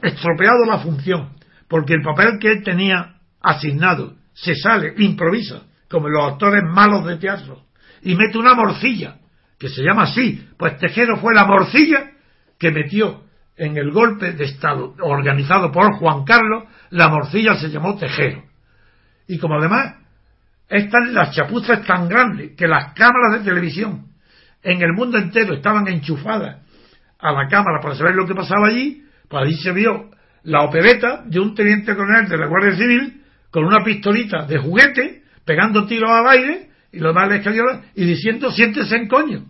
estropeado 0.02 0.64
la 0.66 0.78
función, 0.78 1.28
porque 1.68 1.94
el 1.94 2.02
papel 2.02 2.40
que 2.40 2.50
él 2.50 2.64
tenía 2.64 3.14
asignado 3.40 4.16
se 4.34 4.54
sale, 4.54 4.94
improvisa, 4.98 5.62
como 5.88 6.08
los 6.08 6.32
actores 6.32 6.62
malos 6.64 7.04
de 7.06 7.16
teatro, 7.16 7.64
y 8.02 8.14
mete 8.14 8.38
una 8.38 8.54
morcilla, 8.54 9.16
que 9.58 9.68
se 9.68 9.82
llama 9.82 10.04
así, 10.04 10.48
pues 10.56 10.76
Tejero 10.78 11.18
fue 11.18 11.34
la 11.34 11.44
morcilla 11.44 12.10
que 12.58 12.70
metió 12.70 13.22
en 13.56 13.76
el 13.76 13.90
golpe 13.92 14.32
de 14.32 14.44
Estado 14.44 14.94
organizado 15.00 15.70
por 15.70 15.94
Juan 15.98 16.24
Carlos, 16.24 16.64
la 16.90 17.08
morcilla 17.08 17.54
se 17.56 17.68
llamó 17.68 17.96
Tejero. 17.96 18.42
Y 19.28 19.38
como 19.38 19.58
además 19.58 19.96
están 20.68 21.14
las 21.14 21.34
chapuzas 21.34 21.86
tan 21.86 22.08
grandes 22.08 22.56
que 22.56 22.66
las 22.66 22.92
cámaras 22.94 23.38
de 23.38 23.50
televisión 23.50 24.06
en 24.62 24.82
el 24.82 24.92
mundo 24.94 25.18
entero 25.18 25.54
estaban 25.54 25.86
enchufadas 25.88 26.62
a 27.18 27.32
la 27.32 27.46
cámara 27.48 27.80
para 27.80 27.94
saber 27.94 28.14
lo 28.14 28.26
que 28.26 28.34
pasaba 28.34 28.68
allí, 28.68 29.04
pues 29.28 29.44
allí 29.44 29.56
se 29.56 29.72
vio 29.72 30.10
la 30.44 30.62
opereta 30.62 31.22
de 31.24 31.38
un 31.38 31.54
teniente 31.54 31.94
coronel 31.94 32.28
de 32.28 32.36
la 32.36 32.46
Guardia 32.46 32.76
Civil 32.76 33.21
con 33.52 33.64
una 33.64 33.84
pistolita 33.84 34.46
de 34.46 34.58
juguete, 34.58 35.22
pegando 35.44 35.86
tiros 35.86 36.10
al 36.10 36.26
aire, 36.26 36.70
y 36.90 36.98
lo 36.98 37.14
cayó, 37.14 37.62
y 37.94 38.04
diciendo, 38.04 38.50
siéntese 38.50 38.96
en 38.96 39.08
coño. 39.08 39.44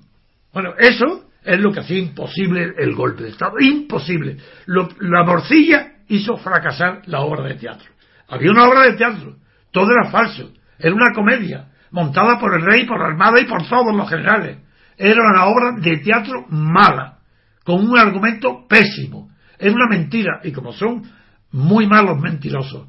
Bueno, 0.52 0.74
eso 0.78 1.24
es 1.44 1.60
lo 1.60 1.72
que 1.72 1.80
hacía 1.80 1.98
imposible 1.98 2.74
el 2.78 2.94
golpe 2.94 3.22
de 3.22 3.30
Estado. 3.30 3.52
Imposible. 3.60 4.36
la 4.66 5.24
morcilla 5.24 5.92
hizo 6.08 6.36
fracasar 6.36 7.02
la 7.06 7.20
obra 7.20 7.44
de 7.48 7.54
teatro. 7.54 7.88
Había 8.28 8.50
una 8.50 8.68
obra 8.68 8.82
de 8.82 8.94
teatro. 8.94 9.36
Todo 9.70 9.86
era 9.90 10.10
falso. 10.10 10.52
Era 10.78 10.94
una 10.94 11.12
comedia. 11.14 11.68
Montada 11.90 12.38
por 12.38 12.54
el 12.54 12.62
rey, 12.62 12.84
por 12.84 12.98
la 12.98 13.06
armada 13.06 13.40
y 13.40 13.44
por 13.44 13.66
todos 13.68 13.94
los 13.94 14.08
generales. 14.08 14.58
Era 14.96 15.20
una 15.20 15.46
obra 15.46 15.80
de 15.80 15.98
teatro 15.98 16.46
mala. 16.48 17.18
Con 17.64 17.88
un 17.88 17.98
argumento 17.98 18.66
pésimo. 18.68 19.30
Era 19.58 19.72
una 19.72 19.86
mentira. 19.88 20.40
Y 20.42 20.52
como 20.52 20.72
son 20.72 21.02
muy 21.52 21.86
malos 21.86 22.18
mentirosos, 22.18 22.88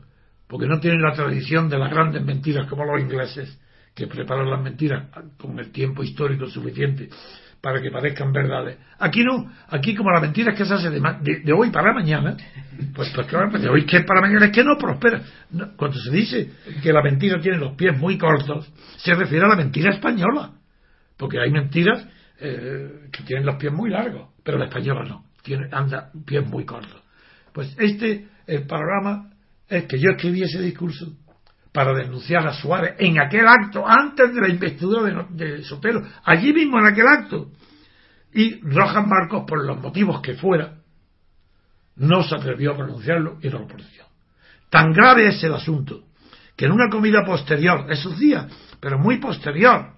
porque 0.54 0.68
no 0.68 0.80
tienen 0.80 1.02
la 1.02 1.14
tradición 1.14 1.68
de 1.68 1.80
las 1.80 1.90
grandes 1.90 2.24
mentiras 2.24 2.68
como 2.70 2.86
los 2.86 3.02
ingleses, 3.02 3.60
que 3.96 4.06
preparan 4.06 4.52
las 4.52 4.62
mentiras 4.62 5.08
con 5.36 5.58
el 5.58 5.72
tiempo 5.72 6.04
histórico 6.04 6.46
suficiente 6.46 7.10
para 7.60 7.82
que 7.82 7.90
parezcan 7.90 8.32
verdades. 8.32 8.78
Aquí 9.00 9.24
no, 9.24 9.52
aquí 9.70 9.96
como 9.96 10.12
la 10.12 10.20
mentira 10.20 10.52
es 10.52 10.58
que 10.60 10.66
se 10.66 10.76
hace 10.76 10.92
de, 10.92 11.54
hoy 11.54 11.72
para 11.72 11.92
mañana, 11.92 12.38
pues, 12.94 13.10
pues 13.16 13.26
claro, 13.26 13.50
de 13.50 13.68
hoy 13.68 13.84
que 13.88 13.98
es 13.98 14.06
para 14.06 14.22
mañana 14.22 14.46
es 14.46 14.52
que 14.52 14.64
no 14.64 14.78
prospera. 14.78 15.24
cuando 15.76 15.98
se 15.98 16.12
dice 16.12 16.52
que 16.84 16.94
la 16.94 17.02
mentira 17.02 17.42
tiene 17.42 17.58
los 17.58 17.74
pies 17.74 17.98
muy 17.98 18.20
cortos, 18.20 18.72
se 18.98 19.16
refiere 19.16 19.46
a 19.46 19.50
la 19.50 19.56
mentira 19.56 19.90
española, 19.90 20.52
porque 21.18 21.40
hay 21.40 21.50
mentiras 21.50 22.08
eh, 22.40 23.08
que 23.12 23.24
tienen 23.24 23.48
los 23.48 23.56
pies 23.56 23.74
muy 23.74 23.90
largos, 23.90 24.30
pero 24.44 24.60
la 24.60 24.66
española 24.66 25.04
no, 25.04 25.26
tiene, 25.42 25.68
anda 25.72 26.12
pies 26.28 26.48
muy 26.48 26.64
cortos. 26.64 27.02
Pues 27.52 27.76
este, 27.80 28.28
el 28.46 28.68
panorama 28.68 29.33
es 29.68 29.86
que 29.86 30.00
yo 30.00 30.12
escribí 30.12 30.44
ese 30.44 30.62
discurso 30.62 31.14
para 31.72 31.94
denunciar 31.94 32.48
a 32.48 32.54
Suárez 32.54 32.96
en 33.00 33.20
aquel 33.20 33.48
acto, 33.48 33.84
antes 33.86 34.34
de 34.34 34.42
la 34.42 34.50
investidura 34.50 35.28
de, 35.30 35.64
Sotelo, 35.64 36.04
allí 36.24 36.54
mismo 36.54 36.80
en 36.80 36.86
aquel 36.86 37.08
acto. 37.08 37.52
Y 38.32 38.60
Rojas 38.62 39.06
Marcos, 39.08 39.44
por 39.48 39.66
los 39.66 39.80
motivos 39.82 40.22
que 40.22 40.36
fuera, 40.36 40.76
no 41.96 42.24
se 42.24 42.36
atrevió 42.36 42.74
a 42.74 42.78
pronunciarlo 42.78 43.38
y 43.42 43.50
no 43.50 43.60
lo 43.60 43.68
pronunció. 43.68 44.04
Tan 44.70 44.92
grave 44.92 45.28
es 45.28 45.44
el 45.44 45.54
asunto 45.54 46.04
que 46.56 46.66
en 46.66 46.72
una 46.72 46.90
comida 46.90 47.24
posterior, 47.26 47.92
esos 47.92 48.18
días, 48.20 48.46
pero 48.80 49.00
muy 49.00 49.18
posterior, 49.18 49.94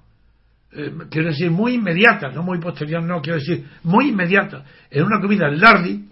eh, 0.71 0.93
quiero 1.09 1.29
decir 1.29 1.51
muy 1.51 1.73
inmediata, 1.73 2.29
no 2.29 2.43
muy 2.43 2.59
posterior, 2.59 3.03
no 3.03 3.21
quiero 3.21 3.39
decir 3.39 3.65
muy 3.83 4.09
inmediata, 4.09 4.63
en 4.89 5.03
una 5.03 5.19
comida 5.19 5.47
en 5.47 5.59
Lardi, 5.59 6.09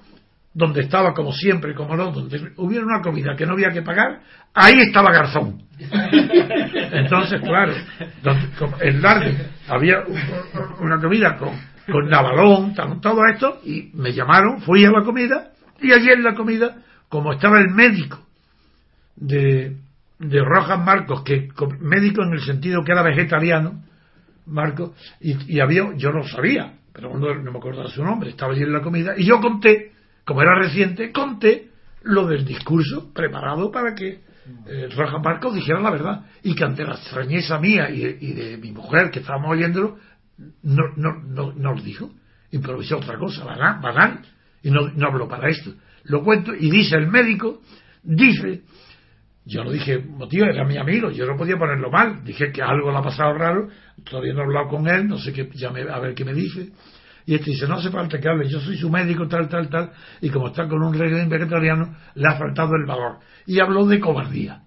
donde 0.54 0.82
estaba 0.82 1.14
como 1.14 1.32
siempre, 1.32 1.74
como 1.74 1.96
no, 1.96 2.12
donde 2.12 2.52
hubiera 2.58 2.86
una 2.86 3.02
comida 3.02 3.36
que 3.36 3.46
no 3.46 3.54
había 3.54 3.72
que 3.72 3.82
pagar, 3.82 4.22
ahí 4.54 4.76
estaba 4.82 5.12
Garzón. 5.12 5.64
Entonces, 6.92 7.42
claro, 7.42 7.74
en 8.80 9.02
Largue 9.02 9.36
había 9.68 10.04
una 10.80 11.00
comida 11.00 11.38
con, 11.38 11.60
con 11.92 12.08
Navalón, 12.08 12.76
todo 13.02 13.22
esto, 13.32 13.62
y 13.66 13.90
me 13.94 14.14
llamaron, 14.14 14.62
fui 14.62 14.86
a 14.86 14.92
la 14.92 15.04
comida, 15.04 15.52
y 15.82 15.92
allí 15.92 16.10
en 16.10 16.24
la 16.24 16.36
comida, 16.36 16.78
como 17.10 17.34
estaba 17.34 17.60
el 17.60 17.70
médico 17.70 18.20
de, 19.16 19.76
de 20.20 20.40
Rojas 20.44 20.80
Marcos, 20.80 21.24
que 21.24 21.50
médico 21.80 22.22
en 22.24 22.34
el 22.34 22.42
sentido 22.42 22.84
que 22.84 22.92
era 22.92 23.02
vegetariano, 23.02 23.84
Marcos, 24.46 24.92
y, 25.20 25.60
había, 25.60 25.96
yo 25.96 26.12
no 26.12 26.24
sabía, 26.28 26.74
pero 26.94 27.18
no, 27.18 27.34
no 27.34 27.52
me 27.52 27.58
acuerdo 27.58 27.84
de 27.84 27.90
su 27.90 28.04
nombre, 28.04 28.30
estaba 28.30 28.54
allí 28.54 28.62
en 28.62 28.74
la 28.74 28.82
comida, 28.82 29.14
y 29.18 29.26
yo 29.26 29.42
conté 29.42 29.93
como 30.26 30.42
era 30.42 30.56
reciente, 30.56 31.12
conté 31.12 31.70
lo 32.04 32.28
del 32.28 32.46
discurso 32.46 33.12
preparado 33.14 33.72
para 33.72 33.96
que 33.96 34.22
eh, 34.68 34.90
Roja 34.96 35.20
Marcos 35.20 35.56
dijera 35.56 35.80
la 35.80 35.92
verdad. 35.92 36.26
Y 36.44 36.56
que 36.56 36.64
ante 36.64 36.84
la 36.84 36.96
extrañeza 36.96 37.60
mía 37.60 37.90
y 37.90 38.34
de, 38.34 38.58
mi 38.58 38.72
mujer 38.72 39.10
que 39.12 39.20
estábamos 39.20 39.52
oyéndolo, 39.52 39.98
no, 40.64 40.84
no, 40.96 41.22
no, 41.24 41.54
no 41.54 41.74
lo 41.76 41.82
dijo, 41.82 42.12
improvisó 42.52 42.98
otra 42.98 43.18
cosa, 43.18 43.46
banal, 43.46 44.22
y 44.62 44.72
no, 44.72 44.90
no 44.90 45.08
habló 45.08 45.28
para 45.28 45.50
esto. 45.50 45.74
Lo 46.06 46.24
cuento 46.24 46.54
y 46.54 46.70
dice 46.70 46.96
el 46.96 47.08
médico, 47.08 47.62
dice, 48.04 48.64
yo 49.46 49.64
no 49.64 49.72
dije, 49.72 50.04
tío, 50.30 50.46
era 50.46 50.66
mi 50.66 50.78
amigo, 50.78 51.12
yo 51.12 51.26
no 51.26 51.38
podía 51.38 51.58
ponerlo 51.58 51.90
mal, 51.90 52.24
dije 52.24 52.52
que 52.52 52.62
algo 52.62 52.92
le 52.92 52.98
ha 52.98 53.02
pasado 53.02 53.34
raro, 53.34 53.70
todavía 54.04 54.34
no 54.34 54.42
he 54.42 54.44
hablado 54.44 54.68
con 54.70 54.88
él, 54.88 55.08
no 55.08 55.18
sé 55.18 55.32
qué, 55.32 55.50
ya 55.54 55.70
a 55.70 56.00
ver 56.00 56.14
qué 56.14 56.26
me 56.26 56.34
dice, 56.34 56.72
Y 57.26 57.36
este 57.36 57.52
dice, 57.52 57.68
no 57.68 57.76
hace 57.76 57.90
falta 57.90 58.20
que 58.20 58.28
hable, 58.28 58.50
yo 58.50 58.60
soy 58.60 58.78
su 58.78 58.90
médico, 58.90 59.28
tal, 59.28 59.48
tal, 59.48 59.70
tal, 59.70 59.92
y 60.22 60.30
como 60.30 60.48
está 60.48 60.68
con 60.68 60.84
un 60.84 60.94
régimen 60.94 61.30
vegetariano, 61.30 61.96
le 62.16 62.28
ha 62.28 62.36
faltado 62.36 62.76
el 62.76 62.86
valor. 62.86 63.20
Y 63.46 63.60
habló 63.60 63.86
de 63.86 64.00
cobardía. 64.00 64.64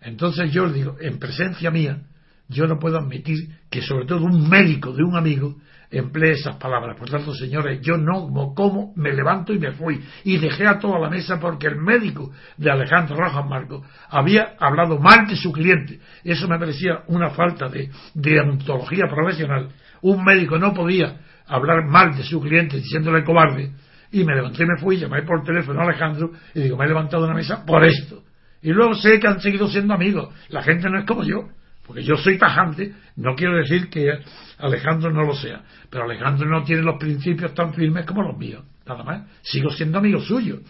Entonces 0.00 0.50
yo 0.52 0.66
le 0.66 0.72
digo, 0.74 0.96
en 1.00 1.18
presencia 1.18 1.70
mía, 1.70 2.02
yo 2.48 2.66
no 2.66 2.78
puedo 2.78 2.98
admitir 2.98 3.48
que 3.70 3.82
sobre 3.82 4.06
todo 4.06 4.24
un 4.24 4.48
médico 4.48 4.92
de 4.92 5.02
un 5.02 5.16
amigo 5.16 5.56
emplee 5.90 6.32
esas 6.32 6.56
palabras. 6.56 6.96
Por 6.98 7.08
tanto, 7.08 7.34
señores, 7.34 7.80
yo 7.82 7.96
no 7.96 8.54
como 8.54 8.92
me 8.96 9.12
levanto 9.12 9.52
y 9.52 9.58
me 9.58 9.72
fui. 9.72 10.00
Y 10.24 10.38
dejé 10.38 10.66
a 10.66 10.78
toda 10.78 10.98
la 10.98 11.10
mesa 11.10 11.38
porque 11.38 11.66
el 11.66 11.76
médico 11.76 12.32
de 12.56 12.70
Alejandro 12.70 13.16
Rojas 13.16 13.46
Marco 13.46 13.84
había 14.08 14.54
hablado 14.58 14.98
mal 14.98 15.26
de 15.26 15.36
su 15.36 15.52
cliente. 15.52 16.00
Eso 16.24 16.48
me 16.48 16.58
parecía 16.58 17.02
una 17.08 17.30
falta 17.30 17.68
de, 17.68 17.90
de 18.14 18.40
ontología 18.40 19.04
profesional. 19.08 19.68
Un 20.00 20.24
médico 20.24 20.58
no 20.58 20.72
podía 20.72 21.20
hablar 21.56 21.86
mal 21.86 22.16
de 22.16 22.22
su 22.22 22.40
cliente 22.40 22.76
diciéndole 22.76 23.24
cobarde. 23.24 23.72
Y 24.10 24.24
me 24.24 24.34
levanté 24.34 24.64
y 24.64 24.66
me 24.66 24.78
fui, 24.78 24.98
llamé 24.98 25.22
por 25.22 25.42
teléfono 25.42 25.80
a 25.80 25.84
Alejandro 25.84 26.32
y 26.54 26.60
digo, 26.60 26.76
me 26.76 26.84
he 26.84 26.88
levantado 26.88 27.24
una 27.24 27.34
mesa 27.34 27.64
por 27.64 27.84
esto. 27.84 28.22
Y 28.60 28.70
luego 28.70 28.94
sé 28.94 29.18
que 29.18 29.26
han 29.26 29.40
seguido 29.40 29.68
siendo 29.68 29.94
amigos. 29.94 30.34
La 30.50 30.62
gente 30.62 30.88
no 30.90 30.98
es 30.98 31.06
como 31.06 31.24
yo. 31.24 31.48
Porque 31.86 32.04
yo 32.04 32.16
soy 32.16 32.38
tajante, 32.38 32.94
no 33.16 33.34
quiero 33.34 33.56
decir 33.56 33.90
que 33.90 34.12
Alejandro 34.58 35.10
no 35.10 35.24
lo 35.24 35.34
sea, 35.34 35.62
pero 35.90 36.04
Alejandro 36.04 36.48
no 36.48 36.62
tiene 36.62 36.82
los 36.82 36.96
principios 36.96 37.54
tan 37.54 37.74
firmes 37.74 38.06
como 38.06 38.22
los 38.22 38.38
míos, 38.38 38.64
nada 38.86 39.02
más. 39.02 39.22
Sigo 39.42 39.70
siendo 39.70 39.98
amigo 39.98 40.20
suyo, 40.20 40.60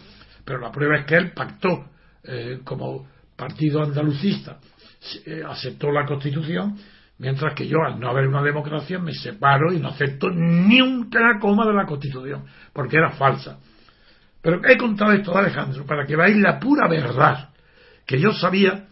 pero 0.43 0.59
la 0.59 0.71
prueba 0.71 0.97
es 0.97 1.05
que 1.05 1.15
él 1.15 1.31
pactó 1.31 1.85
eh, 2.23 2.59
como 2.63 3.07
partido 3.35 3.83
andalucista, 3.83 4.57
eh, 5.25 5.43
aceptó 5.47 5.91
la 5.91 6.05
Constitución, 6.05 6.77
mientras 7.23 7.53
que 7.55 7.65
yo, 7.65 7.77
al 7.81 8.01
no 8.01 8.09
haber 8.09 8.27
una 8.27 8.43
democracia, 8.43 8.99
me 8.99 9.13
separo 9.13 9.71
y 9.71 9.79
no 9.79 9.87
acepto 9.87 10.29
ni 10.29 10.81
un 10.81 11.09
coma 11.39 11.65
de 11.65 11.73
la 11.73 11.85
Constitución, 11.85 12.43
porque 12.73 12.97
era 12.97 13.11
falsa. 13.11 13.59
Pero 14.41 14.59
he 14.65 14.77
contado 14.77 15.13
esto 15.13 15.31
de 15.31 15.39
Alejandro 15.39 15.85
para 15.85 16.05
que 16.05 16.17
veáis 16.17 16.35
la 16.35 16.59
pura 16.59 16.89
verdad, 16.89 17.51
que 18.05 18.19
yo 18.19 18.33
sabía 18.33 18.87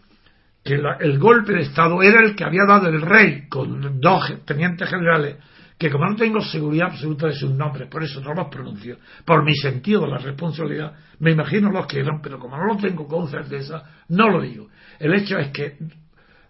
que 0.64 0.80
el 1.00 1.18
golpe 1.18 1.52
de 1.52 1.60
Estado 1.60 2.02
era 2.02 2.24
el 2.24 2.34
que 2.34 2.44
había 2.44 2.64
dado 2.66 2.88
el 2.88 3.02
rey 3.02 3.48
con 3.50 4.00
dos 4.00 4.32
tenientes 4.46 4.88
generales, 4.88 5.36
que 5.76 5.90
como 5.90 6.08
no 6.08 6.16
tengo 6.16 6.40
seguridad 6.40 6.86
absoluta 6.86 7.26
de 7.26 7.34
sus 7.34 7.50
nombres, 7.50 7.88
por 7.90 8.02
eso 8.02 8.22
no 8.22 8.32
los 8.32 8.48
pronuncio, 8.48 8.96
por 9.26 9.44
mi 9.44 9.54
sentido 9.56 10.02
de 10.02 10.12
la 10.12 10.18
responsabilidad, 10.18 10.94
me 11.18 11.32
imagino 11.32 11.70
los 11.70 11.86
que 11.86 12.00
eran, 12.00 12.22
pero 12.22 12.38
como 12.38 12.56
no 12.56 12.64
lo 12.64 12.76
tengo 12.78 13.06
con 13.06 13.28
certeza, 13.28 13.82
no 14.08 14.30
lo 14.30 14.40
digo. 14.40 14.68
El 14.98 15.12
hecho 15.12 15.36
es 15.36 15.48
que 15.48 15.76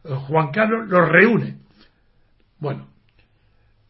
eh, 0.05 0.15
Juan 0.29 0.51
Carlos 0.53 0.89
los 0.89 1.09
reúne, 1.09 1.62
bueno, 2.63 2.87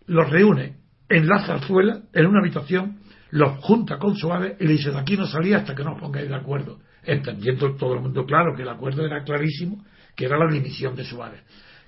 los 0.07 0.31
reúne 0.31 0.77
en 1.11 1.29
la 1.29 1.45
zarzuela, 1.45 2.05
en 2.15 2.27
una 2.27 2.41
habitación, 2.41 3.01
los 3.31 3.59
junta 3.59 3.99
con 3.99 4.17
Suárez 4.17 4.57
y 4.61 4.65
le 4.67 4.73
dice, 4.73 4.91
de 4.91 4.99
aquí 4.99 5.15
no 5.15 5.27
salía 5.27 5.59
hasta 5.59 5.75
que 5.75 5.85
no 5.85 5.93
os 5.93 6.01
pongáis 6.01 6.27
de 6.27 6.35
acuerdo, 6.35 6.81
entendiendo 7.05 7.77
todo 7.77 7.95
el 7.95 8.01
mundo 8.01 8.25
claro 8.25 8.57
que 8.57 8.63
el 8.63 8.69
acuerdo 8.71 9.05
era 9.05 9.23
clarísimo 9.25 9.85
que 10.17 10.25
era 10.25 10.39
la 10.39 10.51
dimisión 10.51 10.97
de 10.97 11.05
Suárez. 11.05 11.43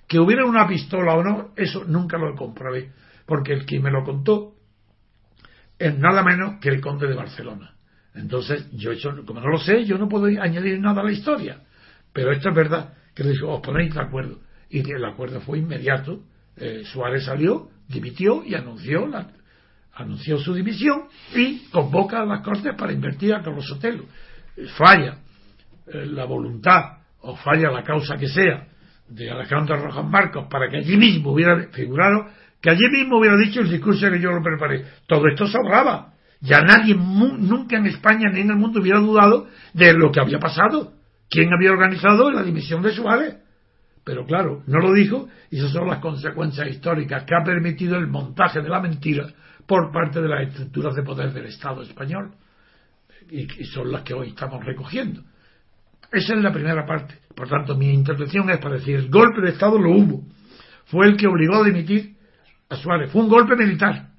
Que 0.06 0.18
hubiera 0.18 0.44
una 0.44 0.68
pistola 0.68 1.14
o 1.14 1.24
no, 1.24 1.52
eso 1.56 1.84
nunca 1.84 2.18
lo 2.18 2.34
comprobé, 2.34 2.92
porque 3.24 3.54
el 3.54 3.64
que 3.64 3.80
me 3.80 3.90
lo 3.90 4.04
contó 4.04 4.56
es 5.78 5.98
nada 5.98 6.22
menos 6.22 6.60
que 6.60 6.68
el 6.68 6.82
conde 6.82 7.08
de 7.08 7.14
Barcelona. 7.14 7.76
Entonces, 8.14 8.70
yo 8.72 8.92
eso, 8.92 9.10
como 9.24 9.40
no 9.40 9.48
lo 9.48 9.58
sé, 9.58 9.84
yo 9.84 9.96
no 9.96 10.08
puedo 10.08 10.26
añadir 10.26 10.78
nada 10.80 11.00
a 11.00 11.04
la 11.04 11.12
historia. 11.12 11.62
Pero 12.12 12.30
esto 12.30 12.50
es 12.50 12.54
verdad, 12.54 12.92
que 13.14 13.24
le 13.24 13.30
dijo, 13.30 13.48
os 13.48 13.60
ponéis 13.60 13.94
de 13.94 14.00
acuerdo. 14.00 14.40
Y 14.68 14.80
el 14.90 15.04
acuerdo 15.04 15.40
fue 15.40 15.58
inmediato. 15.58 16.22
Eh, 16.56 16.82
Suárez 16.84 17.24
salió, 17.24 17.68
dimitió 17.88 18.44
y 18.44 18.54
anunció, 18.54 19.06
la, 19.06 19.28
anunció 19.94 20.38
su 20.38 20.54
dimisión 20.54 21.04
y 21.34 21.66
convoca 21.70 22.20
a 22.20 22.24
las 22.24 22.42
Cortes 22.42 22.74
para 22.76 22.92
invertir 22.92 23.34
a 23.34 23.42
Carlos 23.42 23.66
Sotelo. 23.66 24.04
Falla 24.76 25.18
eh, 25.86 26.06
la 26.06 26.24
voluntad 26.24 26.98
o 27.20 27.34
falla 27.36 27.70
la 27.70 27.82
causa 27.82 28.16
que 28.16 28.28
sea 28.28 28.68
de 29.08 29.30
Alejandro 29.30 29.76
Rojas 29.76 30.04
Marcos 30.04 30.46
para 30.48 30.68
que 30.70 30.78
allí 30.78 30.96
mismo 30.96 31.32
hubiera 31.32 31.68
figurado, 31.72 32.26
que 32.60 32.70
allí 32.70 32.88
mismo 32.90 33.18
hubiera 33.18 33.36
dicho 33.36 33.60
el 33.60 33.70
discurso 33.70 34.10
que 34.10 34.20
yo 34.20 34.30
lo 34.30 34.42
preparé. 34.42 34.84
Todo 35.06 35.26
esto 35.28 35.46
se 35.46 35.58
ahorraba. 35.58 36.14
Ya 36.40 36.60
nadie, 36.60 36.94
nunca 36.94 37.76
en 37.76 37.86
España 37.86 38.28
ni 38.30 38.40
en 38.40 38.50
el 38.50 38.56
mundo 38.56 38.80
hubiera 38.80 39.00
dudado 39.00 39.48
de 39.72 39.92
lo 39.94 40.12
que 40.12 40.20
había 40.20 40.38
pasado. 40.38 40.92
¿Quién 41.30 41.50
había 41.52 41.72
organizado 41.72 42.30
la 42.30 42.42
dimisión 42.42 42.82
de 42.82 42.92
Suárez? 42.92 43.36
Pero 44.04 44.26
claro, 44.26 44.62
no 44.66 44.78
lo 44.78 44.92
dijo 44.92 45.28
y 45.50 45.58
esas 45.58 45.72
son 45.72 45.88
las 45.88 45.98
consecuencias 45.98 46.68
históricas 46.68 47.24
que 47.24 47.34
ha 47.34 47.44
permitido 47.44 47.96
el 47.96 48.06
montaje 48.06 48.60
de 48.60 48.68
la 48.68 48.80
mentira 48.80 49.26
por 49.66 49.90
parte 49.92 50.20
de 50.20 50.28
las 50.28 50.48
estructuras 50.48 50.94
de 50.94 51.02
poder 51.02 51.32
del 51.32 51.46
Estado 51.46 51.82
español. 51.82 52.34
y 53.30 53.64
son 53.64 53.90
las 53.90 54.02
que 54.02 54.12
hoy 54.12 54.28
estamos 54.28 54.64
recogiendo. 54.64 55.22
Esa 56.14 56.34
es 56.34 56.42
la 56.42 56.52
primera 56.52 56.86
parte. 56.86 57.18
Por 57.34 57.48
tanto, 57.48 57.76
mi 57.76 57.92
intervención 57.92 58.48
es 58.50 58.58
para 58.58 58.76
decir, 58.76 58.96
el 58.96 59.10
golpe 59.10 59.40
de 59.40 59.50
Estado 59.50 59.78
lo 59.78 59.90
hubo. 59.90 60.22
Fue 60.86 61.06
el 61.06 61.16
que 61.16 61.26
obligó 61.26 61.56
a 61.56 61.64
dimitir 61.64 62.14
a 62.68 62.76
Suárez. 62.76 63.10
Fue 63.10 63.22
un 63.22 63.28
golpe 63.28 63.56
militar. 63.56 64.10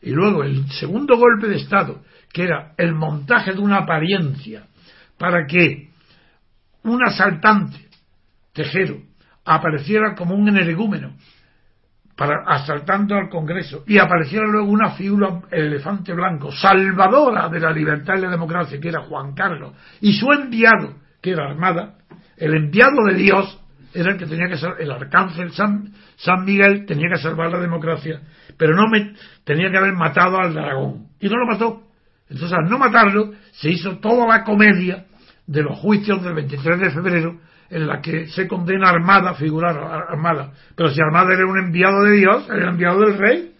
Y 0.00 0.10
luego 0.10 0.42
el 0.42 0.66
segundo 0.70 1.16
golpe 1.16 1.48
de 1.48 1.56
Estado, 1.56 2.02
que 2.32 2.44
era 2.44 2.72
el 2.78 2.94
montaje 2.94 3.52
de 3.52 3.58
una 3.58 3.78
apariencia 3.78 4.66
para 5.18 5.46
que 5.46 5.90
un 6.84 7.04
asaltante, 7.04 7.88
Tejero, 8.52 9.02
apareciera 9.48 10.14
como 10.14 10.34
un 10.34 10.48
energúmeno 10.48 11.14
para 12.14 12.42
asaltando 12.46 13.14
al 13.14 13.28
Congreso 13.28 13.84
y 13.86 13.98
apareciera 13.98 14.46
luego 14.46 14.68
una 14.68 14.90
figura, 14.90 15.40
el 15.50 15.66
elefante 15.66 16.12
blanco, 16.12 16.50
salvadora 16.52 17.48
de 17.48 17.60
la 17.60 17.70
libertad 17.70 18.14
y 18.18 18.22
la 18.22 18.30
democracia, 18.30 18.80
que 18.80 18.88
era 18.88 19.02
Juan 19.02 19.34
Carlos, 19.34 19.72
y 20.00 20.12
su 20.12 20.30
enviado, 20.32 20.96
que 21.22 21.30
era 21.30 21.48
Armada, 21.48 21.94
el 22.36 22.54
enviado 22.54 23.04
de 23.06 23.14
Dios 23.14 23.60
era 23.94 24.12
el 24.12 24.18
que 24.18 24.26
tenía 24.26 24.48
que 24.48 24.56
ser, 24.58 24.74
el 24.80 24.90
arcángel 24.90 25.52
San, 25.52 25.92
San 26.16 26.44
Miguel 26.44 26.84
tenía 26.86 27.08
que 27.08 27.18
salvar 27.18 27.50
la 27.50 27.60
democracia, 27.60 28.20
pero 28.56 28.74
no 28.74 28.88
me, 28.88 29.14
tenía 29.44 29.70
que 29.70 29.78
haber 29.78 29.94
matado 29.94 30.38
al 30.38 30.52
dragón. 30.52 31.06
Y 31.20 31.28
no 31.28 31.36
lo 31.36 31.46
mató. 31.46 31.82
Entonces, 32.28 32.56
al 32.56 32.68
no 32.68 32.78
matarlo, 32.78 33.32
se 33.52 33.70
hizo 33.70 33.98
toda 33.98 34.26
la 34.26 34.44
comedia 34.44 35.06
de 35.46 35.62
los 35.62 35.78
juicios 35.78 36.22
del 36.22 36.34
23 36.34 36.80
de 36.80 36.90
febrero, 36.90 37.40
en 37.70 37.86
la 37.86 38.00
que 38.00 38.28
se 38.28 38.46
condena 38.46 38.88
Armada, 38.88 39.34
figurar 39.34 39.76
Armada. 40.08 40.52
Pero 40.74 40.90
si 40.90 41.00
Armada 41.00 41.34
era 41.34 41.46
un 41.46 41.58
enviado 41.58 42.02
de 42.02 42.16
Dios, 42.16 42.46
era 42.48 42.62
el 42.62 42.68
enviado 42.68 43.00
del 43.00 43.18
rey, 43.18 43.52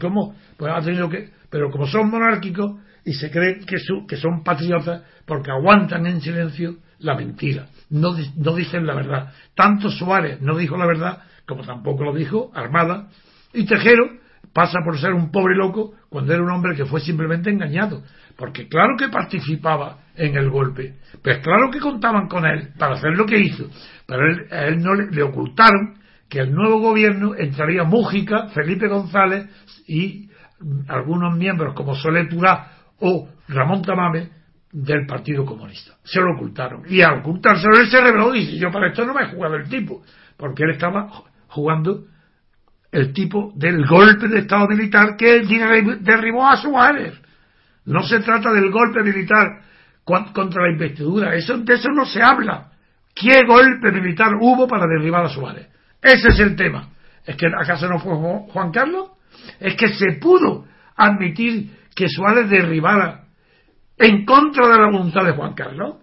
¿cómo? 0.00 0.34
Pues 0.56 0.72
ha 0.74 0.80
tenido 0.80 1.08
que, 1.08 1.30
pero 1.50 1.70
como 1.70 1.86
son 1.86 2.10
monárquicos 2.10 2.80
y 3.04 3.12
se 3.12 3.30
creen 3.30 3.64
que, 3.64 3.76
que 4.08 4.16
son 4.16 4.42
patriotas 4.42 5.02
porque 5.24 5.50
aguantan 5.50 6.06
en 6.06 6.20
silencio 6.20 6.76
la 6.98 7.14
mentira, 7.14 7.66
no, 7.90 8.16
no 8.36 8.54
dicen 8.54 8.86
la 8.86 8.94
verdad. 8.94 9.32
Tanto 9.54 9.90
Suárez 9.90 10.40
no 10.40 10.56
dijo 10.56 10.76
la 10.76 10.86
verdad 10.86 11.22
como 11.46 11.62
tampoco 11.62 12.04
lo 12.04 12.12
dijo 12.12 12.50
Armada, 12.54 13.08
y 13.54 13.64
Tejero 13.64 14.10
pasa 14.56 14.78
por 14.82 14.98
ser 14.98 15.12
un 15.12 15.30
pobre 15.30 15.54
loco 15.54 15.92
cuando 16.08 16.32
era 16.32 16.42
un 16.42 16.50
hombre 16.50 16.74
que 16.74 16.86
fue 16.86 17.00
simplemente 17.00 17.50
engañado, 17.50 18.02
porque 18.38 18.68
claro 18.68 18.96
que 18.96 19.10
participaba 19.10 19.98
en 20.14 20.34
el 20.34 20.48
golpe, 20.48 20.94
pues 21.22 21.40
claro 21.40 21.70
que 21.70 21.78
contaban 21.78 22.26
con 22.26 22.46
él 22.46 22.70
para 22.78 22.94
hacer 22.94 23.10
lo 23.18 23.26
que 23.26 23.38
hizo, 23.38 23.68
pero 24.06 24.22
a 24.50 24.64
él 24.64 24.78
no 24.78 24.94
le, 24.94 25.22
ocultaron 25.22 25.98
que 26.30 26.38
el 26.38 26.54
nuevo 26.54 26.80
gobierno 26.80 27.34
entraría 27.36 27.84
Mújica, 27.84 28.48
Felipe 28.48 28.88
González 28.88 29.46
y 29.86 30.30
algunos 30.88 31.36
miembros 31.36 31.74
como 31.74 31.94
Soler 31.94 32.26
Turá 32.26 32.70
o 33.00 33.28
Ramón 33.48 33.82
Tamame 33.82 34.30
del 34.72 35.04
Partido 35.04 35.44
Comunista. 35.44 35.96
Se 36.02 36.18
lo 36.18 36.32
ocultaron. 36.34 36.84
Y 36.88 37.02
al 37.02 37.18
ocultárselo 37.18 37.78
él 37.78 37.90
se 37.90 38.00
reveló 38.00 38.34
y 38.34 38.46
dice, 38.46 38.56
yo 38.56 38.70
para 38.70 38.88
esto 38.88 39.04
no 39.04 39.12
me 39.12 39.24
he 39.24 39.28
jugado 39.28 39.56
el 39.56 39.68
tipo, 39.68 40.02
porque 40.38 40.62
él 40.62 40.70
estaba 40.70 41.10
jugando 41.48 42.06
el 42.92 43.12
tipo 43.12 43.52
del 43.54 43.86
golpe 43.86 44.28
de 44.28 44.40
Estado 44.40 44.68
militar 44.68 45.16
que 45.16 45.42
derribó 46.00 46.46
a 46.46 46.56
Suárez. 46.56 47.14
No 47.84 48.02
se 48.02 48.20
trata 48.20 48.52
del 48.52 48.70
golpe 48.70 49.02
militar 49.02 49.62
contra 50.04 50.62
la 50.62 50.72
investidura, 50.72 51.34
eso, 51.34 51.58
de 51.58 51.74
eso 51.74 51.88
no 51.90 52.04
se 52.04 52.22
habla. 52.22 52.70
¿Qué 53.14 53.44
golpe 53.46 53.90
militar 53.92 54.32
hubo 54.40 54.68
para 54.68 54.86
derribar 54.86 55.24
a 55.24 55.28
Suárez? 55.28 55.68
Ese 56.02 56.28
es 56.28 56.40
el 56.40 56.54
tema. 56.54 56.90
¿Es 57.24 57.36
que 57.36 57.46
acaso 57.46 57.88
no 57.88 57.98
fue 57.98 58.14
Juan 58.14 58.70
Carlos? 58.70 59.10
Es 59.58 59.74
que 59.74 59.88
se 59.88 60.12
pudo 60.20 60.66
admitir 60.96 61.70
que 61.94 62.08
Suárez 62.08 62.48
derribara 62.48 63.24
en 63.96 64.24
contra 64.24 64.68
de 64.68 64.78
la 64.78 64.90
voluntad 64.90 65.24
de 65.24 65.32
Juan 65.32 65.54
Carlos. 65.54 65.96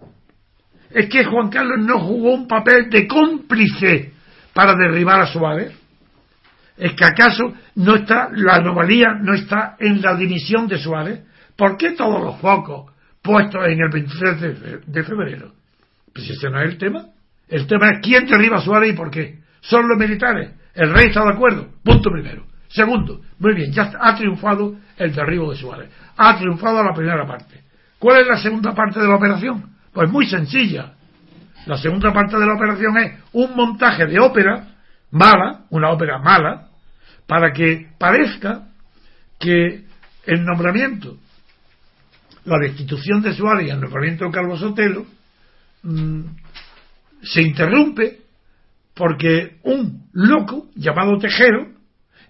Es 0.90 1.08
que 1.08 1.24
Juan 1.24 1.48
Carlos 1.48 1.78
no 1.80 2.00
jugó 2.00 2.34
un 2.34 2.46
papel 2.46 2.90
de 2.90 3.06
cómplice 3.06 4.12
para 4.52 4.74
derribar 4.74 5.20
a 5.20 5.26
Suárez. 5.26 5.72
Es 6.76 6.92
que 6.94 7.04
acaso 7.04 7.54
no 7.76 7.96
está, 7.96 8.30
la 8.32 8.56
anomalía 8.56 9.14
no 9.20 9.34
está 9.34 9.76
en 9.78 10.02
la 10.02 10.16
dimisión 10.16 10.66
de 10.66 10.78
Suárez. 10.78 11.22
¿Por 11.56 11.76
qué 11.76 11.92
todos 11.92 12.22
los 12.22 12.40
focos 12.40 12.92
puestos 13.22 13.64
en 13.66 13.80
el 13.80 13.90
23 13.90 14.84
de, 14.86 15.02
febrero? 15.04 15.52
Pues 16.12 16.28
ese 16.30 16.50
no 16.50 16.60
es 16.60 16.70
el 16.70 16.78
tema. 16.78 17.06
El 17.48 17.66
tema 17.66 17.90
es 17.90 17.98
quién 18.02 18.26
derriba 18.26 18.58
a 18.58 18.60
Suárez 18.60 18.92
y 18.92 18.96
por 18.96 19.10
qué. 19.10 19.38
Son 19.60 19.88
los 19.88 19.98
militares. 19.98 20.50
El 20.74 20.92
rey 20.92 21.08
está 21.08 21.22
de 21.24 21.30
acuerdo. 21.30 21.68
Punto 21.84 22.10
primero. 22.10 22.44
Segundo, 22.68 23.20
muy 23.38 23.54
bien, 23.54 23.70
ya 23.70 23.92
ha 24.00 24.16
triunfado 24.16 24.74
el 24.96 25.14
derribo 25.14 25.52
de 25.52 25.56
Suárez. 25.56 25.90
Ha 26.16 26.36
triunfado 26.38 26.82
la 26.82 26.92
primera 26.92 27.24
parte. 27.24 27.62
¿Cuál 28.00 28.22
es 28.22 28.26
la 28.26 28.36
segunda 28.36 28.74
parte 28.74 28.98
de 28.98 29.06
la 29.06 29.14
operación? 29.14 29.76
Pues 29.92 30.10
muy 30.10 30.26
sencilla. 30.26 30.94
La 31.66 31.76
segunda 31.76 32.12
parte 32.12 32.36
de 32.36 32.44
la 32.44 32.54
operación 32.54 32.98
es 32.98 33.12
un 33.32 33.54
montaje 33.54 34.06
de 34.06 34.18
ópera 34.18 34.73
mala, 35.14 35.64
una 35.70 35.90
ópera 35.90 36.18
mala, 36.18 36.68
para 37.26 37.52
que 37.52 37.88
parezca 37.98 38.68
que 39.38 39.84
el 40.26 40.44
nombramiento, 40.44 41.16
la 42.44 42.58
destitución 42.58 43.22
de 43.22 43.32
Suárez 43.32 43.68
y 43.68 43.70
el 43.70 43.80
nombramiento 43.80 44.26
de 44.26 44.30
Carlos 44.30 44.60
Sotelo 44.60 45.06
mm, 45.82 46.20
se 47.22 47.42
interrumpe 47.42 48.18
porque 48.94 49.58
un 49.62 50.08
loco 50.12 50.66
llamado 50.74 51.18
Tejero 51.18 51.68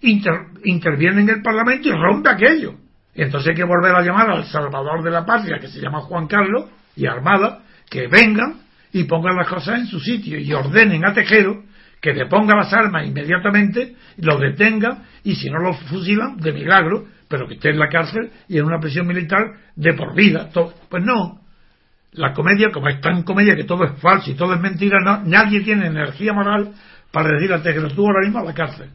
interviene 0.00 1.22
en 1.22 1.28
el 1.28 1.42
Parlamento 1.42 1.88
y 1.88 1.92
rompe 1.92 2.28
aquello. 2.28 2.74
Y 3.14 3.22
entonces 3.22 3.50
hay 3.50 3.56
que 3.56 3.64
volver 3.64 3.94
a 3.94 4.02
llamar 4.02 4.30
al 4.30 4.44
Salvador 4.44 5.02
de 5.02 5.10
la 5.10 5.24
Patria, 5.24 5.58
que 5.58 5.68
se 5.68 5.80
llama 5.80 6.00
Juan 6.02 6.26
Carlos, 6.26 6.66
y 6.96 7.06
Armada, 7.06 7.62
que 7.88 8.06
vengan 8.08 8.60
y 8.92 9.04
pongan 9.04 9.36
las 9.36 9.48
cosas 9.48 9.80
en 9.80 9.86
su 9.86 10.00
sitio 10.00 10.38
y 10.38 10.52
ordenen 10.52 11.04
a 11.04 11.14
Tejero 11.14 11.64
que 12.04 12.12
deponga 12.12 12.54
las 12.54 12.70
armas 12.70 13.06
inmediatamente, 13.06 13.94
lo 14.18 14.36
detenga 14.36 15.04
y 15.22 15.36
si 15.36 15.48
no 15.48 15.58
lo 15.58 15.72
fusilan, 15.72 16.36
de 16.36 16.52
milagro, 16.52 17.06
pero 17.28 17.48
que 17.48 17.54
esté 17.54 17.70
en 17.70 17.78
la 17.78 17.88
cárcel 17.88 18.30
y 18.46 18.58
en 18.58 18.66
una 18.66 18.78
prisión 18.78 19.06
militar 19.06 19.40
de 19.74 19.94
por 19.94 20.14
vida. 20.14 20.50
Pues 20.90 21.02
no. 21.02 21.40
La 22.12 22.34
comedia, 22.34 22.68
como 22.70 22.88
es 22.88 23.00
tan 23.00 23.22
comedia 23.22 23.56
que 23.56 23.64
todo 23.64 23.84
es 23.84 23.98
falso 24.02 24.30
y 24.30 24.34
todo 24.34 24.52
es 24.52 24.60
mentira, 24.60 24.98
no, 25.02 25.22
nadie 25.24 25.62
tiene 25.62 25.86
energía 25.86 26.34
moral 26.34 26.74
para 27.10 27.30
decir 27.30 27.50
a 27.54 27.62
Tejero, 27.62 27.88
tú 27.88 28.02
ahora 28.02 28.20
mismo 28.22 28.40
a 28.40 28.44
la 28.44 28.52
cárcel. 28.52 28.90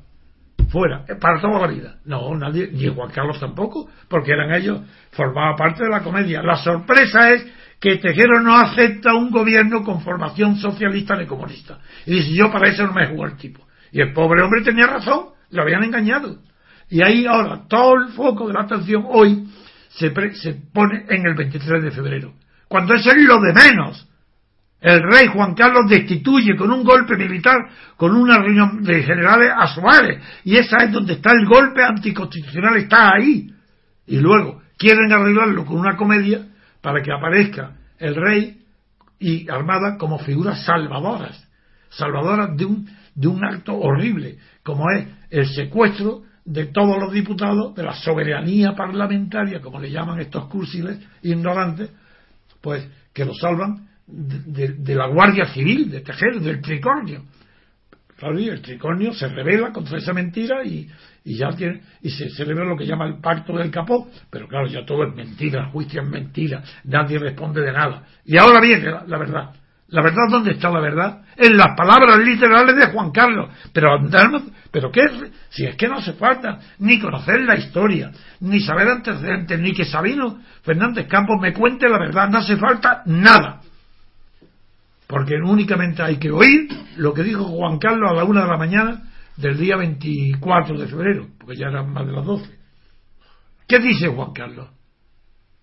Fuera, 0.69 1.03
para 1.19 1.41
toda 1.41 1.61
la 1.61 1.67
vida. 1.67 1.95
No, 2.05 2.37
nadie, 2.37 2.69
ni 2.71 2.89
Juan 2.89 3.09
Carlos 3.09 3.39
tampoco, 3.39 3.89
porque 4.07 4.33
eran 4.33 4.53
ellos, 4.53 4.81
formaba 5.13 5.55
parte 5.55 5.83
de 5.83 5.89
la 5.89 6.01
comedia. 6.01 6.43
La 6.43 6.57
sorpresa 6.57 7.31
es 7.33 7.43
que 7.79 7.97
Tejero 7.97 8.41
no 8.41 8.57
acepta 8.57 9.13
un 9.13 9.31
gobierno 9.31 9.83
con 9.83 10.01
formación 10.01 10.57
socialista 10.57 11.15
ni 11.15 11.25
comunista. 11.25 11.79
Y 12.05 12.15
dice, 12.15 12.33
yo 12.33 12.51
para 12.51 12.69
eso 12.69 12.85
no 12.85 12.93
me 12.93 13.07
juego 13.07 13.25
el 13.25 13.37
tipo. 13.37 13.65
Y 13.91 14.01
el 14.01 14.13
pobre 14.13 14.41
hombre 14.41 14.61
tenía 14.61 14.87
razón, 14.87 15.29
lo 15.51 15.61
habían 15.61 15.83
engañado. 15.83 16.39
Y 16.89 17.03
ahí 17.03 17.25
ahora 17.25 17.61
todo 17.67 17.95
el 17.95 18.09
foco 18.09 18.47
de 18.47 18.53
la 18.53 18.61
atención 18.61 19.03
hoy 19.07 19.47
se, 19.89 20.11
se 20.35 20.53
pone 20.73 21.05
en 21.07 21.25
el 21.25 21.35
23 21.35 21.83
de 21.83 21.91
febrero, 21.91 22.33
cuando 22.67 22.95
es 22.95 23.05
lo 23.05 23.39
de 23.39 23.53
menos. 23.53 24.05
El 24.81 25.01
rey 25.03 25.27
Juan 25.27 25.55
Carlos 25.55 25.89
destituye 25.89 26.55
con 26.55 26.71
un 26.71 26.85
golpe 26.85 27.17
militar, 27.17 27.57
con 27.97 28.15
una 28.15 28.37
reunión 28.37 28.81
de 28.81 29.03
generales 29.03 29.51
a 29.55 29.67
Suárez, 29.67 30.23
y 30.45 30.55
esa 30.55 30.77
es 30.77 30.91
donde 30.91 31.13
está 31.13 31.31
el 31.31 31.45
golpe 31.45 31.83
anticonstitucional, 31.83 32.77
está 32.77 33.11
ahí. 33.13 33.53
Y 34.07 34.19
luego 34.19 34.61
quieren 34.77 35.11
arreglarlo 35.11 35.65
con 35.65 35.77
una 35.77 35.97
comedia 35.97 36.48
para 36.81 37.01
que 37.01 37.11
aparezca 37.11 37.75
el 37.97 38.15
rey 38.15 38.61
y 39.19 39.49
Armada 39.49 39.97
como 39.97 40.19
figuras 40.19 40.63
salvadoras, 40.65 41.47
salvadoras 41.89 42.55
de 42.55 42.65
un, 42.65 42.89
de 43.15 43.27
un 43.27 43.43
acto 43.43 43.77
horrible, 43.77 44.37
como 44.63 44.89
es 44.91 45.07
el 45.29 45.47
secuestro 45.47 46.23
de 46.45 46.67
todos 46.67 46.97
los 46.99 47.11
diputados, 47.11 47.75
de 47.75 47.83
la 47.83 47.93
soberanía 47.93 48.73
parlamentaria, 48.75 49.61
como 49.61 49.79
le 49.79 49.91
llaman 49.91 50.19
estos 50.19 50.45
cursiles 50.45 50.97
ignorantes, 51.21 51.91
pues 52.61 52.87
que 53.13 53.25
lo 53.25 53.33
salvan 53.33 53.87
de, 54.07 54.69
de, 54.69 54.95
la 54.95 55.07
Guardia 55.07 55.45
Civil, 55.53 55.91
de 55.91 56.01
Tejero, 56.01 56.39
del 56.39 56.61
tricornio. 56.61 57.23
Claro, 58.19 58.37
el 58.37 58.61
tricornio 58.61 59.13
se 59.13 59.29
revela 59.29 59.71
contra 59.71 59.97
esa 59.97 60.11
mentira 60.11 60.61
y, 60.65 60.89
y 61.23 61.37
ya 61.37 61.51
tiene, 61.51 61.81
y 62.01 62.09
se 62.09 62.29
celebra 62.31 62.65
lo 62.65 62.75
que 62.75 62.85
llama 62.85 63.05
el 63.05 63.21
pacto 63.21 63.55
del 63.55 63.71
capó, 63.71 64.09
pero 64.29 64.45
claro, 64.45 64.67
ya 64.67 64.85
todo 64.85 65.05
es 65.05 65.15
mentira, 65.15 65.61
el 65.61 65.71
juicio 65.71 66.01
es 66.01 66.09
mentira, 66.09 66.61
nadie 66.83 67.17
responde 67.17 67.61
de 67.61 67.71
nada. 67.71 68.03
Y 68.25 68.37
ahora 68.37 68.59
viene 68.59 68.91
la, 69.07 69.17
verdad. 69.17 69.51
La 69.87 70.03
verdad, 70.03 70.23
¿dónde 70.29 70.51
está 70.51 70.69
la 70.69 70.81
verdad? 70.81 71.21
En 71.37 71.55
las 71.55 71.77
palabras 71.77 72.19
literales 72.19 72.75
de 72.75 72.91
Juan 72.91 73.11
Carlos. 73.11 73.51
Pero, 73.71 73.97
pero 74.69 74.91
¿qué? 74.91 75.01
Si 75.49 75.65
es 75.65 75.77
que 75.77 75.87
no 75.87 75.95
hace 75.95 76.11
falta 76.13 76.59
ni 76.79 76.99
conocer 76.99 77.39
la 77.39 77.55
historia, 77.55 78.11
ni 78.41 78.59
saber 78.59 78.89
antecedentes, 78.89 79.57
ni 79.57 79.73
que 79.73 79.85
Sabino 79.85 80.41
Fernández 80.61 81.07
Campos 81.07 81.37
me 81.41 81.53
cuente 81.53 81.87
la 81.87 81.97
verdad. 81.97 82.29
No 82.29 82.39
hace 82.39 82.57
falta 82.57 83.01
nada. 83.05 83.61
Porque 85.09 85.37
únicamente 85.37 86.03
hay 86.03 86.17
que 86.17 86.29
oír 86.29 86.69
lo 86.97 87.15
que 87.15 87.23
dijo 87.23 87.43
Juan 87.45 87.79
Carlos 87.79 88.11
a 88.11 88.13
la 88.13 88.25
una 88.25 88.43
de 88.43 88.47
la 88.47 88.57
mañana 88.57 89.11
del 89.37 89.57
día 89.57 89.75
24 89.75 90.77
de 90.77 90.85
febrero, 90.85 91.29
porque 91.39 91.55
ya 91.55 91.65
eran 91.65 91.91
más 91.91 92.05
de 92.05 92.11
las 92.11 92.23
12. 92.23 92.59
¿Qué 93.67 93.79
dice 93.79 94.07
Juan 94.07 94.33
Carlos? 94.33 94.69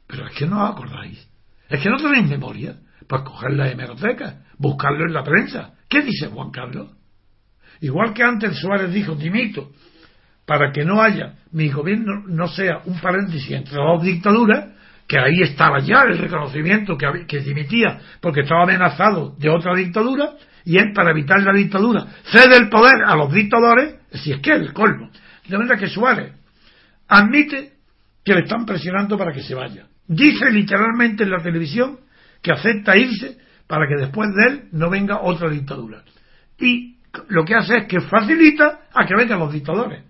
Pero 0.09 0.27
es 0.27 0.35
que 0.35 0.49
no 0.49 0.65
os 0.65 0.73
acordáis. 0.73 1.31
Es 1.69 1.81
que 1.81 1.89
no 1.89 1.97
tenéis 1.97 2.29
memoria. 2.29 2.77
Pues 3.07 3.23
coger 3.23 3.53
la 3.53 3.71
hemeroteca, 3.71 4.43
buscarlo 4.59 5.07
en 5.07 5.13
la 5.13 5.23
prensa. 5.23 5.75
¿Qué 5.89 6.03
dice 6.03 6.27
Juan 6.27 6.51
Carlos? 6.51 6.91
Igual 7.83 8.15
que 8.15 8.25
antes 8.25 8.59
Suárez 8.59 8.93
dijo, 8.93 9.15
dimito, 9.15 9.71
para 10.45 10.73
que 10.73 10.85
no 10.85 11.01
haya, 11.01 11.37
mi 11.53 11.71
gobierno 11.71 12.25
no 12.27 12.49
sea 12.49 12.81
un 12.85 12.99
paréntesis 12.99 13.53
entre 13.53 13.77
dos 13.77 14.03
dictaduras, 14.03 14.73
que 15.09 15.19
ahí 15.19 15.43
estaba 15.43 15.79
ya 15.81 16.03
el 16.03 16.19
reconocimiento 16.19 16.97
que, 16.97 17.27
que 17.27 17.41
dimitía 17.41 18.01
porque 18.21 18.41
estaba 18.41 18.65
amenazado 18.65 19.35
de 19.39 19.49
otra 19.49 19.75
dictadura, 19.75 20.33
y 20.65 20.79
él, 20.79 20.93
para 20.93 21.13
evitar 21.13 21.41
la 21.43 21.53
dictadura, 21.53 22.07
cede 22.25 22.57
el 22.57 22.69
poder 22.69 23.05
a 23.07 23.15
los 23.15 23.33
dictadores, 23.33 23.95
si 24.11 24.33
es 24.33 24.41
que 24.41 24.53
es 24.53 24.61
el 24.61 24.73
colmo. 24.73 25.11
De 25.47 25.57
manera 25.57 25.79
que 25.79 25.87
Suárez 25.87 26.33
admite 27.07 27.75
que 28.25 28.35
le 28.35 28.41
están 28.41 28.67
presionando 28.67 29.17
para 29.17 29.33
que 29.33 29.43
se 29.43 29.55
vaya. 29.55 29.87
Dice 30.09 30.51
literalmente 30.51 31.23
en 31.23 31.31
la 31.31 31.41
televisión 31.41 32.01
que 32.43 32.53
acepta 32.53 32.97
irse 32.97 33.39
para 33.69 33.87
que 33.87 33.95
después 33.97 34.29
de 34.35 34.47
él 34.49 34.69
no 34.73 34.91
venga 34.91 35.21
otra 35.21 35.49
dictadura. 35.49 36.03
Y 36.59 36.97
lo 37.29 37.45
que 37.45 37.55
hace 37.55 37.79
es 37.79 37.87
que 37.87 38.01
facilita 38.01 38.81
a 38.93 39.07
que 39.07 39.15
vengan 39.17 39.39
los 39.39 39.53
dictadores. 39.53 40.03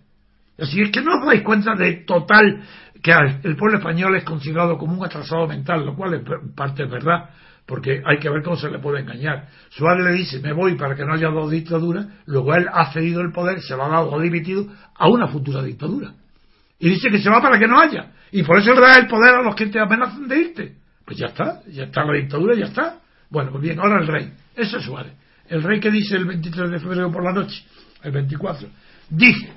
Así 0.58 0.80
es 0.80 0.90
que 0.90 1.02
no 1.02 1.18
os 1.18 1.26
dais 1.26 1.42
cuenta 1.42 1.74
de 1.74 2.04
total 2.06 2.62
que 3.02 3.12
el 3.42 3.56
pueblo 3.56 3.78
español 3.78 4.16
es 4.16 4.24
considerado 4.24 4.78
como 4.78 4.98
un 4.98 5.04
atrasado 5.04 5.46
mental, 5.46 5.84
lo 5.84 5.94
cual 5.94 6.14
en 6.14 6.54
parte 6.54 6.84
es 6.84 6.90
verdad, 6.90 7.30
porque 7.66 8.00
hay 8.04 8.18
que 8.18 8.30
ver 8.30 8.42
cómo 8.42 8.56
se 8.56 8.70
le 8.70 8.78
puede 8.78 9.00
engañar. 9.00 9.48
Suárez 9.70 10.06
le 10.06 10.12
dice, 10.12 10.40
me 10.40 10.52
voy 10.52 10.76
para 10.76 10.94
que 10.94 11.04
no 11.04 11.14
haya 11.14 11.28
dos 11.28 11.50
dictaduras, 11.50 12.06
luego 12.26 12.54
él 12.54 12.66
ha 12.72 12.92
cedido 12.92 13.20
el 13.20 13.32
poder, 13.32 13.60
se 13.60 13.74
va 13.74 13.86
a 13.86 13.88
dar 13.88 14.04
o 14.04 14.20
dimitido 14.20 14.66
a 14.94 15.08
una 15.08 15.28
futura 15.28 15.62
dictadura. 15.62 16.12
Y 16.78 16.90
dice 16.90 17.08
que 17.10 17.18
se 17.18 17.30
va 17.30 17.40
para 17.40 17.58
que 17.58 17.66
no 17.66 17.80
haya. 17.80 18.12
Y 18.30 18.42
por 18.42 18.58
eso 18.58 18.72
le 18.74 18.80
da 18.80 18.98
el 18.98 19.06
poder 19.06 19.34
a 19.34 19.42
los 19.42 19.54
que 19.54 19.66
te 19.66 19.80
amenazan 19.80 20.28
de 20.28 20.38
irte. 20.38 20.76
Pues 21.04 21.18
ya 21.18 21.26
está, 21.26 21.62
ya 21.68 21.84
está 21.84 22.04
la 22.04 22.14
dictadura, 22.14 22.54
ya 22.54 22.66
está. 22.66 22.98
Bueno, 23.30 23.50
pues 23.50 23.62
bien, 23.62 23.78
ahora 23.80 24.00
el 24.00 24.06
rey. 24.06 24.32
Eso 24.54 24.78
es 24.78 24.84
Suárez. 24.84 25.12
El 25.48 25.62
rey 25.62 25.80
que 25.80 25.90
dice 25.90 26.16
el 26.16 26.24
23 26.24 26.70
de 26.70 26.80
febrero 26.80 27.10
por 27.10 27.22
la 27.22 27.32
noche, 27.32 27.64
el 28.02 28.12
24, 28.12 28.68
dice, 29.10 29.52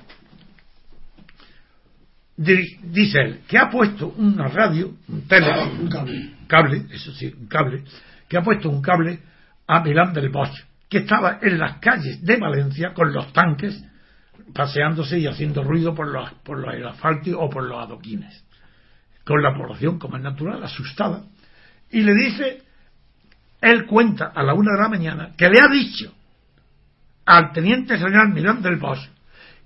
dice 2.40 3.20
él, 3.20 3.40
que 3.46 3.58
ha 3.58 3.68
puesto 3.68 4.14
una 4.16 4.48
radio, 4.48 4.94
un 5.08 5.28
tele, 5.28 5.46
un 5.78 5.88
cable, 5.88 6.34
cable, 6.46 6.86
eso 6.90 7.12
sí, 7.12 7.32
un 7.38 7.46
cable, 7.46 7.84
que 8.28 8.38
ha 8.38 8.42
puesto 8.42 8.70
un 8.70 8.80
cable 8.80 9.20
a 9.66 9.80
Milán 9.80 10.14
del 10.14 10.30
Bosch, 10.30 10.58
que 10.88 10.98
estaba 10.98 11.38
en 11.42 11.58
las 11.58 11.78
calles 11.78 12.24
de 12.24 12.36
Valencia 12.38 12.94
con 12.94 13.12
los 13.12 13.30
tanques 13.32 13.84
paseándose 14.54 15.18
y 15.18 15.26
haciendo 15.26 15.62
ruido 15.62 15.94
por 15.94 16.08
los, 16.08 16.32
por 16.42 16.58
los 16.58 16.92
asfaltos 16.92 17.34
o 17.36 17.50
por 17.50 17.64
los 17.64 17.78
adoquines, 17.78 18.42
con 19.24 19.42
la 19.42 19.54
población, 19.54 19.98
como 19.98 20.16
es 20.16 20.22
natural, 20.22 20.64
asustada, 20.64 21.24
y 21.90 22.00
le 22.00 22.14
dice, 22.14 22.62
él 23.60 23.84
cuenta 23.84 24.32
a 24.34 24.42
la 24.42 24.54
una 24.54 24.72
de 24.72 24.82
la 24.82 24.88
mañana 24.88 25.30
que 25.36 25.48
le 25.50 25.60
ha 25.60 25.68
dicho 25.70 26.14
al 27.26 27.52
teniente 27.52 27.98
general 27.98 28.30
Milán 28.30 28.62
del 28.62 28.76
Bosch 28.76 29.06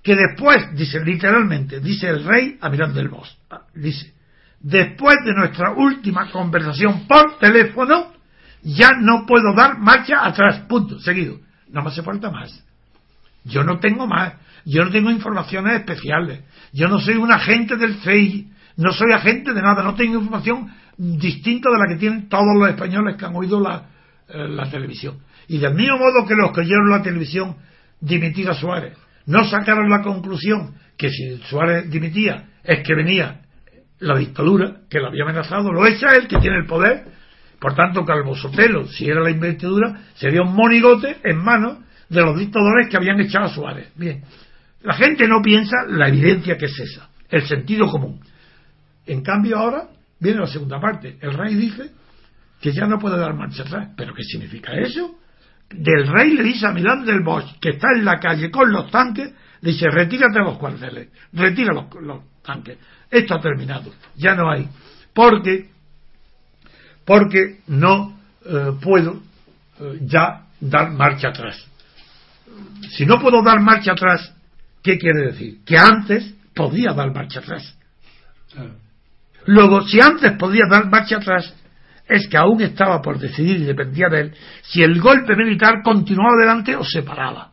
que 0.04 0.14
después, 0.14 0.76
dice 0.76 1.00
literalmente, 1.00 1.80
dice 1.80 2.10
el 2.10 2.24
rey 2.24 2.58
a 2.60 2.68
Milán 2.68 2.92
del 2.92 3.08
Bosch, 3.08 3.30
dice, 3.74 4.12
después 4.60 5.16
de 5.24 5.34
nuestra 5.34 5.72
última 5.72 6.30
conversación 6.30 7.06
por 7.08 7.38
teléfono, 7.38 8.12
ya 8.62 8.90
no 9.00 9.24
puedo 9.26 9.54
dar 9.54 9.78
marcha 9.78 10.24
atrás. 10.24 10.60
Punto. 10.68 10.98
Seguido. 11.00 11.38
No 11.68 11.82
me 11.82 11.88
hace 11.88 12.02
falta 12.02 12.30
más. 12.30 12.64
Yo 13.44 13.64
no 13.64 13.78
tengo 13.78 14.06
más. 14.06 14.34
Yo 14.66 14.84
no 14.84 14.90
tengo 14.90 15.10
informaciones 15.10 15.80
especiales. 15.80 16.40
Yo 16.72 16.88
no 16.88 16.98
soy 16.98 17.16
un 17.16 17.32
agente 17.32 17.76
del 17.76 17.96
CEI. 17.96 18.48
No 18.76 18.92
soy 18.92 19.12
agente 19.12 19.52
de 19.52 19.60
nada. 19.60 19.82
No 19.82 19.94
tengo 19.94 20.14
información 20.14 20.70
distinta 20.96 21.70
de 21.70 21.78
la 21.78 21.86
que 21.88 21.98
tienen 21.98 22.28
todos 22.28 22.56
los 22.58 22.68
españoles 22.68 23.16
que 23.16 23.24
han 23.24 23.36
oído 23.36 23.60
la, 23.60 23.86
eh, 24.28 24.48
la 24.48 24.70
televisión. 24.70 25.18
Y 25.48 25.58
del 25.58 25.74
mismo 25.74 25.98
modo 25.98 26.26
que 26.26 26.34
los 26.34 26.52
que 26.52 26.60
oyeron 26.60 26.90
la 26.90 27.02
televisión 27.02 27.56
dimitir 28.00 28.48
a 28.48 28.54
Suárez, 28.54 28.96
no 29.26 29.44
sacaron 29.44 29.88
la 29.88 30.02
conclusión 30.02 30.74
que 30.96 31.10
si 31.10 31.38
Suárez 31.48 31.90
dimitía 31.90 32.48
es 32.62 32.86
que 32.86 32.94
venía 32.94 33.40
la 34.00 34.18
dictadura 34.18 34.82
que 34.88 35.00
lo 35.00 35.08
había 35.08 35.24
amenazado, 35.24 35.72
lo 35.72 35.86
echa 35.86 36.14
él 36.14 36.28
que 36.28 36.38
tiene 36.38 36.58
el 36.58 36.66
poder. 36.66 37.04
Por 37.58 37.74
tanto, 37.74 38.04
Calvo 38.04 38.34
Sotelo, 38.36 38.86
si 38.86 39.06
era 39.06 39.20
la 39.20 39.30
investidura, 39.30 40.00
sería 40.14 40.42
un 40.42 40.54
monigote 40.54 41.16
en 41.24 41.38
manos 41.38 41.78
de 42.08 42.20
los 42.20 42.38
dictadores 42.38 42.88
que 42.88 42.96
habían 42.96 43.20
echado 43.20 43.46
a 43.46 43.48
Suárez. 43.48 43.92
Bien, 43.96 44.22
La 44.82 44.94
gente 44.94 45.26
no 45.26 45.40
piensa 45.40 45.76
la 45.88 46.08
evidencia 46.08 46.58
que 46.58 46.66
es 46.66 46.78
esa, 46.78 47.08
el 47.30 47.46
sentido 47.46 47.88
común. 47.88 48.20
En 49.06 49.22
cambio 49.22 49.56
ahora 49.56 49.88
viene 50.20 50.40
la 50.40 50.46
segunda 50.46 50.78
parte. 50.80 51.16
El 51.20 51.32
rey 51.32 51.54
dice 51.54 51.90
que 52.60 52.72
ya 52.72 52.86
no 52.86 52.98
puede 52.98 53.18
dar 53.18 53.34
marcha 53.34 53.62
atrás. 53.62 53.90
¿Pero 53.96 54.14
qué 54.14 54.22
significa 54.22 54.72
eso? 54.74 55.18
Del 55.70 56.06
rey 56.06 56.32
le 56.32 56.42
dice 56.42 56.66
a 56.66 56.72
Milán 56.72 57.04
del 57.04 57.22
Bosch, 57.22 57.58
que 57.60 57.70
está 57.70 57.88
en 57.96 58.04
la 58.04 58.20
calle 58.20 58.50
con 58.50 58.70
los 58.70 58.90
tanques, 58.90 59.32
dice, 59.60 59.88
retírate 59.90 60.38
los 60.38 60.58
cuarteles, 60.58 61.08
retira 61.32 61.72
los, 61.72 61.86
tanques. 62.42 62.78
Esto 63.10 63.34
ha 63.34 63.40
terminado, 63.40 63.92
ya 64.16 64.34
no 64.34 64.50
hay. 64.50 64.68
Porque, 65.12 65.70
porque 67.04 67.60
no 67.68 68.18
eh, 68.44 68.72
puedo 68.80 69.22
eh, 69.80 69.98
ya 70.02 70.46
dar 70.60 70.90
marcha 70.90 71.28
atrás. 71.28 71.66
Si 72.90 73.06
no 73.06 73.18
puedo 73.18 73.42
dar 73.42 73.60
marcha 73.60 73.92
atrás, 73.92 74.32
¿qué 74.82 74.98
quiere 74.98 75.32
decir? 75.32 75.64
Que 75.64 75.76
antes 75.76 76.34
podía 76.54 76.92
dar 76.92 77.12
marcha 77.12 77.40
atrás. 77.40 77.76
Luego, 79.46 79.82
si 79.82 80.00
antes 80.00 80.32
podía 80.32 80.64
dar 80.70 80.88
marcha 80.88 81.16
atrás, 81.16 81.54
es 82.08 82.28
que 82.28 82.36
aún 82.36 82.60
estaba 82.60 83.00
por 83.00 83.18
decidir 83.18 83.60
y 83.60 83.64
dependía 83.64 84.08
de 84.08 84.20
él 84.20 84.34
si 84.62 84.82
el 84.82 85.00
golpe 85.00 85.34
militar 85.36 85.82
continuaba 85.82 86.34
adelante 86.36 86.76
o 86.76 86.84
se 86.84 87.02
paraba. 87.02 87.52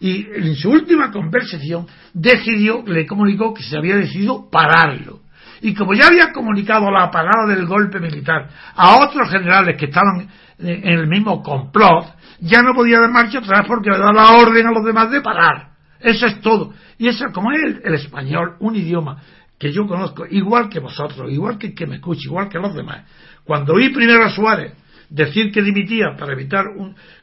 Y 0.00 0.26
en 0.26 0.54
su 0.56 0.70
última 0.70 1.10
conversación 1.10 1.86
decidió, 2.12 2.82
le 2.86 3.06
comunicó 3.06 3.54
que 3.54 3.62
se 3.62 3.78
había 3.78 3.96
decidido 3.96 4.50
pararlo. 4.50 5.20
Y 5.62 5.74
como 5.74 5.94
ya 5.94 6.08
había 6.08 6.32
comunicado 6.32 6.90
la 6.90 7.10
parada 7.10 7.46
del 7.48 7.66
golpe 7.66 7.98
militar 7.98 8.48
a 8.74 8.96
otros 9.02 9.30
generales 9.30 9.76
que 9.78 9.86
estaban 9.86 10.28
en 10.58 10.86
el 10.86 11.06
mismo 11.06 11.42
complot, 11.42 12.14
ya 12.40 12.60
no 12.60 12.74
podía 12.74 13.00
dar 13.00 13.10
marcha 13.10 13.38
atrás 13.38 13.64
porque 13.66 13.90
le 13.90 13.98
daba 13.98 14.12
la 14.12 14.36
orden 14.36 14.66
a 14.66 14.72
los 14.72 14.84
demás 14.84 15.10
de 15.10 15.22
parar. 15.22 15.70
Eso 15.98 16.26
es 16.26 16.40
todo. 16.40 16.74
Y 16.98 17.08
eso, 17.08 17.26
como 17.32 17.52
es 17.52 17.78
el 17.82 17.94
español, 17.94 18.56
un 18.60 18.76
idioma 18.76 19.22
que 19.58 19.72
yo 19.72 19.86
conozco, 19.86 20.26
igual 20.30 20.68
que 20.68 20.80
vosotros, 20.80 21.32
igual 21.32 21.56
que 21.58 21.74
que 21.74 21.86
me 21.86 21.96
escuche, 21.96 22.26
igual 22.26 22.48
que 22.48 22.58
los 22.58 22.74
demás. 22.74 23.04
Cuando 23.46 23.74
oí 23.74 23.90
primero 23.90 24.24
a 24.24 24.30
Suárez 24.30 24.72
decir 25.08 25.52
que 25.52 25.62
dimitía 25.62 26.16
para 26.18 26.32
evitar 26.32 26.64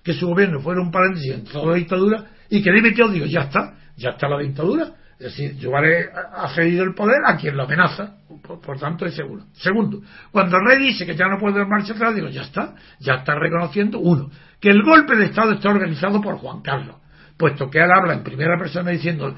que 0.03 0.13
su 0.13 0.27
gobierno 0.27 0.61
fuera 0.61 0.81
un 0.81 0.91
paréntesis 0.91 1.33
en 1.33 1.43
toda 1.43 1.71
la 1.71 1.75
dictadura 1.75 2.25
y 2.49 2.63
que 2.63 2.71
dimitió, 2.71 3.07
digo, 3.09 3.25
ya 3.25 3.41
está, 3.41 3.73
ya 3.97 4.11
está 4.11 4.29
la 4.29 4.39
dictadura. 4.39 4.93
Es 5.19 5.37
decir, 5.37 5.61
Suárez 5.61 6.09
ha 6.13 6.49
cedido 6.55 6.83
el 6.83 6.93
poder 6.93 7.21
a 7.25 7.37
quien 7.37 7.55
lo 7.55 7.63
amenaza, 7.63 8.15
por, 8.41 8.79
tanto 8.79 9.05
es 9.05 9.15
seguro. 9.15 9.43
Segundo, 9.53 10.01
cuando 10.31 10.57
el 10.57 10.65
rey 10.65 10.87
dice 10.87 11.05
que 11.05 11.15
ya 11.15 11.27
no 11.27 11.37
puede 11.39 11.57
dar 11.57 11.67
marcha 11.67 11.93
atrás, 11.93 12.15
digo, 12.15 12.29
ya 12.29 12.41
está, 12.41 12.73
ya 12.99 13.15
está 13.15 13.35
reconociendo, 13.35 13.99
uno, 13.99 14.31
que 14.59 14.69
el 14.69 14.81
golpe 14.81 15.15
de 15.15 15.25
Estado 15.25 15.53
está 15.53 15.69
organizado 15.69 16.21
por 16.21 16.35
Juan 16.37 16.61
Carlos, 16.61 16.97
puesto 17.37 17.69
que 17.69 17.79
él 17.79 17.89
habla 17.93 18.13
en 18.13 18.23
primera 18.23 18.57
persona 18.57 18.91
diciendo 18.91 19.35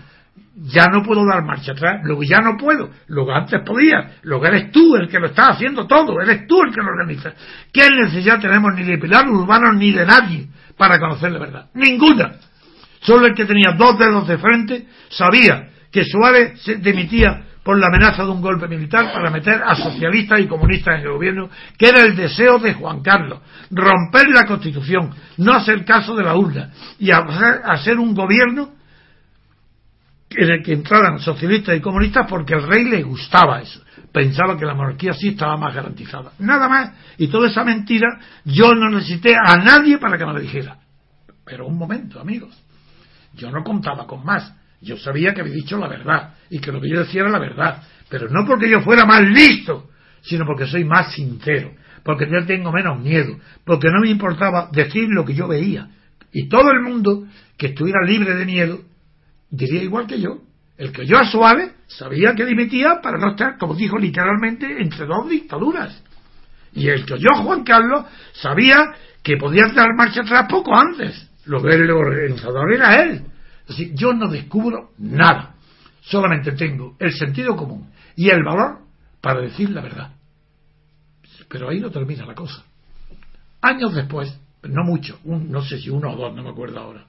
ya 0.56 0.88
no 0.88 1.04
puedo 1.04 1.26
dar 1.26 1.44
marcha 1.44 1.74
atrás, 1.74 2.02
luego 2.04 2.24
ya 2.24 2.40
no 2.40 2.56
puedo, 2.58 2.90
luego 3.08 3.34
antes 3.34 3.62
podía, 3.66 4.16
luego 4.24 4.46
eres 4.46 4.72
tú 4.72 4.96
el 4.96 5.10
que 5.10 5.20
lo 5.20 5.28
está 5.28 5.50
haciendo 5.50 5.86
todo, 5.86 6.22
eres 6.22 6.48
tú 6.48 6.62
el 6.64 6.74
que 6.74 6.82
lo 6.82 6.88
organiza. 6.88 7.34
¿Qué 7.74 7.90
necesidad 7.90 8.40
tenemos 8.40 8.74
ni 8.74 8.84
de 8.84 8.98
Pilar 8.98 9.28
Urbano 9.30 9.74
ni 9.74 9.92
de 9.92 10.06
nadie 10.06 10.48
para 10.78 11.00
conocer 11.00 11.32
la 11.32 11.40
verdad? 11.40 11.70
Ninguna. 11.74 12.36
Solo 13.02 13.28
el 13.28 13.36
que 13.36 13.46
tenía 13.46 13.74
dos 13.78 14.00
dedos 14.00 14.28
de 14.28 14.38
frente 14.38 14.88
sabía 15.10 15.70
que 15.92 16.06
Suárez 16.06 16.62
se 16.62 16.76
demitía 16.76 17.44
por 17.62 17.78
la 17.78 17.88
amenaza 17.88 18.24
de 18.24 18.30
un 18.30 18.42
golpe 18.42 18.68
militar 18.68 19.12
para 19.12 19.30
meter 19.32 19.62
a 19.66 19.76
socialistas 19.76 20.40
y 20.40 20.48
comunistas 20.48 21.00
en 21.00 21.08
el 21.08 21.14
gobierno, 21.14 21.50
que 21.78 21.90
era 21.90 22.04
el 22.04 22.16
deseo 22.16 22.60
de 22.60 22.74
Juan 22.74 23.02
Carlos, 23.02 23.40
romper 23.72 24.30
la 24.30 24.46
constitución, 24.46 25.12
no 25.38 25.54
hacer 25.54 25.84
caso 25.84 26.16
de 26.16 26.24
la 26.24 26.36
urna 26.36 26.70
y 27.00 27.10
hacer 27.12 27.98
un 27.98 28.14
gobierno 28.14 28.76
en 30.38 30.50
el 30.50 30.64
que 30.64 30.74
entraran 30.74 31.20
socialistas 31.20 31.78
y 31.78 31.82
comunistas 31.82 32.26
porque 32.30 32.54
el 32.54 32.64
rey 32.64 32.86
le 32.86 33.04
gustaba 33.04 33.62
eso. 33.62 33.82
Pensaba 34.12 34.58
que 34.58 34.66
la 34.66 34.74
monarquía 34.74 35.14
sí 35.14 35.30
estaba 35.30 35.58
más 35.58 35.76
garantizada. 35.76 36.32
Nada 36.40 36.68
más. 36.68 36.92
Y 37.18 37.28
toda 37.28 37.50
esa 37.50 37.64
mentira, 37.64 38.08
yo 38.46 38.74
no 38.74 38.90
necesité 38.90 39.36
a 39.36 39.58
nadie 39.58 39.98
para 39.98 40.18
que 40.18 40.26
me 40.26 40.34
lo 40.34 40.40
dijera. 40.40 40.78
Pero 41.46 41.68
un 41.68 41.78
momento, 41.78 42.20
amigos. 42.20 42.58
Yo 43.34 43.52
no 43.52 43.64
contaba 43.64 44.08
con 44.08 44.24
más. 44.24 44.54
Yo 44.82 44.98
sabía 44.98 45.34
que 45.34 45.42
había 45.42 45.54
dicho 45.54 45.78
la 45.78 45.88
verdad 45.88 46.36
y 46.50 46.60
que 46.60 46.72
lo 46.72 46.80
que 46.80 46.90
yo 46.90 47.00
decía 47.00 47.22
era 47.22 47.30
la 47.30 47.40
verdad. 47.40 47.84
Pero 48.10 48.30
no 48.30 48.46
porque 48.46 48.70
yo 48.70 48.82
fuera 48.82 49.06
más 49.06 49.22
listo, 49.24 49.90
sino 50.22 50.46
porque 50.46 50.68
soy 50.68 50.86
más 50.86 51.14
sincero, 51.14 51.74
porque 52.04 52.28
yo 52.30 52.46
tengo 52.46 52.72
menos 52.72 53.00
miedo, 53.00 53.38
porque 53.64 53.90
no 53.90 54.00
me 54.02 54.10
importaba 54.10 54.70
decir 54.72 55.08
lo 55.10 55.26
que 55.26 55.34
yo 55.34 55.48
veía. 55.48 55.90
Y 56.32 56.48
todo 56.50 56.72
el 56.72 56.82
mundo 56.82 57.26
que 57.58 57.68
estuviera 57.68 58.02
libre 58.06 58.36
de 58.36 58.46
miedo 58.46 58.80
diría 59.50 59.84
igual 59.84 60.08
que 60.08 60.20
yo. 60.20 60.42
El 60.78 60.92
que 60.92 61.06
yo 61.06 61.18
a 61.18 61.26
Suárez 61.26 61.72
sabía 61.88 62.34
que 62.36 62.46
dimitía 62.46 63.00
para 63.02 63.18
no 63.18 63.32
estar, 63.32 63.58
como 63.58 63.76
dijo 63.76 63.98
literalmente, 63.98 64.82
entre 64.82 65.06
dos 65.06 65.30
dictaduras. 65.30 66.04
Y 66.74 66.90
el 66.90 67.06
que 67.06 67.18
yo 67.18 67.44
Juan 67.44 67.64
Carlos 67.64 68.06
sabía 68.34 68.94
que 69.24 69.38
podía 69.38 69.66
dar 69.74 69.96
marcha 69.96 70.22
atrás 70.22 70.48
poco 70.50 70.76
antes. 70.76 71.30
Lo 71.46 71.62
que 71.62 71.70
el 71.70 71.90
organizador 71.90 72.74
era 72.74 73.02
él. 73.04 73.24
Así, 73.70 73.92
yo 73.96 74.14
no 74.14 74.28
descubro 74.28 74.92
nada. 74.98 75.56
Solamente 76.02 76.52
tengo 76.52 76.96
el 77.00 77.14
sentido 77.14 77.56
común 77.56 77.90
y 78.16 78.30
el 78.30 78.44
valor 78.44 78.80
para 79.22 79.42
decir 79.42 79.70
la 79.70 79.82
verdad. 79.82 80.12
Pero 81.48 81.70
ahí 81.70 81.80
no 81.80 81.90
termina 81.90 82.26
la 82.26 82.36
cosa. 82.36 82.64
Años 83.62 83.96
después, 83.96 84.38
no 84.64 84.84
mucho, 84.84 85.20
no 85.24 85.64
sé 85.64 85.80
si 85.80 85.90
uno 85.90 86.12
o 86.12 86.16
dos, 86.16 86.36
no 86.36 86.44
me 86.44 86.50
acuerdo 86.50 86.80
ahora, 86.80 87.06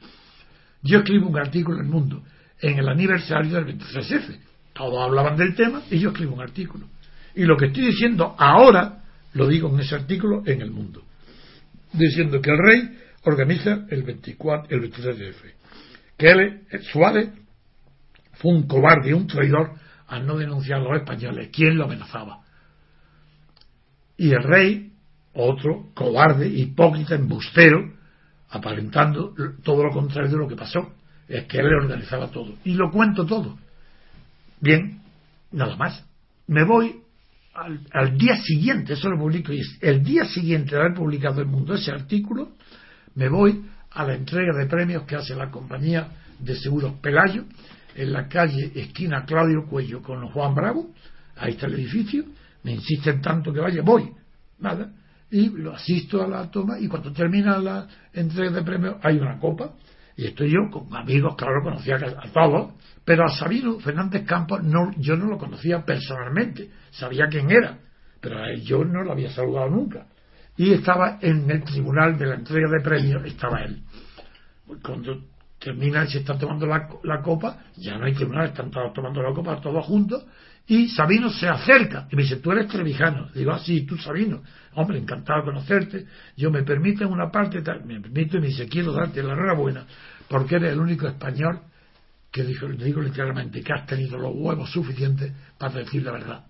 yo 0.86 0.98
escribo 0.98 1.28
un 1.28 1.38
artículo 1.38 1.78
en 1.78 1.86
el 1.86 1.90
mundo 1.90 2.22
en 2.60 2.78
el 2.78 2.88
aniversario 2.88 3.54
del 3.54 3.78
23F. 3.78 4.38
Todos 4.72 4.98
hablaban 4.98 5.36
del 5.36 5.54
tema 5.54 5.82
y 5.90 5.98
yo 5.98 6.10
escribo 6.10 6.34
un 6.34 6.40
artículo. 6.40 6.86
Y 7.34 7.44
lo 7.44 7.56
que 7.56 7.66
estoy 7.66 7.86
diciendo 7.86 8.34
ahora 8.38 9.02
lo 9.34 9.46
digo 9.46 9.68
en 9.68 9.80
ese 9.80 9.94
artículo 9.94 10.42
en 10.46 10.62
el 10.62 10.70
mundo. 10.70 11.02
Diciendo 11.92 12.40
que 12.40 12.50
el 12.50 12.58
rey 12.58 12.98
organiza 13.24 13.86
el 13.90 14.02
24, 14.02 14.74
el 14.74 14.90
23F. 14.90 15.52
Que 16.16 16.30
él, 16.30 16.62
Suárez, 16.92 17.30
fue 18.34 18.52
un 18.52 18.66
cobarde 18.66 19.10
y 19.10 19.12
un 19.12 19.26
traidor 19.26 19.72
al 20.06 20.26
no 20.26 20.38
denunciar 20.38 20.80
a 20.80 20.84
los 20.84 20.96
españoles. 20.96 21.50
¿Quién 21.52 21.76
lo 21.76 21.84
amenazaba? 21.84 22.40
Y 24.16 24.30
el 24.30 24.42
rey, 24.42 24.92
otro 25.34 25.90
cobarde, 25.94 26.48
hipócrita, 26.48 27.14
embustero, 27.14 27.95
aparentando 28.50 29.34
todo 29.62 29.84
lo 29.84 29.92
contrario 29.92 30.30
de 30.30 30.36
lo 30.36 30.48
que 30.48 30.56
pasó. 30.56 30.92
Es 31.28 31.44
que 31.46 31.58
él 31.58 31.68
le 31.68 31.76
organizaba 31.76 32.30
todo. 32.30 32.54
Y 32.64 32.74
lo 32.74 32.90
cuento 32.90 33.26
todo. 33.26 33.58
Bien, 34.60 35.00
nada 35.50 35.76
más. 35.76 36.04
Me 36.46 36.64
voy 36.64 37.02
al, 37.90 38.16
día 38.18 38.40
siguiente, 38.42 38.92
eso 38.94 39.08
lo 39.08 39.18
publico, 39.18 39.52
y 39.52 39.60
el 39.80 40.02
día 40.02 40.24
siguiente 40.26 40.74
de 40.74 40.80
haber 40.80 40.94
publicado 40.94 41.40
El 41.40 41.48
Mundo 41.48 41.74
ese 41.74 41.90
artículo, 41.90 42.52
me 43.14 43.28
voy 43.28 43.64
a 43.90 44.04
la 44.04 44.14
entrega 44.14 44.56
de 44.56 44.66
premios 44.66 45.04
que 45.04 45.16
hace 45.16 45.34
la 45.34 45.50
compañía 45.50 46.08
de 46.38 46.54
seguros 46.56 46.94
Pelayo, 47.00 47.44
en 47.94 48.12
la 48.12 48.28
calle 48.28 48.72
esquina 48.74 49.24
Claudio 49.24 49.66
Cuello 49.68 50.02
con 50.02 50.26
Juan 50.28 50.54
Bravo, 50.54 50.92
ahí 51.36 51.52
está 51.52 51.66
el 51.66 51.74
edificio, 51.74 52.24
me 52.62 52.72
insisten 52.72 53.22
tanto 53.22 53.52
que 53.52 53.60
vaya, 53.60 53.80
voy, 53.82 54.10
nada, 54.58 54.92
y 55.30 55.48
lo 55.50 55.74
asisto 55.74 56.22
a 56.22 56.28
la 56.28 56.50
toma 56.50 56.78
y 56.78 56.88
cuando 56.88 57.12
termina 57.12 57.58
la 57.58 57.86
entrega 58.12 58.50
de 58.50 58.62
premios 58.62 58.96
hay 59.02 59.18
una 59.18 59.38
copa 59.38 59.72
y 60.16 60.26
estoy 60.26 60.50
yo 60.50 60.70
con 60.70 60.94
amigos, 60.96 61.34
claro, 61.36 61.62
conocía 61.62 61.96
a 61.96 62.32
todos, 62.32 62.72
pero 63.04 63.24
a 63.26 63.28
Sabino 63.28 63.78
Fernández 63.80 64.24
Campos 64.24 64.62
no, 64.62 64.90
yo 64.96 65.14
no 65.14 65.26
lo 65.26 65.36
conocía 65.36 65.84
personalmente, 65.84 66.70
sabía 66.90 67.26
quién 67.28 67.50
era, 67.50 67.78
pero 68.20 68.38
a 68.38 68.50
él 68.50 68.62
yo 68.62 68.82
no 68.82 69.02
lo 69.02 69.12
había 69.12 69.30
saludado 69.30 69.68
nunca. 69.68 70.06
Y 70.56 70.72
estaba 70.72 71.18
en 71.20 71.50
el 71.50 71.62
tribunal 71.64 72.16
de 72.16 72.26
la 72.26 72.36
entrega 72.36 72.70
de 72.70 72.82
premios, 72.82 73.26
estaba 73.26 73.60
él. 73.62 73.82
Cuando 74.82 75.22
termina 75.58 76.06
se 76.06 76.18
está 76.18 76.38
tomando 76.38 76.66
la, 76.66 76.88
la, 77.02 77.20
copa, 77.20 77.64
ya 77.76 77.98
no 77.98 78.06
hay 78.06 78.14
tribunal, 78.14 78.46
están 78.46 78.70
todos 78.70 78.94
tomando 78.94 79.20
la 79.22 79.34
copa 79.34 79.60
todos 79.60 79.84
juntos, 79.84 80.24
y 80.68 80.88
Sabino 80.88 81.30
se 81.30 81.48
acerca 81.48 82.08
y 82.10 82.16
me 82.16 82.22
dice, 82.22 82.36
tú 82.36 82.50
eres 82.50 82.66
trevijano. 82.68 83.28
Digo, 83.32 83.52
ah, 83.52 83.58
sí, 83.58 83.86
tú 83.86 83.96
Sabino. 83.98 84.42
Hombre, 84.74 84.98
encantado 84.98 85.40
de 85.40 85.44
conocerte. 85.46 86.06
Yo 86.36 86.50
me 86.50 86.64
permito 86.64 87.04
en 87.04 87.12
una 87.12 87.30
parte, 87.30 87.62
me 87.84 88.00
permito 88.00 88.36
y 88.36 88.40
me 88.40 88.46
dice, 88.48 88.68
quiero 88.68 88.92
darte 88.92 89.22
la 89.22 89.34
enhorabuena 89.34 89.86
porque 90.28 90.56
eres 90.56 90.72
el 90.72 90.80
único 90.80 91.06
español 91.06 91.60
que 92.32 92.42
dijo, 92.42 92.66
digo 92.68 93.00
literalmente, 93.00 93.62
que 93.62 93.72
has 93.72 93.86
tenido 93.86 94.18
los 94.18 94.32
huevos 94.34 94.70
suficientes 94.70 95.32
para 95.56 95.74
decir 95.74 96.02
la 96.02 96.12
verdad 96.12 96.44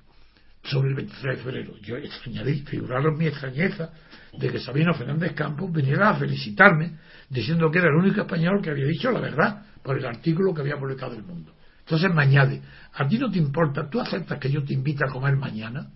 sobre 0.64 0.89
el 0.89 0.95
23 0.95 1.37
de 1.37 1.43
febrero. 1.43 1.75
Yo 1.83 1.97
extrañadí, 1.97 2.62
figuraron 2.62 3.17
mi 3.17 3.27
extrañeza 3.27 3.91
de 4.37 4.51
que 4.51 4.59
Sabino 4.59 4.95
Fernández 4.95 5.33
Campos 5.35 5.73
viniera 5.73 6.11
a 6.11 6.14
felicitarme 6.17 6.99
diciendo 7.29 7.71
que 7.71 7.79
era 7.79 7.89
el 7.89 7.97
único 7.97 8.23
español 8.23 8.61
que 8.62 8.71
había 8.71 8.87
dicho 8.87 9.11
la 9.11 9.21
verdad 9.21 9.62
por 9.83 9.97
el 9.97 10.07
artículo 10.07 10.53
que 10.53 10.62
había 10.62 10.77
publicado 10.77 11.14
el 11.14 11.23
mundo. 11.23 11.53
Entonces 11.87 12.12
me 12.12 12.22
añade, 12.22 12.62
¿a 12.95 13.07
ti 13.07 13.16
no 13.16 13.30
te 13.30 13.39
importa? 13.39 13.89
¿Tú 13.89 14.01
aceptas 14.01 14.41
que 14.41 14.51
yo 14.51 14.64
te 14.64 14.74
invite 14.74 15.05
a 15.09 15.12
comer 15.12 15.37
mañana? 15.37 15.89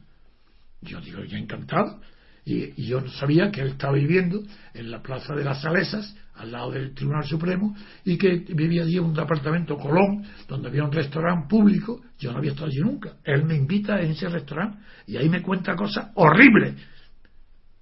Yo 0.83 1.01
digo, 1.01 1.25
ya 1.25 1.37
encantado. 1.37 2.01
Y, 2.45 2.87
yo 2.87 3.07
sabía 3.09 3.51
que 3.51 3.61
él 3.61 3.71
estaba 3.71 3.95
viviendo 3.95 4.41
en 4.73 4.89
la 4.89 5.03
Plaza 5.03 5.35
de 5.35 5.43
las 5.43 5.61
Salesas, 5.61 6.17
al 6.37 6.53
lado 6.53 6.71
del 6.71 6.95
Tribunal 6.95 7.25
Supremo, 7.25 7.77
y 8.05 8.17
que 8.17 8.37
vivía 8.55 8.85
allí 8.85 8.99
en 8.99 9.05
un 9.05 9.15
departamento 9.15 9.77
Colón, 9.77 10.25
donde 10.47 10.69
había 10.69 10.85
un 10.85 10.93
restaurante 10.93 11.49
público. 11.49 12.01
Yo 12.21 12.31
no 12.31 12.39
había 12.39 12.53
estado 12.53 12.69
allí 12.69 12.79
nunca. 12.79 13.17
Él 13.25 13.45
me 13.45 13.57
invita 13.57 14.01
en 14.01 14.13
ese 14.13 14.29
restaurante 14.29 14.79
y 15.09 15.17
ahí 15.17 15.29
me 15.29 15.43
cuenta 15.43 15.75
cosas 15.75 16.13
horribles. 16.15 16.77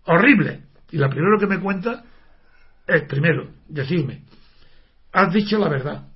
Horribles. 0.07 0.61
Y 0.93 0.97
la 0.97 1.11
primera 1.11 1.37
que 1.39 1.47
me 1.47 1.61
cuenta 1.61 2.05
es, 2.87 3.03
primero, 3.03 3.51
decirme, 3.69 4.23
has 5.13 5.31
dicho 5.31 5.59
la 5.59 5.69
verdad. 5.69 6.09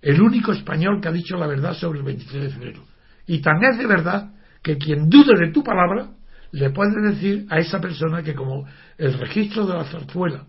El 0.00 0.20
único 0.20 0.52
español 0.52 1.00
que 1.00 1.08
ha 1.08 1.12
dicho 1.12 1.36
la 1.36 1.46
verdad 1.46 1.74
sobre 1.74 2.00
el 2.00 2.04
23 2.04 2.42
de 2.42 2.50
febrero. 2.50 2.84
Y 3.26 3.40
tan 3.40 3.62
es 3.64 3.78
de 3.78 3.86
verdad 3.86 4.32
que 4.62 4.76
quien 4.78 5.08
dude 5.08 5.38
de 5.38 5.52
tu 5.52 5.62
palabra 5.62 6.10
le 6.52 6.70
puede 6.70 7.00
decir 7.02 7.46
a 7.50 7.58
esa 7.58 7.80
persona 7.80 8.22
que 8.22 8.34
como 8.34 8.66
el 8.98 9.18
registro 9.18 9.66
de 9.66 9.74
la 9.74 9.84
zarzuela, 9.84 10.44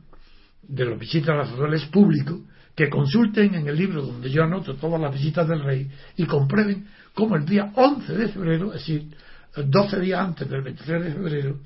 de 0.62 0.86
las 0.86 1.00
visitas 1.00 1.30
a 1.30 1.36
la 1.36 1.46
zarzuela 1.46 1.76
es 1.76 1.86
público, 1.86 2.42
que 2.76 2.90
consulten 2.90 3.56
en 3.56 3.68
el 3.68 3.76
libro 3.76 4.04
donde 4.04 4.30
yo 4.30 4.44
anoto 4.44 4.76
todas 4.76 5.02
las 5.02 5.12
visitas 5.12 5.48
del 5.48 5.64
rey 5.64 5.90
y 6.16 6.26
comprueben 6.26 6.88
cómo 7.14 7.36
el 7.36 7.46
día 7.46 7.72
11 7.74 8.14
de 8.14 8.28
febrero, 8.28 8.68
es 8.74 8.82
decir, 8.82 9.08
12 9.56 10.00
días 10.00 10.20
antes 10.22 10.48
del 10.48 10.62
23 10.62 11.04
de 11.04 11.12
febrero, 11.12 11.60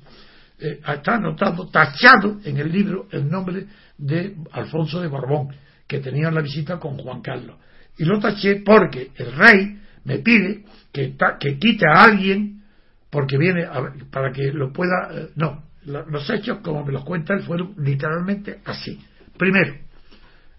eh, 0.58 0.80
está 0.86 1.16
anotado, 1.16 1.68
tachado 1.68 2.38
en 2.44 2.56
el 2.56 2.72
libro 2.72 3.08
el 3.10 3.28
nombre 3.28 3.66
de 3.98 4.36
Alfonso 4.52 5.00
de 5.00 5.08
Borbón, 5.08 5.48
que 5.86 5.98
tenía 5.98 6.30
la 6.30 6.40
visita 6.40 6.78
con 6.78 6.96
Juan 6.96 7.20
Carlos. 7.20 7.56
Y 7.98 8.04
lo 8.04 8.18
taché 8.18 8.62
porque 8.64 9.10
el 9.16 9.32
rey 9.32 9.78
me 10.04 10.18
pide 10.18 10.64
que, 10.92 11.16
que 11.38 11.58
quite 11.58 11.86
a 11.86 12.04
alguien 12.04 12.62
porque 13.10 13.36
viene 13.36 13.66
para 14.10 14.32
que 14.32 14.52
lo 14.52 14.72
pueda. 14.72 15.10
Eh, 15.12 15.28
no, 15.36 15.64
los 15.84 16.30
hechos, 16.30 16.58
como 16.62 16.84
me 16.84 16.92
los 16.92 17.04
cuenta 17.04 17.34
él, 17.34 17.42
fueron 17.42 17.74
literalmente 17.78 18.60
así. 18.64 18.98
Primero, 19.36 19.74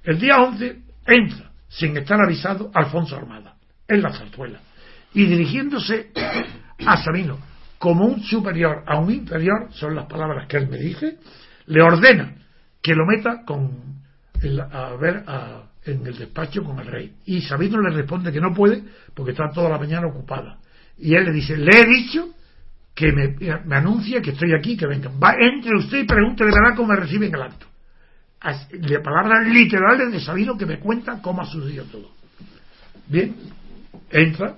el 0.04 0.20
día 0.20 0.38
11 0.38 0.82
entra, 1.08 1.52
sin 1.68 1.98
estar 1.98 2.22
avisado, 2.22 2.70
Alfonso 2.74 3.16
Armada, 3.16 3.56
en 3.88 4.02
la 4.02 4.12
zarzuela, 4.12 4.60
y 5.14 5.26
dirigiéndose 5.26 6.12
a 6.86 6.98
Sabino 6.98 7.40
como 7.80 8.06
un 8.06 8.24
superior 8.24 8.84
a 8.88 8.98
un 8.98 9.12
inferior, 9.12 9.68
son 9.72 9.96
las 9.96 10.06
palabras 10.06 10.48
que 10.48 10.56
él 10.56 10.70
me 10.70 10.78
dice, 10.78 11.18
le 11.66 11.82
ordena 11.82 12.36
que 12.82 12.96
lo 12.96 13.06
meta 13.06 13.44
con 13.46 14.02
a 14.72 14.96
ver 14.96 15.24
en 15.86 16.06
el 16.06 16.18
despacho 16.18 16.64
con 16.64 16.80
el 16.80 16.88
rey. 16.88 17.14
Y 17.26 17.42
Sabino 17.42 17.82
le 17.82 17.92
responde 17.92 18.32
que 18.32 18.40
no 18.40 18.54
puede 18.54 18.84
porque 19.14 19.32
está 19.32 19.50
toda 19.54 19.70
la 19.70 19.78
mañana 19.78 20.08
ocupada. 20.08 20.60
Y 20.98 21.16
él 21.16 21.26
le 21.26 21.32
dice, 21.32 21.58
le 21.58 21.72
he 21.80 21.86
dicho 21.86 22.30
que 22.96 23.12
me, 23.12 23.36
me 23.66 23.76
anuncie 23.76 24.22
que 24.22 24.32
estoy 24.32 24.54
aquí, 24.54 24.78
que 24.78 24.88
venga. 24.88 25.12
Va, 25.22 25.36
entre 25.40 25.76
usted 25.78 26.00
y 26.00 26.06
pregunte 26.06 26.46
de 26.46 26.52
verdad 26.52 26.76
cómo 26.76 26.90
me 26.90 27.00
recibe 27.00 27.28
en 27.28 27.36
el 27.36 27.42
acto. 27.42 27.66
De 28.72 29.00
palabras 29.00 29.48
literales 29.48 30.12
de 30.12 30.20
Sabino 30.20 30.58
que 30.58 30.66
me 30.66 30.80
cuenta 30.80 31.22
cómo 31.22 31.42
ha 31.42 31.46
sucedido 31.46 31.86
todo. 31.86 32.12
Bien, 33.08 33.36
entra 34.10 34.58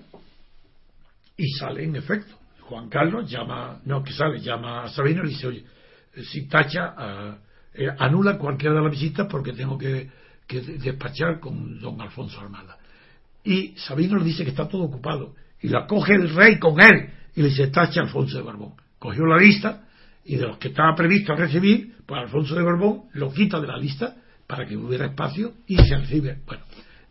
y 1.38 1.48
sale 1.54 1.84
en 1.84 1.96
efecto. 1.96 2.36
Juan 2.62 2.90
Carlos 2.90 3.30
llama, 3.30 3.80
no, 3.86 4.04
que 4.04 4.12
sale, 4.12 4.40
llama 4.40 4.84
a 4.84 4.90
Sabino 4.90 5.24
y 5.24 5.30
dice, 5.30 5.48
oye, 5.48 5.66
si 6.24 6.48
tacha, 6.48 6.96
eh, 7.74 7.88
anula 8.00 8.38
cualquiera 8.38 8.76
de 8.76 8.82
las 8.82 8.92
visitas 8.92 9.28
porque 9.30 9.54
tengo 9.54 9.78
que, 9.78 10.10
que 10.48 10.62
despachar 10.62 11.40
con 11.40 11.80
don 11.80 12.00
Alfonso 12.02 12.40
Armada. 12.40 12.78
Y 13.44 13.74
Sabino 13.78 14.18
le 14.18 14.26
dice 14.26 14.44
que 14.44 14.52
está 14.52 14.68
todo 14.68 14.84
ocupado. 14.84 15.36
Y 15.62 15.70
la 15.70 15.86
coge 15.86 16.14
el 16.16 16.34
rey 16.34 16.60
con 16.60 16.80
él 16.82 17.10
y 17.36 17.42
le 17.42 17.50
dice 17.50 17.68
tacha 17.68 18.02
Alfonso 18.02 18.38
de 18.38 18.44
Borbón. 18.44 18.74
Cogió 19.00 19.26
la 19.26 19.38
lista 19.38 19.84
y 20.24 20.36
de 20.36 20.48
los 20.48 20.58
que 20.58 20.70
estaba 20.70 20.96
previsto 20.96 21.36
recibir, 21.36 21.96
pues 22.06 22.22
Alfonso 22.22 22.56
de 22.56 22.64
Borbón 22.64 23.04
lo 23.14 23.32
quita 23.32 23.60
de 23.60 23.68
la 23.68 23.78
lista 23.78 24.16
para 24.48 24.66
que 24.66 24.76
hubiera 24.76 25.06
espacio 25.08 25.54
y 25.68 25.78
se 25.78 25.98
recibe. 25.98 26.40
Bueno, 26.46 26.64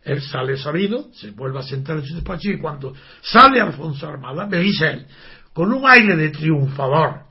él 0.03 0.21
sale 0.21 0.57
sabido, 0.57 1.09
se 1.13 1.31
vuelve 1.31 1.59
a 1.59 1.63
sentar 1.63 1.97
en 1.97 2.05
su 2.05 2.15
despacho 2.15 2.49
y 2.49 2.59
cuando 2.59 2.93
sale 3.21 3.59
Alfonso 3.59 4.07
Armada, 4.07 4.45
me 4.45 4.59
dice 4.59 4.87
él, 4.87 5.05
con 5.53 5.71
un 5.71 5.89
aire 5.89 6.15
de 6.15 6.29
triunfador, 6.29 7.23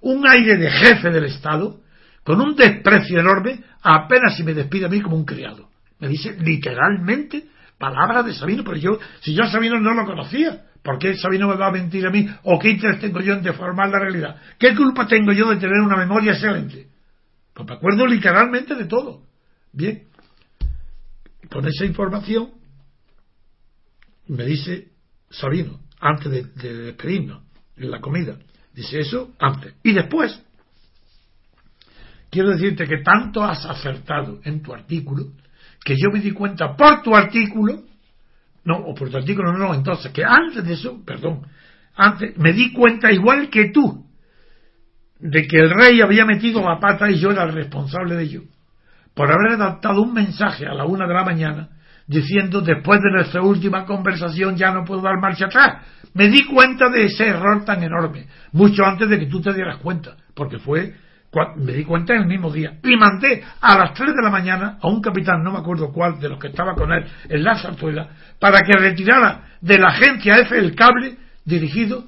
un 0.00 0.26
aire 0.28 0.56
de 0.56 0.70
jefe 0.70 1.10
del 1.10 1.24
Estado, 1.24 1.80
con 2.28 2.42
un 2.42 2.54
desprecio 2.54 3.20
enorme, 3.20 3.58
apenas 3.80 4.36
si 4.36 4.42
me 4.42 4.52
despide 4.52 4.84
a 4.84 4.90
mí 4.90 5.00
como 5.00 5.16
un 5.16 5.24
criado. 5.24 5.70
Me 5.98 6.08
dice 6.08 6.36
literalmente 6.38 7.48
palabras 7.78 8.26
de 8.26 8.34
Sabino, 8.34 8.62
pero 8.64 8.76
yo, 8.76 8.98
si 9.20 9.34
yo 9.34 9.44
a 9.44 9.50
Sabino 9.50 9.80
no 9.80 9.94
lo 9.94 10.04
conocía, 10.04 10.64
¿Por 10.82 10.98
qué 10.98 11.16
Sabino 11.16 11.48
me 11.48 11.56
va 11.56 11.68
a 11.68 11.72
mentir 11.72 12.06
a 12.06 12.10
mí? 12.10 12.28
¿O 12.44 12.58
qué 12.58 12.70
interés 12.70 13.00
tengo 13.00 13.20
yo 13.20 13.32
en 13.32 13.42
deformar 13.42 13.88
la 13.88 13.98
realidad? 13.98 14.36
¿Qué 14.58 14.76
culpa 14.76 15.06
tengo 15.06 15.32
yo 15.32 15.48
de 15.48 15.56
tener 15.56 15.80
una 15.80 15.96
memoria 15.96 16.32
excelente? 16.32 16.88
Pues 17.52 17.66
me 17.66 17.74
acuerdo 17.74 18.06
literalmente 18.06 18.74
de 18.74 18.84
todo. 18.84 19.22
Bien. 19.72 20.04
Con 21.50 21.66
esa 21.66 21.84
información 21.84 22.50
me 24.28 24.44
dice 24.44 24.88
Sabino, 25.30 25.80
antes 25.98 26.30
de, 26.30 26.44
de 26.44 26.74
despedirnos, 26.84 27.42
en 27.76 27.90
la 27.90 28.00
comida. 28.00 28.38
Dice 28.72 29.00
eso 29.00 29.34
antes. 29.40 29.74
Y 29.82 29.92
después, 29.94 30.40
quiero 32.30 32.50
decirte 32.50 32.86
que 32.86 32.98
tanto 32.98 33.42
has 33.42 33.64
acertado 33.64 34.40
en 34.44 34.62
tu 34.62 34.72
artículo 34.72 35.26
que 35.84 35.94
yo 35.96 36.10
me 36.12 36.20
di 36.20 36.32
cuenta 36.32 36.76
por 36.76 37.02
tu 37.02 37.14
artículo 37.14 37.82
no, 38.64 38.76
o 38.76 38.94
por 38.94 39.08
tu 39.08 39.16
artículo 39.16 39.56
no, 39.56 39.72
entonces, 39.72 40.12
que 40.12 40.22
antes 40.22 40.62
de 40.62 40.74
eso, 40.74 41.02
perdón, 41.04 41.46
antes 41.96 42.36
me 42.36 42.52
di 42.52 42.72
cuenta 42.72 43.10
igual 43.10 43.48
que 43.48 43.70
tú 43.70 44.04
de 45.18 45.46
que 45.46 45.56
el 45.56 45.70
rey 45.70 46.00
había 46.00 46.24
metido 46.24 46.60
la 46.62 46.78
pata 46.78 47.10
y 47.10 47.18
yo 47.18 47.30
era 47.30 47.44
el 47.44 47.52
responsable 47.52 48.14
de 48.14 48.24
ello, 48.24 48.42
por 49.14 49.32
haber 49.32 49.52
adaptado 49.52 50.02
un 50.02 50.12
mensaje 50.12 50.66
a 50.66 50.74
la 50.74 50.84
una 50.84 51.06
de 51.06 51.14
la 51.14 51.24
mañana 51.24 51.68
diciendo 52.06 52.60
después 52.60 53.00
de 53.00 53.10
nuestra 53.10 53.42
última 53.42 53.84
conversación 53.84 54.56
ya 54.56 54.72
no 54.72 54.84
puedo 54.84 55.02
dar 55.02 55.20
marcha 55.20 55.46
atrás. 55.46 55.84
Me 56.14 56.28
di 56.28 56.44
cuenta 56.46 56.88
de 56.88 57.04
ese 57.04 57.26
error 57.26 57.64
tan 57.64 57.82
enorme, 57.82 58.26
mucho 58.52 58.84
antes 58.84 59.08
de 59.08 59.18
que 59.18 59.26
tú 59.26 59.40
te 59.40 59.52
dieras 59.52 59.78
cuenta, 59.78 60.16
porque 60.34 60.58
fue 60.58 60.94
me 61.56 61.72
di 61.72 61.84
cuenta 61.84 62.14
en 62.14 62.22
el 62.22 62.26
mismo 62.26 62.50
día 62.50 62.78
y 62.82 62.96
mandé 62.96 63.42
a 63.60 63.78
las 63.78 63.94
3 63.94 64.14
de 64.14 64.22
la 64.22 64.30
mañana 64.30 64.78
a 64.80 64.88
un 64.88 65.00
capitán, 65.00 65.42
no 65.42 65.52
me 65.52 65.58
acuerdo 65.58 65.92
cuál, 65.92 66.18
de 66.18 66.28
los 66.28 66.38
que 66.38 66.48
estaba 66.48 66.74
con 66.74 66.90
él 66.92 67.04
en 67.28 67.44
la 67.44 67.58
zarzuela, 67.58 68.08
para 68.38 68.60
que 68.60 68.72
retirara 68.72 69.42
de 69.60 69.78
la 69.78 69.88
agencia 69.88 70.38
F 70.38 70.58
el 70.58 70.74
cable 70.74 71.16
dirigido 71.44 72.04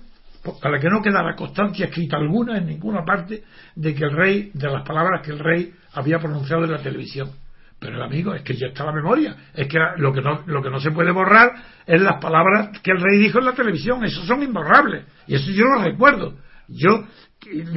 para 0.62 0.78
que 0.78 0.88
no 0.88 1.02
quedara 1.02 1.36
constancia 1.36 1.86
escrita 1.86 2.16
alguna 2.16 2.56
en 2.58 2.66
ninguna 2.66 3.04
parte 3.04 3.42
de 3.74 3.94
que 3.94 4.04
el 4.04 4.12
rey, 4.12 4.50
de 4.54 4.70
las 4.70 4.86
palabras 4.86 5.20
que 5.22 5.32
el 5.32 5.38
rey 5.38 5.74
había 5.92 6.18
pronunciado 6.18 6.64
en 6.64 6.72
la 6.72 6.78
televisión. 6.78 7.30
Pero 7.78 7.96
el 7.96 8.02
amigo, 8.02 8.34
es 8.34 8.42
que 8.42 8.54
ya 8.54 8.68
está 8.68 8.84
la 8.84 8.92
memoria, 8.92 9.36
es 9.54 9.66
que 9.66 9.78
lo 9.96 10.12
que 10.12 10.20
no, 10.20 10.42
lo 10.46 10.62
que 10.62 10.70
no 10.70 10.80
se 10.80 10.90
puede 10.90 11.12
borrar 11.12 11.50
es 11.86 12.00
las 12.00 12.20
palabras 12.20 12.78
que 12.82 12.90
el 12.90 13.00
rey 13.00 13.18
dijo 13.18 13.38
en 13.38 13.46
la 13.46 13.54
televisión, 13.54 14.04
esos 14.04 14.26
son 14.26 14.42
imborrables, 14.42 15.06
y 15.26 15.34
eso 15.34 15.50
yo 15.50 15.64
lo 15.64 15.82
recuerdo. 15.82 16.34
Yo 16.68 17.04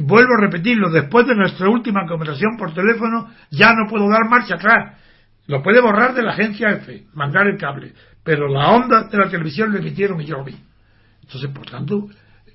vuelvo 0.02 0.34
a 0.34 0.40
repetirlo, 0.40 0.90
después 0.90 1.26
de 1.26 1.34
nuestra 1.34 1.68
última 1.68 2.06
conversación 2.06 2.56
por 2.56 2.74
teléfono, 2.74 3.30
ya 3.50 3.72
no 3.72 3.88
puedo 3.88 4.08
dar 4.08 4.28
marcha 4.28 4.54
atrás. 4.56 4.98
Lo 5.46 5.62
puede 5.62 5.80
borrar 5.80 6.14
de 6.14 6.22
la 6.22 6.32
agencia 6.32 6.70
F, 6.70 7.06
mandar 7.14 7.46
el 7.46 7.58
cable, 7.58 7.92
pero 8.22 8.48
la 8.48 8.70
onda 8.70 9.04
de 9.04 9.18
la 9.18 9.28
televisión 9.28 9.72
lo 9.72 9.78
emitieron 9.78 10.20
y 10.20 10.26
yo 10.26 10.38
lo 10.38 10.44
vi. 10.44 10.56
Entonces, 11.22 11.50
por 11.50 11.66
tanto, 11.66 12.08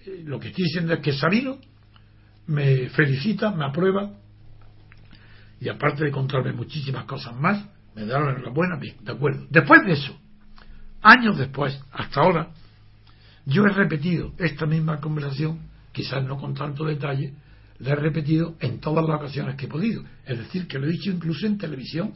eh, 0.05 0.23
lo 0.25 0.39
que 0.39 0.49
estoy 0.49 0.65
diciendo 0.65 0.93
es 0.93 0.99
que 0.99 1.13
Sabino 1.13 1.57
me 2.47 2.89
felicita, 2.89 3.51
me 3.51 3.65
aprueba, 3.65 4.11
y 5.59 5.69
aparte 5.69 6.05
de 6.05 6.11
contarme 6.11 6.53
muchísimas 6.53 7.05
cosas 7.05 7.35
más, 7.35 7.63
me 7.95 8.05
da 8.05 8.19
la 8.19 8.31
enhorabuena, 8.31 8.77
bien, 8.77 8.95
de 9.01 9.11
acuerdo. 9.11 9.45
Después 9.49 9.83
de 9.85 9.91
eso, 9.91 10.17
años 11.01 11.37
después, 11.37 11.79
hasta 11.91 12.21
ahora, 12.21 12.49
yo 13.45 13.65
he 13.65 13.69
repetido 13.69 14.33
esta 14.37 14.65
misma 14.65 14.99
conversación 14.99 15.68
quizás 15.91 16.23
no 16.23 16.37
con 16.37 16.53
tanto 16.53 16.85
detalle, 16.85 17.33
le 17.79 17.91
he 17.91 17.95
repetido 17.95 18.55
en 18.59 18.79
todas 18.79 19.05
las 19.05 19.17
ocasiones 19.17 19.55
que 19.55 19.65
he 19.65 19.69
podido. 19.69 20.03
Es 20.25 20.37
decir, 20.37 20.67
que 20.67 20.79
lo 20.79 20.87
he 20.87 20.91
dicho 20.91 21.11
incluso 21.11 21.45
en 21.45 21.57
televisión 21.57 22.13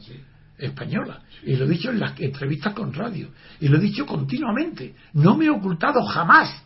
española. 0.58 1.22
Y 1.44 1.56
lo 1.56 1.64
he 1.64 1.68
dicho 1.68 1.90
en 1.90 2.00
las 2.00 2.18
entrevistas 2.20 2.74
con 2.74 2.92
radio. 2.92 3.28
Y 3.60 3.68
lo 3.68 3.78
he 3.78 3.80
dicho 3.80 4.04
continuamente. 4.06 4.94
No 5.14 5.36
me 5.36 5.46
he 5.46 5.50
ocultado 5.50 6.04
jamás. 6.04 6.62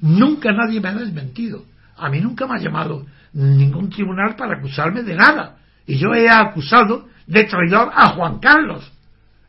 Nunca 0.00 0.52
nadie 0.52 0.80
me 0.80 0.88
ha 0.88 0.94
desmentido. 0.94 1.64
A 1.96 2.08
mí 2.10 2.20
nunca 2.20 2.46
me 2.46 2.56
ha 2.56 2.62
llamado 2.62 3.06
ningún 3.32 3.88
tribunal 3.88 4.34
para 4.36 4.58
acusarme 4.58 5.02
de 5.02 5.14
nada. 5.14 5.58
Y 5.86 5.96
yo 5.96 6.12
he 6.14 6.28
acusado 6.28 7.08
de 7.26 7.44
traidor 7.44 7.90
a 7.94 8.10
Juan 8.10 8.38
Carlos 8.40 8.90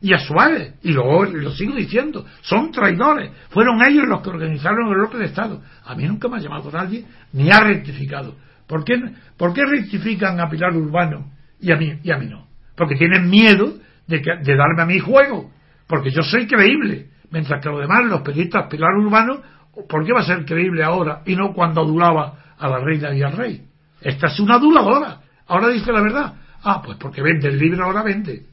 y 0.00 0.12
a 0.12 0.18
Suárez, 0.18 0.74
y 0.82 0.92
lo, 0.92 1.24
lo 1.24 1.50
sigo 1.52 1.74
diciendo, 1.74 2.26
son 2.42 2.70
traidores. 2.70 3.30
Fueron 3.48 3.82
ellos 3.84 4.04
los 4.06 4.20
que 4.20 4.28
organizaron 4.28 4.88
el 4.88 4.98
golpe 5.00 5.18
de 5.18 5.26
Estado. 5.26 5.62
A 5.84 5.94
mí 5.94 6.04
nunca 6.04 6.28
me 6.28 6.36
ha 6.36 6.40
llamado 6.40 6.70
nadie 6.70 7.04
ni 7.32 7.50
ha 7.50 7.60
rectificado. 7.60 8.36
¿Por 8.66 8.84
qué, 8.84 9.00
¿Por 9.36 9.54
qué 9.54 9.64
rectifican 9.64 10.40
a 10.40 10.50
Pilar 10.50 10.76
Urbano 10.76 11.30
y 11.60 11.72
a 11.72 11.76
mí, 11.76 11.98
y 12.02 12.10
a 12.10 12.18
mí 12.18 12.26
no? 12.26 12.46
Porque 12.76 12.96
tienen 12.96 13.30
miedo 13.30 13.74
de, 14.06 14.20
que, 14.20 14.30
de 14.42 14.56
darme 14.56 14.82
a 14.82 14.86
mi 14.86 14.98
juego. 14.98 15.50
Porque 15.86 16.10
yo 16.10 16.22
soy 16.22 16.46
creíble. 16.46 17.08
Mientras 17.30 17.62
que 17.62 17.68
los 17.68 17.80
demás, 17.80 18.04
los 18.04 18.20
periodistas 18.20 18.68
Pilar 18.68 18.94
Urbano, 18.96 19.40
¿por 19.88 20.04
qué 20.04 20.12
va 20.12 20.20
a 20.20 20.24
ser 20.24 20.44
creíble 20.44 20.82
ahora 20.82 21.22
y 21.24 21.34
no 21.36 21.52
cuando 21.52 21.80
adulaba 21.80 22.38
a 22.58 22.68
la 22.68 22.80
reina 22.80 23.14
y 23.14 23.22
al 23.22 23.32
rey? 23.32 23.66
Esta 24.00 24.26
es 24.26 24.38
una 24.40 24.56
aduladora. 24.56 25.20
Ahora 25.46 25.68
dice 25.68 25.92
la 25.92 26.02
verdad. 26.02 26.34
Ah, 26.62 26.82
pues 26.84 26.98
porque 26.98 27.22
vende 27.22 27.48
el 27.48 27.58
libro, 27.58 27.84
ahora 27.84 28.02
vende. 28.02 28.46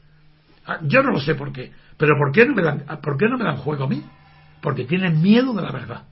Ah, 0.66 0.78
yo 0.82 1.02
no 1.02 1.10
lo 1.12 1.20
sé 1.20 1.34
por 1.34 1.52
qué. 1.52 1.72
Pero 1.96 2.14
¿por 2.18 2.32
qué, 2.32 2.46
no 2.46 2.54
me 2.54 2.62
dan, 2.62 2.84
¿por 3.02 3.16
qué 3.16 3.28
no 3.28 3.36
me 3.38 3.44
dan 3.44 3.56
juego 3.56 3.84
a 3.84 3.88
mí? 3.88 4.02
Porque 4.60 4.84
tienen 4.84 5.20
miedo 5.20 5.52
de 5.52 5.62
la 5.62 5.70
verdad. 5.70 6.04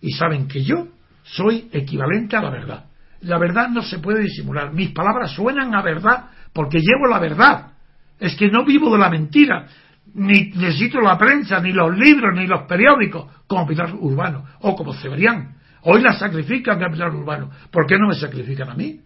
Y 0.00 0.12
saben 0.12 0.48
que 0.48 0.62
yo 0.62 0.88
soy 1.22 1.68
equivalente 1.72 2.36
a 2.36 2.42
la 2.42 2.50
verdad. 2.50 2.84
La 3.22 3.38
verdad 3.38 3.68
no 3.68 3.82
se 3.82 3.98
puede 3.98 4.22
disimular. 4.22 4.72
Mis 4.72 4.90
palabras 4.90 5.32
suenan 5.32 5.74
a 5.74 5.82
verdad 5.82 6.30
porque 6.52 6.78
llevo 6.78 7.06
la 7.08 7.18
verdad. 7.18 7.72
Es 8.18 8.34
que 8.36 8.50
no 8.50 8.64
vivo 8.64 8.92
de 8.92 8.98
la 8.98 9.10
mentira. 9.10 9.66
Ni 10.14 10.50
necesito 10.50 11.00
la 11.00 11.16
prensa, 11.16 11.60
ni 11.60 11.72
los 11.72 11.96
libros, 11.96 12.34
ni 12.34 12.46
los 12.46 12.62
periódicos, 12.62 13.26
como 13.46 13.66
Pilar 13.66 13.94
Urbano 13.94 14.44
o 14.60 14.74
como 14.74 14.92
Cebrián. 14.94 15.56
Hoy 15.82 16.02
la 16.02 16.14
sacrifican 16.14 16.82
a 16.82 16.90
Pilar 16.90 17.14
Urbano. 17.14 17.50
¿Por 17.70 17.86
qué 17.86 17.96
no 17.96 18.08
me 18.08 18.14
sacrifican 18.14 18.70
a 18.70 18.74
mí? 18.74 19.00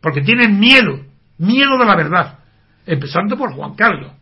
Porque 0.00 0.20
tienen 0.20 0.58
miedo, 0.60 1.00
miedo 1.38 1.76
de 1.76 1.84
la 1.84 1.96
verdad. 1.96 2.38
Empezando 2.86 3.36
por 3.36 3.52
Juan 3.54 3.74
Carlos. 3.74 4.12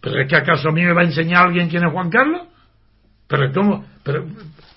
¿Pero 0.00 0.20
es 0.20 0.28
que 0.28 0.36
acaso 0.36 0.68
a 0.68 0.72
mí 0.72 0.82
me 0.82 0.92
va 0.92 1.02
a 1.02 1.06
enseñar 1.06 1.46
alguien 1.46 1.68
quién 1.68 1.84
es 1.84 1.92
Juan 1.92 2.10
Carlos? 2.10 2.42
Pero. 3.26 3.50
Pero, 4.02 4.26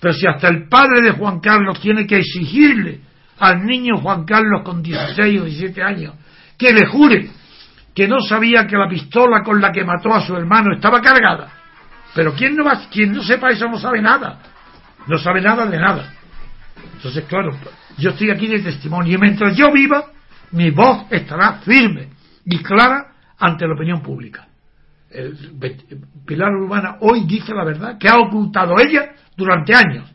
pero 0.00 0.14
si 0.14 0.26
hasta 0.26 0.48
el 0.48 0.68
padre 0.68 1.02
de 1.02 1.10
Juan 1.10 1.40
Carlos 1.40 1.80
tiene 1.80 2.06
que 2.06 2.16
exigirle 2.16 3.00
al 3.38 3.64
niño 3.64 3.98
Juan 3.98 4.24
Carlos 4.24 4.62
con 4.64 4.82
16 4.82 5.40
o 5.40 5.44
17 5.44 5.82
años 5.82 6.14
que 6.56 6.72
le 6.72 6.86
jure 6.86 7.30
que 7.94 8.08
no 8.08 8.20
sabía 8.20 8.66
que 8.66 8.76
la 8.76 8.88
pistola 8.88 9.42
con 9.42 9.60
la 9.60 9.72
que 9.72 9.84
mató 9.84 10.12
a 10.14 10.20
su 10.20 10.36
hermano 10.36 10.74
estaba 10.74 11.00
cargada. 11.00 11.50
Pero 12.14 12.32
quien 12.34 12.56
no, 12.56 12.64
va, 12.64 12.88
quien 12.90 13.12
no 13.12 13.22
sepa 13.22 13.50
eso 13.50 13.66
no 13.68 13.78
sabe 13.78 14.00
nada. 14.00 14.38
No 15.06 15.18
sabe 15.18 15.40
nada 15.40 15.66
de 15.66 15.78
nada. 15.78 16.14
Entonces, 16.94 17.24
claro, 17.24 17.56
yo 17.96 18.10
estoy 18.10 18.30
aquí 18.30 18.46
de 18.46 18.60
testimonio. 18.60 19.16
Y 19.16 19.18
mientras 19.18 19.56
yo 19.56 19.72
viva, 19.72 20.06
mi 20.52 20.70
voz 20.70 21.06
estará 21.10 21.54
firme 21.54 22.08
y 22.44 22.58
clara 22.58 23.07
ante 23.38 23.66
la 23.66 23.74
opinión 23.74 24.02
pública. 24.02 24.48
Pilar 26.26 26.54
Urbana 26.54 26.98
hoy 27.00 27.24
dice 27.26 27.54
la 27.54 27.64
verdad 27.64 27.96
que 27.98 28.08
ha 28.08 28.18
ocultado 28.18 28.74
ella 28.78 29.12
durante 29.36 29.74
años. 29.74 30.10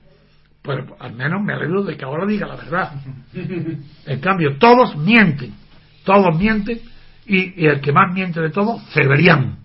Pues 0.61 0.79
al 0.99 1.13
menos 1.13 1.41
me 1.43 1.53
alegro 1.53 1.83
de 1.83 1.97
que 1.97 2.05
ahora 2.05 2.25
diga 2.25 2.47
la 2.47 2.55
verdad. 2.55 2.93
En 4.05 4.19
cambio, 4.19 4.57
todos 4.57 4.95
mienten. 4.95 5.53
Todos 6.05 6.37
mienten. 6.37 6.79
Y, 7.25 7.65
el 7.65 7.81
que 7.81 7.91
más 7.91 8.13
miente 8.13 8.41
de 8.41 8.49
todos, 8.49 8.81
Cebrián, 8.93 9.57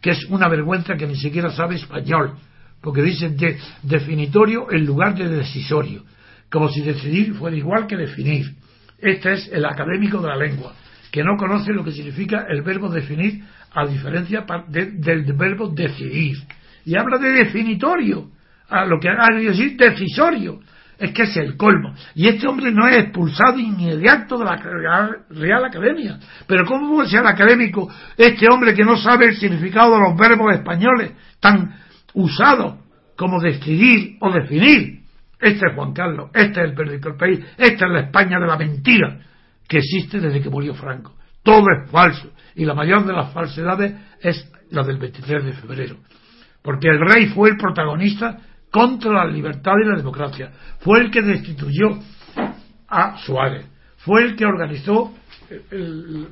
que 0.00 0.10
es 0.10 0.24
una 0.30 0.48
vergüenza 0.48 0.96
que 0.96 1.06
ni 1.06 1.16
siquiera 1.16 1.50
sabe 1.50 1.76
español. 1.76 2.34
Porque 2.80 3.02
dice 3.02 3.30
de, 3.30 3.58
definitorio 3.82 4.70
en 4.70 4.84
lugar 4.84 5.14
de 5.14 5.28
decisorio. 5.28 6.04
Como 6.50 6.68
si 6.68 6.82
decidir 6.82 7.34
fuera 7.34 7.56
igual 7.56 7.86
que 7.86 7.96
definir. 7.96 8.54
Este 8.98 9.32
es 9.32 9.50
el 9.52 9.64
académico 9.64 10.20
de 10.20 10.28
la 10.28 10.36
lengua, 10.36 10.74
que 11.12 11.22
no 11.22 11.36
conoce 11.36 11.72
lo 11.74 11.84
que 11.84 11.92
significa 11.92 12.46
el 12.48 12.62
verbo 12.62 12.88
definir 12.88 13.44
a 13.74 13.86
diferencia 13.86 14.44
del 14.68 15.32
verbo 15.34 15.68
decidir. 15.68 16.38
Y 16.86 16.96
habla 16.96 17.18
de 17.18 17.32
definitorio, 17.32 18.30
a 18.68 18.86
lo 18.86 18.98
que 18.98 19.08
de 19.10 19.44
decir 19.44 19.76
decisorio. 19.76 20.60
Es 20.98 21.12
que 21.12 21.22
es 21.22 21.36
el 21.36 21.56
colmo. 21.56 21.94
Y 22.14 22.28
este 22.28 22.46
hombre 22.46 22.70
no 22.70 22.86
es 22.86 22.96
expulsado 22.96 23.58
inmediato 23.58 24.38
de 24.38 24.44
la 24.44 25.16
Real 25.30 25.64
Academia. 25.64 26.18
Pero 26.46 26.64
¿cómo 26.64 26.94
puede 26.94 27.08
ser 27.08 27.26
académico 27.26 27.92
este 28.16 28.46
hombre 28.50 28.72
que 28.72 28.84
no 28.84 28.96
sabe 28.96 29.26
el 29.26 29.36
significado 29.36 29.94
de 29.94 30.00
los 30.00 30.16
verbos 30.16 30.54
españoles 30.54 31.12
tan 31.40 31.74
usados 32.14 32.76
como 33.16 33.40
decidir 33.40 34.16
o 34.20 34.32
definir? 34.32 35.02
Este 35.40 35.66
es 35.68 35.74
Juan 35.74 35.92
Carlos, 35.92 36.30
este 36.34 36.60
es 36.60 36.70
el 36.70 36.74
periódico 36.74 37.08
del 37.08 37.18
país, 37.18 37.40
esta 37.58 37.86
es 37.86 37.92
la 37.92 38.00
España 38.00 38.38
de 38.38 38.46
la 38.46 38.56
mentira 38.56 39.18
que 39.72 39.78
existe 39.78 40.20
desde 40.20 40.42
que 40.42 40.50
murió 40.50 40.74
Franco. 40.74 41.14
Todo 41.42 41.64
es 41.70 41.90
falso 41.90 42.30
y 42.54 42.66
la 42.66 42.74
mayor 42.74 43.06
de 43.06 43.14
las 43.14 43.32
falsedades 43.32 43.94
es 44.20 44.46
la 44.70 44.82
del 44.82 44.98
23 44.98 45.46
de 45.46 45.52
febrero. 45.54 45.96
Porque 46.60 46.88
el 46.88 47.00
rey 47.00 47.28
fue 47.28 47.48
el 47.48 47.56
protagonista 47.56 48.38
contra 48.70 49.24
la 49.24 49.24
libertad 49.24 49.72
y 49.82 49.88
la 49.88 49.96
democracia. 49.96 50.52
Fue 50.80 51.00
el 51.00 51.10
que 51.10 51.22
destituyó 51.22 51.88
a 52.86 53.16
Suárez. 53.24 53.64
Fue 53.96 54.22
el 54.24 54.36
que 54.36 54.44
organizó 54.44 55.14
el, 55.70 56.28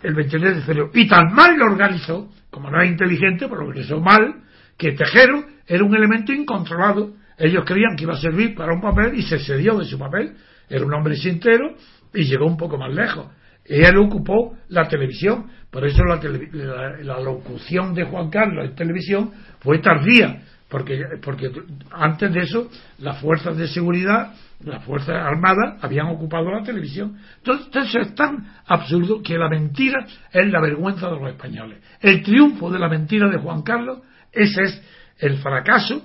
23 0.00 0.56
de 0.56 0.62
febrero. 0.62 0.90
Y 0.94 1.06
tan 1.06 1.34
mal 1.34 1.58
lo 1.58 1.66
organizó, 1.66 2.30
como 2.50 2.70
no 2.70 2.80
es 2.80 2.90
inteligente, 2.90 3.46
pero 3.46 3.60
lo 3.60 3.68
organizó 3.68 4.00
mal, 4.00 4.36
que 4.78 4.92
Tejero 4.92 5.44
era 5.66 5.84
un 5.84 5.94
elemento 5.94 6.32
incontrolado. 6.32 7.12
Ellos 7.36 7.62
creían 7.66 7.94
que 7.94 8.04
iba 8.04 8.14
a 8.14 8.18
servir 8.20 8.54
para 8.54 8.72
un 8.72 8.80
papel 8.80 9.18
y 9.18 9.22
se 9.22 9.38
cedió 9.38 9.76
de 9.76 9.84
su 9.84 9.98
papel. 9.98 10.34
Era 10.70 10.86
un 10.86 10.94
hombre 10.94 11.14
sintero 11.16 11.76
y 12.14 12.24
llegó 12.24 12.46
un 12.46 12.56
poco 12.56 12.78
más 12.78 12.92
lejos. 12.92 13.26
Él 13.64 13.96
ocupó 13.96 14.56
la 14.68 14.86
televisión, 14.88 15.46
por 15.70 15.86
eso 15.86 16.02
la, 16.04 17.20
locución 17.20 17.94
de 17.94 18.04
Juan 18.04 18.28
Carlos 18.28 18.66
en 18.66 18.74
televisión 18.74 19.32
fue 19.60 19.78
tardía, 19.78 20.42
porque, 20.68 21.02
porque 21.22 21.50
antes 21.90 22.32
de 22.32 22.40
eso 22.40 22.70
las 22.98 23.18
fuerzas 23.20 23.56
de 23.56 23.66
seguridad, 23.66 24.34
las 24.64 24.84
fuerzas 24.84 25.16
armadas 25.16 25.78
habían 25.82 26.06
ocupado 26.08 26.50
la 26.50 26.62
televisión. 26.62 27.16
Entonces, 27.38 27.94
es 27.94 28.14
tan 28.14 28.46
absurdo 28.66 29.22
que 29.22 29.38
la 29.38 29.48
mentira 29.48 30.06
es 30.30 30.46
la 30.46 30.60
vergüenza 30.60 31.08
de 31.08 31.16
los 31.18 31.30
españoles. 31.30 31.82
El 32.00 32.22
triunfo 32.22 32.70
de 32.70 32.78
la 32.78 32.88
mentira 32.88 33.28
de 33.28 33.38
Juan 33.38 33.62
Carlos, 33.62 34.00
ese 34.30 34.62
es 34.62 34.82
el 35.18 35.38
fracaso 35.38 36.02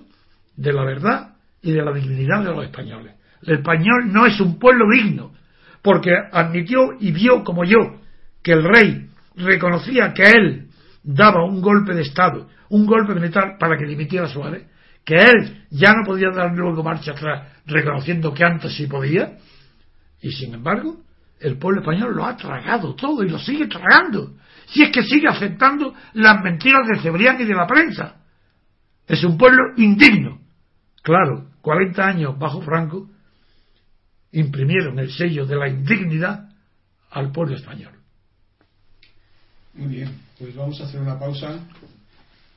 de 0.55 0.73
la 0.73 0.83
verdad 0.83 1.35
y 1.61 1.71
de 1.73 1.83
la 1.83 1.91
dignidad 1.91 2.43
de 2.43 2.51
los 2.51 2.63
españoles. 2.63 3.15
El 3.41 3.55
español 3.55 4.11
no 4.11 4.25
es 4.25 4.39
un 4.39 4.59
pueblo 4.59 4.85
digno, 4.91 5.31
porque 5.81 6.11
admitió 6.31 6.93
y 6.99 7.11
vio 7.11 7.43
como 7.43 7.63
yo 7.63 7.99
que 8.43 8.53
el 8.53 8.63
rey 8.63 9.09
reconocía 9.35 10.13
que 10.13 10.23
él 10.23 10.67
daba 11.03 11.45
un 11.45 11.61
golpe 11.61 11.93
de 11.93 12.01
Estado, 12.01 12.47
un 12.69 12.85
golpe 12.85 13.13
militar 13.13 13.57
para 13.59 13.77
que 13.77 13.85
dimitiera 13.85 14.27
Suárez, 14.27 14.67
que 15.05 15.15
él 15.15 15.65
ya 15.71 15.93
no 15.93 16.05
podía 16.05 16.29
dar 16.29 16.55
luego 16.55 16.83
marcha 16.83 17.11
atrás, 17.11 17.47
reconociendo 17.65 18.33
que 18.33 18.43
antes 18.43 18.75
sí 18.75 18.87
podía, 18.87 19.37
y 20.21 20.31
sin 20.31 20.53
embargo, 20.53 20.97
el 21.39 21.57
pueblo 21.57 21.81
español 21.81 22.15
lo 22.15 22.25
ha 22.25 22.35
tragado 22.35 22.95
todo 22.95 23.23
y 23.23 23.29
lo 23.29 23.39
sigue 23.39 23.67
tragando, 23.67 24.33
si 24.67 24.83
es 24.83 24.91
que 24.91 25.03
sigue 25.03 25.27
aceptando 25.27 25.93
las 26.13 26.43
mentiras 26.43 26.87
de 26.87 26.99
Cebrián 26.99 27.39
y 27.41 27.45
de 27.45 27.55
la 27.55 27.65
prensa. 27.65 28.17
Es 29.07 29.23
un 29.23 29.37
pueblo 29.37 29.73
indigno. 29.77 30.39
Claro, 31.01 31.47
40 31.61 32.05
años 32.05 32.37
bajo 32.37 32.61
Franco 32.61 33.09
imprimieron 34.31 34.99
el 34.99 35.11
sello 35.11 35.45
de 35.45 35.55
la 35.55 35.67
indignidad 35.67 36.49
al 37.11 37.31
pueblo 37.31 37.55
español. 37.55 37.93
Muy 39.73 39.87
bien, 39.87 40.09
pues 40.37 40.55
vamos 40.55 40.79
a 40.81 40.85
hacer 40.85 40.99
una 40.99 41.17
pausa 41.17 41.59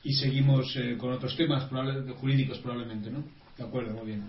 y 0.03 0.13
seguimos 0.13 0.75
eh, 0.75 0.97
con 0.97 1.13
otros 1.13 1.35
temas 1.35 1.69
jurídicos 2.19 2.59
probablemente, 2.59 3.09
¿no? 3.09 3.23
De 3.57 3.63
acuerdo, 3.63 3.93
muy 3.93 4.07
bien. 4.07 4.23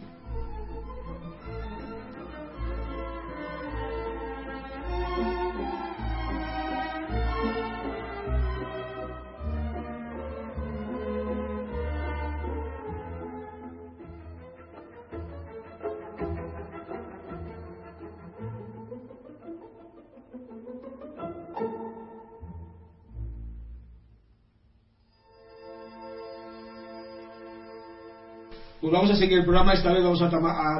Pues 28.84 28.92
vamos 28.92 29.10
a 29.12 29.16
seguir 29.16 29.38
el 29.38 29.44
programa, 29.44 29.72
esta 29.72 29.90
vez 29.94 30.04
vamos 30.04 30.20
a, 30.20 30.28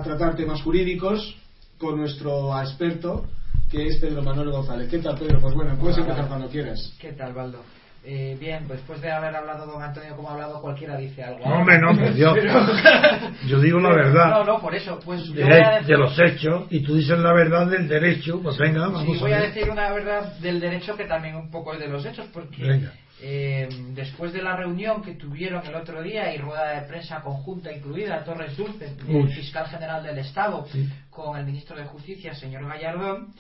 tratar 0.03 0.37
temas 0.37 0.61
jurídicos 0.61 1.39
con 1.79 1.97
nuestro 1.97 2.55
experto, 2.61 3.25
que 3.71 3.87
es 3.87 3.97
Pedro 3.97 4.23
Manuel 4.23 4.51
González. 4.51 4.91
¿Qué 4.91 4.99
tal, 4.99 5.17
Pedro? 5.17 5.41
Pues 5.41 5.55
bueno, 5.55 5.75
puedes 5.81 5.97
empezar 5.97 6.29
cuando 6.29 6.47
quieras. 6.51 6.95
¿Qué 7.01 7.15
tal, 7.15 7.33
Baldo? 7.33 7.63
Eh, 8.05 8.37
bien, 8.39 8.65
pues 8.67 8.81
después 8.81 9.01
de 9.01 9.11
haber 9.11 9.35
hablado 9.35 9.65
don 9.65 9.83
Antonio 9.83 10.15
como 10.17 10.29
ha 10.29 10.33
hablado, 10.35 10.61
cualquiera 10.61 10.99
dice 10.99 11.25
algo. 11.25 11.49
No, 11.49 11.61
hombre, 11.61 11.79
no, 11.79 11.95
yo, 12.15 12.35
yo 13.49 13.61
digo 13.61 13.81
la 13.81 13.95
verdad. 13.95 14.29
No, 14.29 14.45
no, 14.45 14.61
por 14.61 14.75
eso. 14.75 15.01
Pues 15.03 15.33
de, 15.33 15.97
los 15.97 16.15
hechos, 16.19 16.67
y 16.69 16.81
tú 16.81 16.97
dices 16.97 17.19
la 17.19 17.33
verdad 17.33 17.69
del 17.69 17.89
derecho, 17.89 18.39
pues 18.43 18.59
venga, 18.59 18.81
vamos 18.81 19.05
sí, 19.05 19.17
voy 19.19 19.33
a, 19.33 19.41
decir 19.41 19.71
una 19.71 19.91
verdad 19.95 20.37
del 20.41 20.61
derecho 20.61 20.95
que 20.95 21.07
también 21.07 21.37
un 21.37 21.51
poco 21.51 21.73
es 21.73 21.81
de 21.81 21.89
los 21.89 22.05
hechos, 22.05 22.27
porque 22.35 22.63
venga. 22.63 22.93
Eh, 23.21 23.69
después 23.91 24.33
de 24.33 24.43
la 24.43 24.57
reunión 24.57 25.01
que 25.01 25.15
tuvieron 25.15 25.65
el 25.65 25.75
otro 25.75 26.03
día 26.03 26.35
y 26.35 26.39
rueda 26.39 26.81
de 26.81 26.89
prensa 26.89 27.23
conjunta 27.23 27.73
incluida, 27.73 28.25
Torres 28.25 28.57
Dulce, 28.57 28.97
el 29.09 29.29
fiscal 29.33 29.67
general 29.69 30.03
del 30.03 30.19
Estado, 30.19 30.67
con 31.11 31.39
el 31.39 31.47
ministro 31.47 31.77
de 31.77 31.85
Justicia, 31.85 32.35
señor 32.35 32.67
Gallardón, 32.67 33.33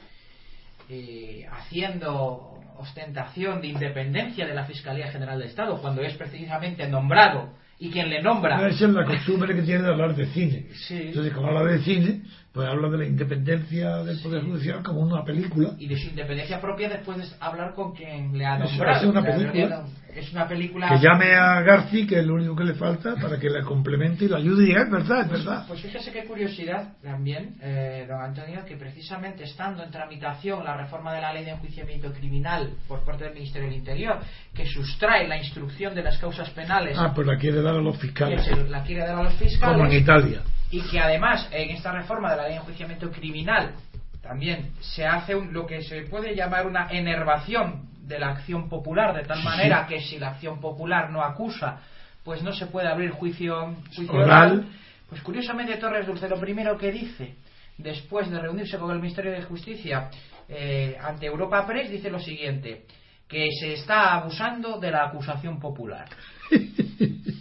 eh, 0.89 1.47
haciendo 1.51 2.61
ostentación 2.79 3.61
de 3.61 3.69
independencia 3.69 4.47
de 4.47 4.55
la 4.55 4.65
Fiscalía 4.65 5.11
General 5.11 5.39
del 5.39 5.49
Estado, 5.49 5.81
cuando 5.81 6.03
es 6.03 6.15
precisamente 6.15 6.87
nombrado 6.89 7.51
y 7.79 7.91
quien 7.91 8.09
le 8.09 8.23
nombra. 8.23 8.69
Esa 8.69 8.87
es 8.87 8.93
la 8.93 9.05
costumbre 9.05 9.55
que 9.55 9.63
tiene 9.63 9.83
de 9.83 9.89
hablar 9.89 10.15
de 10.15 10.27
cine. 10.27 10.67
Entonces, 10.91 11.33
como 11.33 11.49
habla 11.49 11.65
de 11.73 11.79
cine, 11.81 12.23
pues 12.53 12.69
habla 12.69 12.89
de 12.89 12.99
la 12.99 13.07
independencia 13.07 13.97
del 14.05 14.21
Poder 14.21 14.45
Judicial 14.45 14.83
como 14.83 15.01
una 15.01 15.25
película. 15.25 15.71
Y 15.79 15.89
de 15.89 15.97
su 15.97 16.09
independencia 16.09 16.61
propia 16.61 16.89
después 16.89 17.19
de 17.19 17.25
hablar 17.41 17.75
con 17.75 17.95
quien 17.95 18.37
le 18.39 18.47
ha 18.47 18.59
nombrado. 18.59 19.01
Es 19.01 19.05
una 19.07 19.23
película. 19.23 19.85
Es 20.15 20.33
una 20.33 20.47
película. 20.47 20.89
Que 20.89 20.99
llame 20.99 21.35
a 21.35 21.61
Garci, 21.63 22.07
que 22.07 22.21
es 22.21 22.27
lo 22.27 22.35
único 22.35 22.55
que 22.55 22.65
le 22.65 22.75
falta, 22.75 23.17
para 23.17 23.39
que 23.39 23.51
la 23.51 23.63
complemente 23.63 24.27
y 24.27 24.29
la 24.29 24.39
ayude. 24.39 24.69
Y 24.69 24.73
es 24.73 24.91
verdad, 24.91 25.23
es 25.23 25.31
verdad. 25.31 25.65
Pues 25.67 25.81
fíjese 25.81 26.13
qué 26.13 26.25
curiosidad 26.25 26.95
también, 27.03 27.57
eh, 27.61 28.07
don 28.09 28.21
Antonio, 28.21 28.65
que 28.65 28.77
precisamente 28.77 29.45
estando 29.45 29.83
en 29.83 29.91
tramitación 29.91 30.65
la 30.65 30.77
reforma 30.77 31.13
de 31.13 31.21
la 31.21 31.33
ley 31.33 31.45
de 31.45 31.53
enjuiciamiento 31.53 32.13
criminal 32.13 32.71
por 32.87 33.05
parte 33.05 33.25
del 33.25 33.35
Ministerio 33.35 33.69
del 33.69 33.79
Interior, 33.79 34.21
que 34.55 34.67
sustrae 34.67 35.27
la 35.27 35.37
instrucción 35.37 35.95
de 35.95 36.03
las 36.03 36.19
causas 36.19 36.51
penales. 36.51 36.97
Ah, 36.99 37.13
pues 37.15 37.27
la 37.27 37.37
quiere 37.37 37.63
dar 37.63 37.75
a 37.75 37.81
los 37.81 37.99
fiscales. 37.99 38.47
la 38.69 38.83
quiere 38.83 39.03
dar 39.03 39.19
a 39.19 39.23
los 39.25 39.35
fiscales. 39.35 39.77
Como 39.77 39.91
en 39.91 39.99
Italia 39.99 40.43
y 40.71 40.81
que 40.83 40.99
además 40.99 41.49
en 41.53 41.71
esta 41.71 41.93
reforma 41.93 42.31
de 42.31 42.37
la 42.37 42.43
ley 42.45 42.53
de 42.53 42.59
enjuiciamiento 42.59 43.11
criminal 43.13 43.75
también 44.23 44.73
se 44.81 45.07
hace 45.07 45.35
lo 45.35 45.67
que 45.67 45.83
se 45.83 46.03
puede 46.03 46.35
llamar 46.35 46.67
una 46.67 46.89
enervación 46.91 47.94
de 48.07 48.19
la 48.19 48.31
acción 48.31 48.69
popular, 48.69 49.15
de 49.15 49.25
tal 49.25 49.43
manera 49.43 49.87
que 49.87 50.01
si 50.01 50.19
la 50.19 50.31
acción 50.31 50.61
popular 50.61 51.11
no 51.11 51.23
acusa, 51.23 51.81
pues 52.23 52.43
no 52.43 52.53
se 52.53 52.67
puede 52.67 52.89
abrir 52.89 53.11
juicio, 53.11 53.75
oral. 54.09 54.69
Pues 55.09 55.23
curiosamente 55.23 55.77
Torres 55.77 56.07
Dulce 56.07 56.29
lo 56.29 56.41
primero 56.41 56.77
que 56.79 56.91
dice, 56.91 57.37
después 57.79 58.31
de 58.31 58.41
reunirse 58.41 58.79
con 58.79 58.91
el 58.91 59.01
Ministerio 59.01 59.33
de 59.33 59.43
Justicia 59.43 60.11
eh, 60.49 60.97
ante 61.01 61.27
Europa 61.27 61.67
Press, 61.67 61.91
dice 61.91 62.11
lo 62.11 62.19
siguiente, 62.19 62.85
que 63.29 63.49
se 63.61 63.75
está 63.75 64.15
abusando 64.15 64.79
de 64.79 64.91
la 64.91 65.05
acusación 65.07 65.61
popular. 65.61 66.09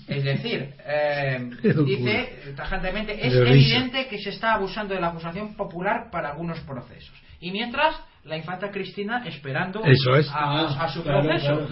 Es 0.05 0.23
decir, 0.23 0.75
eh, 0.85 1.49
dice 1.85 2.53
tajantemente, 2.55 3.25
es 3.25 3.33
evidente 3.33 4.07
que 4.07 4.19
se 4.19 4.29
está 4.29 4.53
abusando 4.53 4.93
de 4.93 5.01
la 5.01 5.07
acusación 5.07 5.55
popular 5.55 6.09
para 6.11 6.29
algunos 6.29 6.59
procesos. 6.61 7.13
Y 7.39 7.51
mientras, 7.51 7.95
la 8.25 8.37
infanta 8.37 8.71
Cristina 8.71 9.23
esperando 9.25 9.81
a, 9.83 10.89
su 10.89 11.03
proceso. 11.03 11.67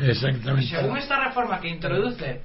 según 0.70 0.98
esta 0.98 1.24
reforma 1.24 1.60
que 1.60 1.70
introduce 1.70 2.42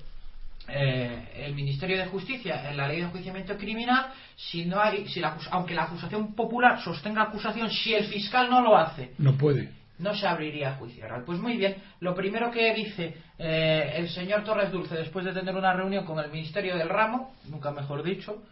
eh, 0.68 1.44
el 1.46 1.54
Ministerio 1.54 1.96
de 1.98 2.07
Justicia 2.07 2.70
en 2.70 2.76
la 2.76 2.88
ley 2.88 2.98
de 2.98 3.04
enjuiciamiento 3.04 3.57
criminal, 3.57 4.07
si 4.36 4.64
no 4.64 4.80
hay, 4.80 5.07
si 5.09 5.20
la, 5.20 5.36
aunque 5.50 5.74
la 5.74 5.84
acusación 5.84 6.34
popular 6.34 6.80
sostenga 6.82 7.22
acusación, 7.22 7.70
si 7.70 7.94
el 7.94 8.04
fiscal 8.07 8.50
no 8.50 8.61
lo 8.61 8.76
hace, 8.76 9.12
no 9.18 9.36
puede. 9.36 9.70
no 9.98 10.14
se 10.14 10.26
abriría 10.26 10.74
juicio 10.74 11.04
oral. 11.04 11.24
Pues 11.24 11.38
muy 11.38 11.57
bien, 11.57 11.76
lo 12.00 12.14
primero 12.14 12.50
que 12.50 12.74
dice 12.74 13.16
eh, 13.38 13.92
el 13.96 14.09
señor 14.09 14.44
Torres 14.44 14.72
Dulce 14.72 14.96
después 14.96 15.24
de 15.24 15.32
tener 15.32 15.54
una 15.54 15.72
reunión 15.72 16.04
con 16.04 16.18
el 16.18 16.30
Ministerio 16.30 16.76
del 16.76 16.88
Ramo, 16.88 17.34
nunca 17.48 17.70
mejor 17.70 18.02
dicho, 18.02 18.42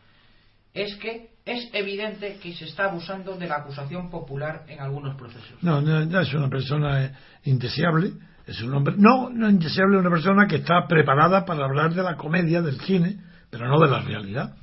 es 0.74 0.96
que 0.96 1.30
es 1.46 1.70
evidente 1.72 2.38
que 2.42 2.52
se 2.52 2.64
está 2.64 2.86
abusando 2.86 3.36
de 3.36 3.46
la 3.46 3.56
acusación 3.56 4.10
popular 4.10 4.64
en 4.66 4.80
algunos 4.80 5.14
procesos. 5.16 5.62
No, 5.62 5.80
no, 5.80 6.20
es 6.20 6.34
una 6.34 6.48
persona 6.48 7.12
indeseable, 7.44 8.12
es 8.46 8.60
un 8.60 8.74
hombre, 8.74 8.94
no, 8.98 9.30
no 9.30 9.48
indeseable, 9.48 9.98
una 9.98 10.10
persona 10.10 10.46
que 10.46 10.56
está 10.56 10.86
preparada 10.88 11.44
para 11.44 11.64
hablar 11.64 11.94
de 11.94 12.02
la 12.02 12.16
comedia, 12.16 12.60
del 12.60 12.80
cine, 12.80 13.18
pero 13.50 13.68
no 13.68 13.78
de 13.78 13.88
la 13.88 14.00
realidad. 14.00 14.56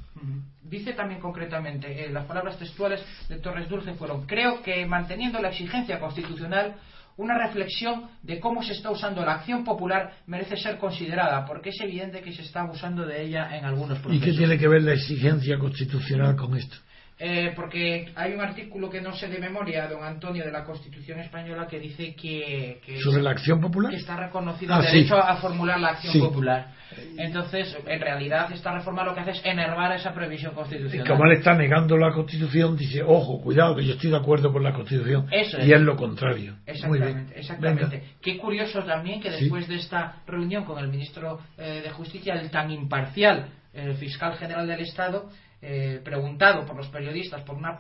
Dice 0.64 0.94
también 0.94 1.20
concretamente, 1.20 2.06
eh, 2.06 2.12
las 2.12 2.26
palabras 2.26 2.58
textuales 2.58 3.04
de 3.28 3.40
Torres 3.40 3.68
Dulce 3.70 3.94
fueron, 3.94 4.26
creo 4.26 4.62
que 4.62 4.86
manteniendo 4.86 5.42
la 5.42 5.50
exigencia 5.50 6.00
constitucional, 6.00 6.76
una 7.22 7.38
reflexión 7.38 8.10
de 8.24 8.40
cómo 8.40 8.64
se 8.64 8.74
está 8.74 8.90
usando 8.90 9.24
la 9.24 9.34
acción 9.36 9.64
popular 9.64 10.14
merece 10.26 10.58
ser 10.58 10.78
considerada, 10.80 11.46
porque 11.46 11.70
es 11.70 11.80
evidente 11.80 12.22
que 12.22 12.34
se 12.34 12.42
está 12.42 12.62
abusando 12.62 13.06
de 13.06 13.24
ella 13.24 13.56
en 13.56 13.64
algunos 13.64 14.00
procesos. 14.00 14.28
¿Y 14.28 14.32
qué 14.32 14.36
tiene 14.36 14.58
que 14.58 14.68
ver 14.68 14.82
la 14.82 14.94
exigencia 14.94 15.60
constitucional 15.60 16.36
con 16.36 16.58
esto? 16.58 16.78
Eh, 17.24 17.54
porque 17.56 18.12
hay 18.16 18.34
un 18.34 18.42
artículo 18.42 18.90
que 18.90 19.00
no 19.00 19.14
sé 19.14 19.28
de 19.28 19.38
memoria, 19.38 19.88
don 19.88 20.04
Antonio, 20.04 20.44
de 20.44 20.52
la 20.52 20.64
Constitución 20.64 21.20
española 21.20 21.68
que 21.68 21.80
dice 21.80 22.16
que. 22.16 22.82
¿Sobre 23.00 23.22
la 23.22 23.30
acción 23.30 23.62
popular? 23.62 23.92
Que 23.92 23.98
está 23.98 24.18
reconocido 24.18 24.74
ah, 24.74 24.80
el 24.80 24.86
derecho 24.86 25.18
a 25.18 25.36
formular 25.36 25.80
la 25.80 25.90
acción 25.90 26.20
popular. 26.20 26.72
Entonces, 27.20 27.78
en 27.86 28.02
realidad, 28.02 28.52
esta 28.52 28.74
reforma 28.74 29.04
lo 29.04 29.14
que 29.14 29.20
hace 29.20 29.32
es 29.32 29.42
enervar 29.46 29.92
esa 29.92 30.16
previsión 30.16 30.56
constitucional. 30.56 31.06
Y 31.06 31.08
como 31.08 31.26
él 31.26 31.34
está 31.34 31.54
negando 31.54 31.96
la 31.96 32.12
Constitución, 32.12 32.76
dice: 32.76 33.04
Ojo, 33.04 33.40
cuidado, 33.40 33.76
que 33.76 33.86
yo 33.86 33.94
estoy 33.94 34.10
de 34.10 34.18
acuerdo 34.18 34.52
con 34.52 34.64
la 34.64 34.74
Constitución. 34.74 35.28
y 35.32 35.72
es 35.72 35.82
lo 35.82 35.96
contrario. 35.96 36.56
Exactamente. 36.66 37.40
exactamente. 37.40 38.04
Qué 38.20 38.40
curioso 38.40 38.84
también 38.84 39.22
que 39.22 39.30
después 39.30 39.68
de 39.68 39.76
esta 39.76 40.24
reunión 40.26 40.66
con 40.66 40.80
el 40.80 40.88
ministro 40.88 41.40
eh, 41.60 41.82
de 41.84 41.92
Justicia, 41.92 42.34
el 42.34 42.50
tan 42.50 42.72
imparcial 42.72 43.52
el 43.74 43.96
fiscal 43.96 44.38
general 44.38 44.68
del 44.68 44.82
Estado, 44.82 45.30
eh, 45.62 46.02
preguntado 46.04 46.66
por 46.66 46.76
los 46.76 46.88
periodistas 46.88 47.44
por 47.44 47.56
una 47.56 47.78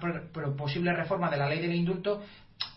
posible 0.57 0.93
reforma 0.93 1.29
de 1.29 1.37
la 1.37 1.49
ley 1.49 1.59
del 1.59 1.73
indulto, 1.73 2.21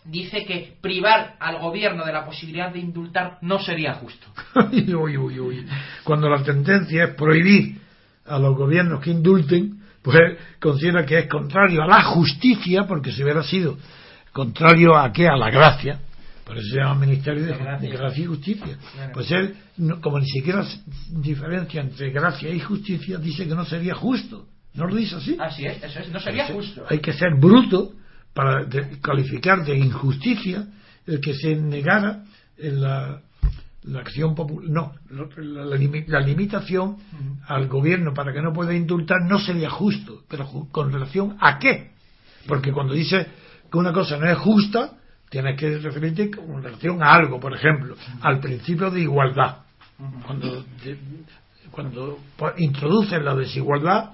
dice 0.05 0.45
que 0.45 0.77
privar 0.81 1.37
al 1.39 1.59
gobierno 1.59 2.05
de 2.05 2.13
la 2.13 2.25
posibilidad 2.25 2.73
de 2.73 2.79
indultar 2.79 3.39
no 3.43 3.59
sería 3.59 3.95
justo. 3.95 4.27
Cuando 6.05 6.29
la 6.29 6.43
tendencia 6.43 7.05
es 7.05 7.15
prohibir 7.15 7.79
a 8.27 8.39
los 8.39 8.57
gobiernos 8.57 9.03
que 9.03 9.11
indulten, 9.11 9.81
pues 10.03 10.17
considera 10.61 11.05
que 11.05 11.19
es 11.19 11.29
contrario 11.29 11.83
a 11.83 11.87
la 11.87 12.03
justicia, 12.03 12.85
porque 12.87 13.13
si 13.13 13.23
hubiera 13.23 13.43
sido 13.43 13.77
contrario 14.33 14.97
a 14.97 15.13
qué, 15.13 15.29
a 15.29 15.37
la 15.37 15.51
gracia, 15.51 16.01
por 16.45 16.59
eso 16.59 16.69
se 16.69 16.77
llama 16.77 16.95
Ministerio 17.07 17.43
de, 17.45 17.89
Gracia. 17.89 18.23
y 18.23 18.27
Justicia. 18.27 18.79
Pues 19.15 19.31
él, 19.31 19.57
como 20.03 20.19
ni 20.19 20.27
siquiera 20.27 20.65
diferencia 21.09 21.81
entre 21.81 22.11
gracia 22.11 22.51
y 22.51 22.61
justicia, 22.61 23.17
dice 23.17 23.49
que 23.49 23.55
no 23.55 23.65
sería 23.65 23.95
justo. 23.95 24.47
¿No 24.75 24.87
lo 24.87 24.97
dice 24.97 25.17
así? 25.17 25.37
Así 25.41 25.65
es, 25.65 25.83
eso 25.83 26.01
es, 26.01 26.11
no 26.11 26.21
sería 26.21 26.47
justo. 26.49 26.85
Hay 26.89 26.99
que 26.99 27.13
ser 27.13 27.35
bruto 27.39 27.93
para 28.33 28.67
calificar 29.01 29.65
de 29.65 29.77
injusticia 29.77 30.67
el 31.07 31.21
que 31.21 31.35
se 31.35 31.55
negara 31.55 32.25
en 32.59 32.81
la, 32.81 33.21
acción 33.97 34.35
popular. 34.35 34.69
No, 34.69 34.93
la, 35.37 36.21
limitación 36.21 36.97
al 37.47 37.69
gobierno 37.69 38.13
para 38.13 38.33
que 38.33 38.43
no 38.43 38.53
pueda 38.53 38.75
indultar 38.75 39.19
no 39.23 39.39
sería 39.39 39.71
justo. 39.71 40.25
Pero 40.29 40.49
¿con 40.73 40.93
relación 40.93 41.37
a 41.41 41.59
qué? 41.59 41.93
Porque 42.49 42.73
cuando 42.73 42.95
dice 42.95 43.27
que 43.71 43.79
una 43.79 43.93
cosa 43.93 44.17
no 44.17 44.29
es 44.29 44.39
justa, 44.39 44.95
tienes 45.31 45.57
que 45.59 45.79
referirte 45.79 46.31
con 46.31 46.63
relación 46.63 47.01
a 47.03 47.15
algo, 47.15 47.39
por 47.39 47.55
ejemplo, 47.55 47.95
al 48.23 48.41
principio 48.41 48.91
de 48.91 49.03
igualdad. 49.03 49.59
Cuando, 50.27 50.65
cuando 51.71 52.19
introducen 52.57 53.25
la 53.25 53.37
desigualdad, 53.37 54.11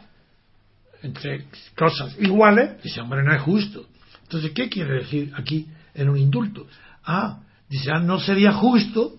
entre 1.03 1.47
cosas 1.77 2.17
iguales, 2.21 2.83
dice, 2.83 3.01
hombre, 3.01 3.23
no 3.23 3.35
es 3.35 3.43
justo. 3.43 3.87
Entonces, 4.23 4.53
¿qué 4.53 4.69
quiere 4.69 5.01
decir 5.01 5.33
aquí 5.37 5.67
en 5.95 6.09
un 6.09 6.17
indulto? 6.17 6.67
Ah, 7.05 7.41
dice, 7.69 7.91
ah, 7.93 8.01
no 8.01 8.19
sería 8.19 8.53
justo 8.53 9.17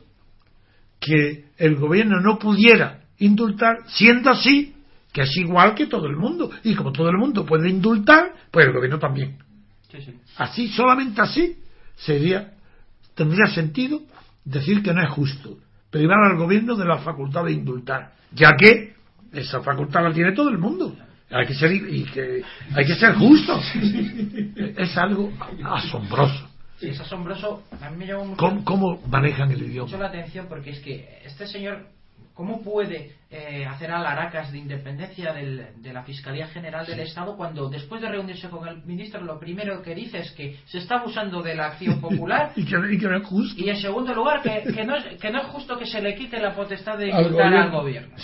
que 1.00 1.46
el 1.58 1.76
gobierno 1.76 2.20
no 2.22 2.38
pudiera 2.38 3.02
indultar, 3.18 3.78
siendo 3.88 4.30
así, 4.30 4.76
que 5.12 5.22
es 5.22 5.38
igual 5.38 5.76
que 5.76 5.88
todo 5.88 6.08
el 6.08 6.16
mundo. 6.16 6.52
Y 6.64 6.76
como 6.76 6.92
todo 6.92 7.10
el 7.10 7.18
mundo 7.18 7.46
puede 7.46 7.70
indultar, 7.70 8.34
pues 8.52 8.68
el 8.68 8.74
gobierno 8.74 9.00
también. 9.00 9.38
Así, 10.38 10.70
solamente 10.70 11.22
así, 11.22 11.58
sería, 11.96 12.54
tendría 13.16 13.48
sentido 13.48 14.02
decir 14.46 14.82
que 14.82 14.94
no 14.94 15.04
es 15.04 15.10
justo 15.10 15.58
privar 15.92 16.24
al 16.24 16.38
gobierno 16.38 16.76
de 16.76 16.86
la 16.86 17.00
facultad 17.00 17.44
de 17.46 17.52
indultar, 17.52 18.14
ya 18.32 18.52
que 18.58 18.94
esa 19.34 19.62
facultad 19.62 20.04
la 20.04 20.14
tiene 20.14 20.32
todo 20.32 20.50
el 20.50 20.58
mundo. 20.58 20.96
Hay 21.32 21.48
que 21.48 21.54
ser, 21.54 21.72
y 21.72 22.04
que, 22.06 22.44
hay 22.76 22.86
que 22.86 22.96
ser 22.96 23.16
justo. 23.16 23.60
es 24.78 24.98
algo 24.98 25.32
asombroso. 25.66 26.50
Sí, 26.80 26.90
es 26.90 27.00
asombroso. 27.00 27.64
A 27.80 27.90
mí 27.90 27.98
me 27.98 28.08
llama 28.08 28.24
mucho, 28.24 28.38
¿Cómo, 28.38 28.66
¿Cómo, 28.66 29.02
manejan 29.08 29.52
el 29.52 29.62
idioma? 29.64 29.86
Mucho 29.86 30.02
la 30.02 30.08
atención 30.08 30.48
porque 30.50 30.72
es 30.72 30.80
que 30.80 31.22
este 31.26 31.48
señor 31.48 31.88
¿Cómo 32.34 32.62
puede 32.62 33.12
eh, 33.30 33.66
hacer 33.66 33.92
alaracas 33.92 34.52
de 34.52 34.58
independencia 34.58 35.34
de 35.34 35.94
la 35.94 36.04
Fiscalía 36.04 36.48
General 36.48 36.86
del 36.86 37.00
Estado 37.00 37.38
cuando 37.38 37.70
después 37.70 38.02
de 38.02 38.10
reunirse 38.10 38.50
con 38.50 38.68
el 38.68 38.84
ministro 38.84 39.22
lo 39.22 39.40
primero 39.40 39.82
que 39.82 39.96
dice 39.96 40.20
es 40.20 40.32
que 40.32 40.58
se 40.66 40.80
está 40.80 40.96
abusando 40.96 41.42
de 41.42 41.56
la 41.56 41.68
acción 41.68 42.02
popular 42.02 42.52
y, 42.56 42.66
que, 42.66 42.78
no 42.78 43.18
es 43.18 43.28
justo? 43.28 43.62
y 43.62 43.70
en 43.70 43.78
segundo 43.78 44.14
lugar 44.14 44.42
que, 44.42 44.84
no 44.84 44.96
es, 44.96 45.20
que 45.20 45.30
no 45.30 45.42
es 45.42 45.48
justo 45.48 45.78
que 45.78 45.86
se 45.86 46.02
le 46.02 46.16
quite 46.16 46.40
la 46.40 46.54
potestad 46.54 46.98
de 46.98 47.10
indultar 47.10 47.54
al 47.54 47.72
gobierno? 47.72 48.16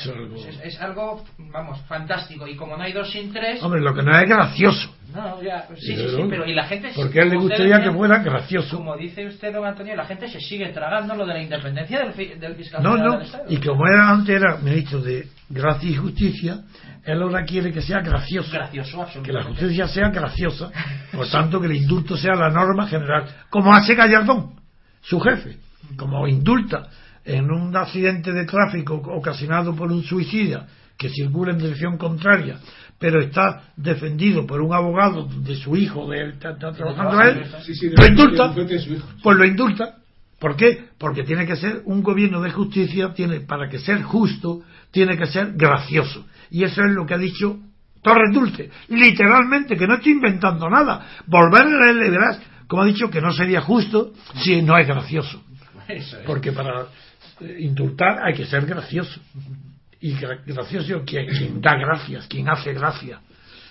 Es 0.64 0.80
algo... 0.82 1.24
vamos, 1.38 1.80
fantástico 1.88 2.48
y 2.48 2.56
como 2.56 2.76
no 2.76 2.84
hay 2.84 2.94
dos 2.94 3.12
sin 3.12 3.32
tres... 3.32 3.62
Hombre, 3.64 3.82
lo 3.82 3.94
que 3.94 4.04
no 4.04 4.18
es 4.18 4.28
gracioso. 4.28 4.97
No, 5.18 5.42
ya, 5.42 5.68
sí, 5.76 5.96
sí, 5.96 6.08
sí, 6.16 6.24
pero 6.30 6.46
y 6.46 6.54
la 6.54 6.66
gente... 6.66 6.92
Porque 6.96 7.20
a 7.20 7.24
él 7.24 7.30
le 7.30 7.38
gustaría 7.38 7.82
que 7.82 7.92
fuera 7.92 8.20
gracioso. 8.20 8.78
Como 8.78 8.96
dice 8.96 9.26
usted, 9.26 9.52
don 9.52 9.66
Antonio, 9.66 9.96
la 9.96 10.06
gente 10.06 10.28
se 10.28 10.40
sigue 10.40 10.70
tragando 10.70 11.16
lo 11.16 11.26
de 11.26 11.34
la 11.34 11.42
independencia 11.42 12.00
del, 12.00 12.40
del 12.40 12.56
fiscal 12.56 12.84
no, 12.84 12.98
no, 12.98 13.20
Y 13.50 13.58
como 13.58 13.88
era 13.88 14.10
antes 14.10 14.36
era 14.36 14.58
ministro 14.58 15.02
de 15.02 15.28
Gracia 15.50 15.90
y 15.90 15.96
Justicia, 15.96 16.60
él 17.04 17.22
ahora 17.22 17.44
quiere 17.46 17.72
que 17.72 17.82
sea 17.82 18.02
gracioso. 18.02 18.52
Gracioso, 18.52 19.24
Que 19.24 19.34
la 19.34 19.44
justicia 19.44 19.88
sea 19.88 20.10
graciosa, 20.10 20.72
por 21.12 21.28
tanto 21.30 21.60
que 21.60 21.68
el 21.68 21.76
indulto 21.78 22.16
sea 22.16 22.36
la 22.36 22.50
norma 22.50 22.88
general. 22.88 23.26
Como 23.50 23.74
hace 23.74 23.96
Gallardón, 23.96 24.56
su 25.02 25.20
jefe. 25.20 25.58
Como 25.96 26.28
indulta 26.28 26.90
en 27.24 27.50
un 27.50 27.76
accidente 27.76 28.32
de 28.32 28.46
tráfico 28.46 28.96
ocasionado 28.96 29.76
por 29.76 29.92
un 29.92 30.04
suicida 30.04 30.68
que 30.98 31.10
circula 31.10 31.52
en 31.52 31.60
dirección 31.60 31.98
contraria, 31.98 32.58
pero 33.00 33.22
está 33.22 33.64
defendido 33.76 34.46
por 34.46 34.62
un 34.62 34.74
abogado 34.74 35.26
de 35.26 35.56
su 35.56 35.76
hijo, 35.76 36.10
de 36.10 36.22
él, 36.22 36.30
está, 36.32 36.58
trabajando 36.58 37.20
a 37.20 37.30
él, 37.30 37.46
lo 37.96 38.06
indulta, 38.06 38.54
pues 39.22 39.38
lo 39.38 39.46
indulta. 39.46 39.96
¿Por 40.40 40.56
qué? 40.56 40.86
Porque 41.00 41.24
tiene 41.24 41.48
que 41.48 41.56
ser 41.56 41.82
un 41.86 42.04
gobierno 42.04 42.42
de 42.42 42.52
justicia, 42.52 43.14
tiene 43.14 43.40
para 43.40 43.70
que 43.70 43.80
ser 43.80 44.04
justo, 44.04 44.62
tiene 44.92 45.18
que 45.18 45.26
ser 45.26 45.54
gracioso. 45.54 46.26
Y 46.52 46.64
eso 46.64 46.82
es 46.84 46.94
lo 46.94 47.06
que 47.06 47.16
ha 47.16 47.18
dicho 47.18 47.60
Torres 48.02 48.34
Dulce, 48.34 48.70
literalmente, 48.90 49.76
que 49.76 49.88
no 49.88 49.96
estoy 49.96 50.14
inventando 50.14 50.70
nada. 50.70 51.06
Volver 51.26 51.62
a 51.62 51.66
leerle 51.66 52.10
verás, 52.12 52.40
como 52.68 52.84
ha 52.84 52.86
dicho, 52.86 53.10
que 53.10 53.22
no 53.22 53.34
sería 53.34 53.62
justo 53.62 54.14
si 54.36 54.62
no 54.62 54.78
es 54.78 54.88
gracioso. 54.88 55.44
Porque 56.26 56.52
para 56.52 56.88
eh, 57.40 57.58
indultar 57.60 58.20
hay 58.24 58.34
que 58.34 58.46
ser 58.46 58.66
gracioso. 58.66 59.20
Y 60.00 60.14
gracioso 60.46 61.04
quien, 61.06 61.28
quien 61.28 61.62
da 61.62 61.76
gracias, 61.76 62.28
quien 62.28 62.50
hace 62.50 62.74
gracia. 62.74 63.20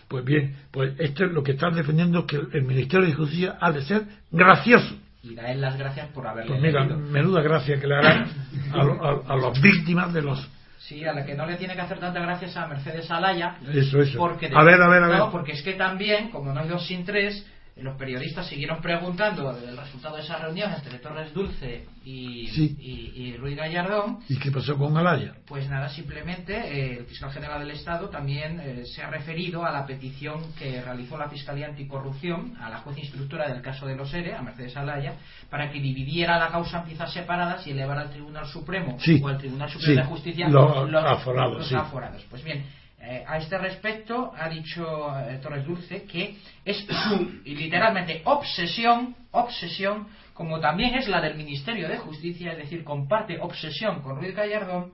Pues 0.09 0.25
bien, 0.25 0.57
pues 0.71 0.95
esto 0.99 1.25
es 1.25 1.33
lo 1.33 1.43
que 1.43 1.53
están 1.53 1.75
defendiendo 1.75 2.27
que 2.27 2.37
el 2.37 2.63
Ministerio 2.63 3.07
de 3.07 3.15
Justicia 3.15 3.57
ha 3.61 3.73
de 3.73 3.83
ser 3.83 4.03
gracioso. 4.31 4.97
Y 5.23 5.35
da 5.35 5.51
él 5.51 5.61
las 5.61 5.77
gracias 5.77 6.09
por 6.09 6.27
haberle 6.27 6.51
Pues 6.51 6.63
mira, 6.63 6.85
menuda 6.85 7.43
gracia 7.43 7.81
que 7.81 7.87
le 7.87 7.97
harán 7.97 8.29
a, 8.73 9.33
a 9.33 9.37
las 9.37 9.61
víctimas 9.61 10.13
de 10.13 10.23
los 10.23 10.49
Sí, 10.87 11.05
a 11.05 11.13
la 11.13 11.27
que 11.27 11.35
no 11.35 11.47
le 11.47 11.57
tiene 11.57 11.75
que 11.75 11.81
hacer 11.81 11.99
tanta 11.99 12.21
gracias 12.21 12.57
a 12.57 12.69
Mercedes 12.69 13.11
Alaya. 13.11 13.57
Eso, 13.73 14.01
eso. 14.01 14.19
Porque 14.19 14.47
a 14.55 14.63
ver, 14.63 14.81
a 14.81 14.89
ver, 14.89 15.03
a 15.03 15.09
ver. 15.09 15.21
porque 15.33 15.53
es 15.53 15.63
que 15.63 15.73
también, 15.73 16.31
como 16.31 16.53
no 16.53 16.61
hay 16.61 16.69
dos 16.69 16.87
sin 16.87 17.05
tres, 17.05 17.45
los 17.77 17.97
periodistas 17.99 18.47
siguieron 18.47 18.81
preguntando 18.81 19.51
el 19.51 19.77
resultado 19.77 20.17
de 20.17 20.23
esa 20.23 20.39
reunión 20.39 20.73
entre 20.73 20.99
Torres 20.99 21.33
Dulce 21.35 21.85
y, 22.05 22.49
y, 22.81 23.37
Ruiz 23.37 23.57
Gallardón. 23.57 24.21
¿Y 24.29 24.39
qué 24.39 24.51
pasó 24.51 24.79
con 24.79 24.97
Alaya? 24.97 25.35
Pues 25.47 25.69
nada, 25.69 25.91
simplemente 25.91 26.55
eh, 26.55 26.99
el 27.01 27.05
fiscal 27.05 27.31
general 27.33 27.61
del 27.61 27.73
Estado 27.73 28.09
también 28.09 28.61
eh, 28.61 28.85
se 28.87 29.03
ha 29.03 29.11
referido 29.11 29.67
a 29.67 29.73
la 29.73 29.85
petición 29.85 30.55
que 30.59 30.81
realizó 30.81 31.19
la 31.19 31.29
Fiscalía 31.29 31.67
Anticorrupción 31.67 32.57
a 32.61 32.71
la 32.71 32.79
juez 32.79 32.97
instructora 32.97 33.49
del 33.49 33.61
caso 33.61 33.87
de 33.87 33.95
los 33.95 34.13
ERE, 34.15 34.35
a 34.35 34.41
Mercedes 34.41 34.75
Alaya, 34.77 35.17
para 35.51 35.71
que 35.71 35.79
dividiera 35.79 36.39
la 36.39 36.49
causa 36.49 36.79
en 36.79 36.87
piezas 36.87 37.13
separadas 37.13 37.67
y 37.67 37.73
elevara 37.73 38.03
al 38.03 38.11
Tribunal 38.11 38.47
Supremo 38.47 38.97
o 39.23 39.29
al 39.29 39.39
Tribunal 39.39 39.69
Supremo 39.69 40.01
de 40.01 40.07
Justicia 40.07 40.49
los, 40.49 40.95
aforados. 41.05 41.59
Los 41.59 41.73
aforados. 41.73 42.25
Pues 42.31 42.43
bien, 42.43 42.65
eh, 43.09 43.23
a 43.25 43.39
este 43.39 43.57
respecto 43.57 44.33
ha 44.37 44.49
dicho 44.49 44.85
eh, 45.17 45.39
Torres 45.41 45.65
Dulce 45.65 46.03
que 46.03 46.39
es 46.65 46.85
su 47.09 47.41
literalmente 47.45 48.23
obsesión, 48.25 49.15
obsesión, 49.31 50.09
como 50.35 50.59
también 50.59 50.97
es 50.97 51.07
la 51.07 51.21
del 51.21 51.37
Ministerio 51.37 51.89
de 51.89 51.99
Justicia, 51.99 52.51
es 52.51 52.59
decir, 52.59 52.83
comparte 52.83 53.39
obsesión 53.41 54.03
con 54.03 54.17
Ruiz 54.17 54.35
Gallardón, 54.35 54.93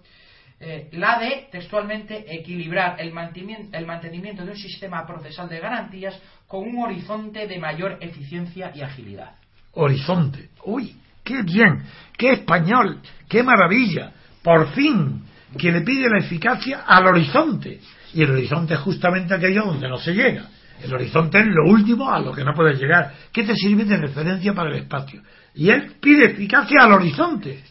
eh, 0.60 0.90
la 0.92 1.18
de 1.20 1.48
textualmente 1.50 2.26
equilibrar 2.32 3.00
el 3.00 3.12
mantenimiento, 3.12 3.76
el 3.76 3.86
mantenimiento 3.86 4.44
de 4.44 4.50
un 4.50 4.58
sistema 4.58 5.06
procesal 5.06 5.48
de 5.48 5.58
garantías 5.58 6.20
con 6.46 6.68
un 6.68 6.84
horizonte 6.84 7.46
de 7.46 7.58
mayor 7.58 7.96
eficiencia 8.02 8.72
y 8.74 8.82
agilidad. 8.82 9.32
Horizonte. 9.72 10.50
Uy, 10.64 10.94
qué 11.24 11.42
bien, 11.42 11.82
qué 12.18 12.32
español, 12.32 13.00
qué 13.26 13.42
maravilla. 13.42 14.12
Por 14.42 14.68
fin, 14.74 15.24
que 15.56 15.72
le 15.72 15.82
pide 15.82 16.08
la 16.08 16.18
eficacia 16.18 16.82
al 16.86 17.06
horizonte. 17.06 17.80
Y 18.14 18.22
el 18.22 18.30
horizonte 18.30 18.74
es 18.74 18.80
justamente 18.80 19.34
aquello 19.34 19.64
donde 19.64 19.88
no 19.88 19.98
se 19.98 20.12
llega. 20.12 20.46
El 20.82 20.92
horizonte 20.94 21.38
es 21.38 21.46
lo 21.46 21.70
último 21.70 22.10
a 22.10 22.20
lo 22.20 22.32
que 22.32 22.44
no 22.44 22.52
puedes 22.54 22.78
llegar. 22.80 23.12
¿Qué 23.32 23.44
te 23.44 23.54
sirve 23.54 23.84
de 23.84 23.96
referencia 23.96 24.52
para 24.52 24.70
el 24.70 24.82
espacio? 24.82 25.22
Y 25.54 25.70
él 25.70 25.92
pide 26.00 26.32
eficacia 26.32 26.78
al 26.82 26.92
horizonte. 26.92 27.62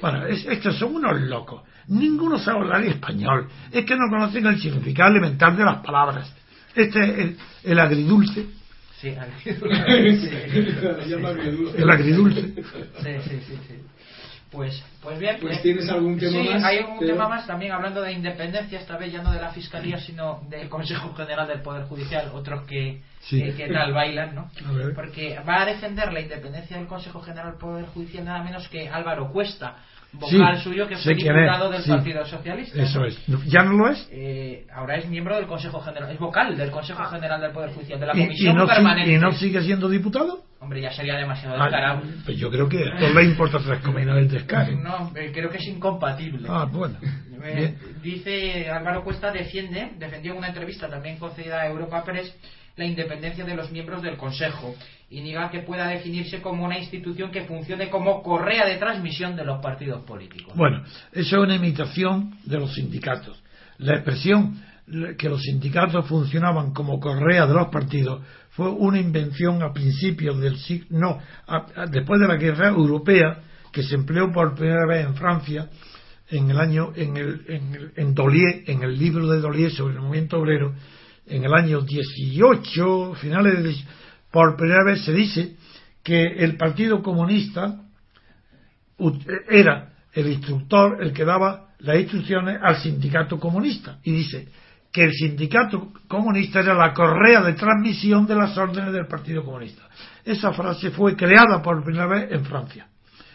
Bueno, 0.00 0.26
estos 0.26 0.76
son 0.76 0.96
unos 0.96 1.20
locos. 1.20 1.62
Ninguno 1.88 2.38
sabe 2.38 2.60
hablar 2.60 2.84
español. 2.84 3.48
Es 3.70 3.84
que 3.84 3.94
no 3.94 4.08
conocen 4.08 4.46
el 4.46 4.60
significado 4.60 5.10
elemental 5.10 5.56
de 5.56 5.64
las 5.64 5.84
palabras. 5.84 6.34
Este 6.74 7.00
es 7.00 7.18
el, 7.18 7.36
el 7.64 7.78
agridulce. 7.78 8.46
Sí, 9.00 9.08
agridulce. 9.10 10.44
el 11.76 11.90
agridulce. 11.90 12.42
Sí, 13.02 13.10
sí, 13.24 13.40
sí. 13.46 13.74
Pues, 14.50 14.82
pues 15.00 15.18
bien. 15.18 15.36
Pues 15.40 15.58
eh, 15.58 15.60
tienes 15.62 15.88
algún 15.88 16.18
tema 16.18 16.42
sí, 16.42 16.48
más. 16.48 16.64
hay 16.64 16.78
un 16.78 16.98
tema 16.98 17.28
más 17.28 17.46
también 17.46 17.70
hablando 17.70 18.02
de 18.02 18.12
independencia, 18.12 18.80
esta 18.80 18.96
vez 18.96 19.12
ya 19.12 19.22
no 19.22 19.30
de 19.30 19.40
la 19.40 19.52
Fiscalía, 19.52 19.98
sino 20.00 20.42
del 20.48 20.68
Consejo 20.68 21.14
General 21.14 21.46
del 21.46 21.62
Poder 21.62 21.84
Judicial, 21.84 22.30
otros 22.34 22.66
que, 22.66 23.00
que, 23.28 23.68
tal 23.72 23.92
bailan, 23.92 24.34
¿no? 24.34 24.50
Porque 24.94 25.38
va 25.48 25.62
a 25.62 25.66
defender 25.66 26.12
la 26.12 26.20
independencia 26.20 26.76
del 26.76 26.88
Consejo 26.88 27.20
General 27.20 27.52
del 27.52 27.60
Poder 27.60 27.86
Judicial 27.86 28.24
nada 28.24 28.42
menos 28.42 28.68
que 28.68 28.88
Álvaro 28.88 29.30
Cuesta, 29.30 29.76
vocal 30.12 30.58
suyo 30.58 30.88
que 30.88 30.96
fue 30.96 31.14
diputado 31.14 31.70
del 31.70 31.82
Partido 31.84 32.24
Socialista. 32.26 32.82
Eso 32.82 33.04
es. 33.04 33.18
¿Ya 33.46 33.62
no 33.62 33.72
lo 33.72 33.88
es? 33.90 34.08
Eh, 34.10 34.66
ahora 34.74 34.96
es 34.96 35.08
miembro 35.08 35.36
del 35.36 35.46
Consejo 35.46 35.80
General, 35.80 36.10
es 36.10 36.18
vocal 36.18 36.56
del 36.56 36.70
Consejo 36.70 37.04
General 37.04 37.40
del 37.40 37.52
Poder 37.52 37.70
Judicial, 37.70 38.00
de 38.00 38.06
la 38.06 38.12
Comisión 38.12 38.66
Permanente. 38.66 39.12
¿Y 39.12 39.18
no 39.18 39.32
sigue 39.32 39.62
siendo 39.62 39.88
diputado? 39.88 40.44
Hombre, 40.60 40.82
ya 40.82 40.92
sería 40.92 41.16
demasiado 41.16 41.56
ah, 41.58 41.64
descarado. 41.64 42.02
pues 42.24 42.36
yo 42.36 42.50
creo 42.50 42.68
que 42.68 42.84
no 42.84 43.08
le 43.18 43.24
importa 43.24 43.58
tres 43.64 43.80
comidas 43.80 44.14
del 44.16 44.28
descargo. 44.28 44.78
No, 44.78 45.10
eh, 45.16 45.30
creo 45.32 45.48
que 45.48 45.56
es 45.56 45.66
incompatible. 45.66 46.46
Ah, 46.50 46.66
bueno. 46.70 46.98
Eh, 47.42 47.74
dice 48.02 48.68
Álvaro 48.68 49.02
Cuesta 49.02 49.32
defiende, 49.32 49.92
defendió 49.96 50.32
en 50.32 50.38
una 50.38 50.48
entrevista 50.48 50.88
también 50.90 51.16
concedida 51.16 51.62
a 51.62 51.68
Europa 51.68 52.04
Press 52.04 52.36
la 52.80 52.86
independencia 52.86 53.44
de 53.44 53.54
los 53.54 53.70
miembros 53.70 54.02
del 54.02 54.16
Consejo 54.16 54.74
y 55.10 55.20
niega 55.20 55.50
que 55.50 55.60
pueda 55.60 55.86
definirse 55.86 56.40
como 56.40 56.64
una 56.64 56.78
institución 56.78 57.30
que 57.30 57.42
funcione 57.42 57.90
como 57.90 58.22
correa 58.22 58.66
de 58.66 58.76
transmisión 58.76 59.36
de 59.36 59.44
los 59.44 59.60
partidos 59.60 60.02
políticos. 60.04 60.54
Bueno, 60.56 60.82
eso 61.12 61.36
es 61.36 61.42
una 61.42 61.56
imitación 61.56 62.38
de 62.44 62.58
los 62.58 62.74
sindicatos. 62.74 63.42
La 63.76 63.96
expresión 63.96 64.62
que 65.18 65.28
los 65.28 65.42
sindicatos 65.42 66.06
funcionaban 66.06 66.72
como 66.72 66.98
correa 66.98 67.46
de 67.46 67.52
los 67.52 67.68
partidos 67.68 68.22
fue 68.50 68.70
una 68.70 68.98
invención 68.98 69.62
a 69.62 69.74
principios 69.74 70.40
del 70.40 70.56
siglo, 70.56 70.86
no, 70.90 71.18
después 71.90 72.18
de 72.18 72.28
la 72.28 72.36
guerra 72.36 72.68
europea, 72.68 73.42
que 73.70 73.82
se 73.82 73.94
empleó 73.94 74.32
por 74.32 74.54
primera 74.54 74.86
vez 74.86 75.06
en 75.06 75.14
Francia, 75.14 75.68
en 76.30 76.50
el 76.50 76.58
año, 76.58 76.92
en 76.96 77.16
el, 77.16 77.44
en, 77.46 77.92
en 77.94 78.14
Dolier, 78.14 78.64
en 78.66 78.82
el 78.82 78.98
libro 78.98 79.28
de 79.28 79.40
Dolier 79.40 79.70
sobre 79.70 79.94
el 79.94 80.00
movimiento 80.00 80.38
obrero, 80.38 80.74
en 81.30 81.44
el 81.44 81.54
año 81.54 81.80
18, 81.80 83.14
finales 83.14 83.62
de, 83.62 83.76
por 84.30 84.56
primera 84.56 84.84
vez 84.84 85.04
se 85.04 85.12
dice 85.12 85.54
que 86.02 86.26
el 86.26 86.56
Partido 86.56 87.02
Comunista 87.02 87.82
era 89.48 89.92
el 90.12 90.26
instructor 90.26 90.98
el 91.00 91.12
que 91.12 91.24
daba 91.24 91.68
las 91.78 91.98
instrucciones 91.98 92.58
al 92.60 92.76
sindicato 92.82 93.38
comunista 93.38 93.98
y 94.02 94.12
dice 94.12 94.48
que 94.92 95.04
el 95.04 95.12
sindicato 95.12 95.92
comunista 96.08 96.60
era 96.60 96.74
la 96.74 96.92
correa 96.92 97.42
de 97.42 97.52
transmisión 97.52 98.26
de 98.26 98.34
las 98.34 98.58
órdenes 98.58 98.92
del 98.92 99.06
Partido 99.06 99.44
Comunista. 99.44 99.82
Esa 100.24 100.52
frase 100.52 100.90
fue 100.90 101.14
creada 101.14 101.62
por 101.62 101.82
primera 101.84 102.08
vez 102.08 102.32
en 102.32 102.44
Francia, 102.44 102.88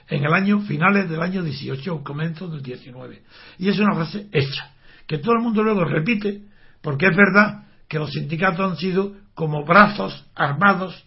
en 0.10 0.26
el 0.26 0.34
año 0.34 0.60
finales 0.62 1.10
del 1.10 1.22
año 1.22 1.42
18 1.42 1.96
o 1.96 2.04
comienzos 2.04 2.52
del 2.52 2.62
19. 2.62 3.22
Y 3.60 3.70
es 3.70 3.80
una 3.80 3.96
frase 3.96 4.28
hecha, 4.34 4.74
que 5.08 5.20
todo 5.20 5.36
el 5.38 5.44
mundo 5.44 5.64
luego 5.64 5.86
repite, 5.86 6.42
porque 6.82 7.08
es 7.08 7.16
verdad 7.16 7.65
que 7.88 8.00
los 8.00 8.12
sindicatos 8.12 8.72
han 8.72 8.78
sido 8.78 9.14
como 9.34 9.64
brazos 9.64 10.26
armados 10.36 11.06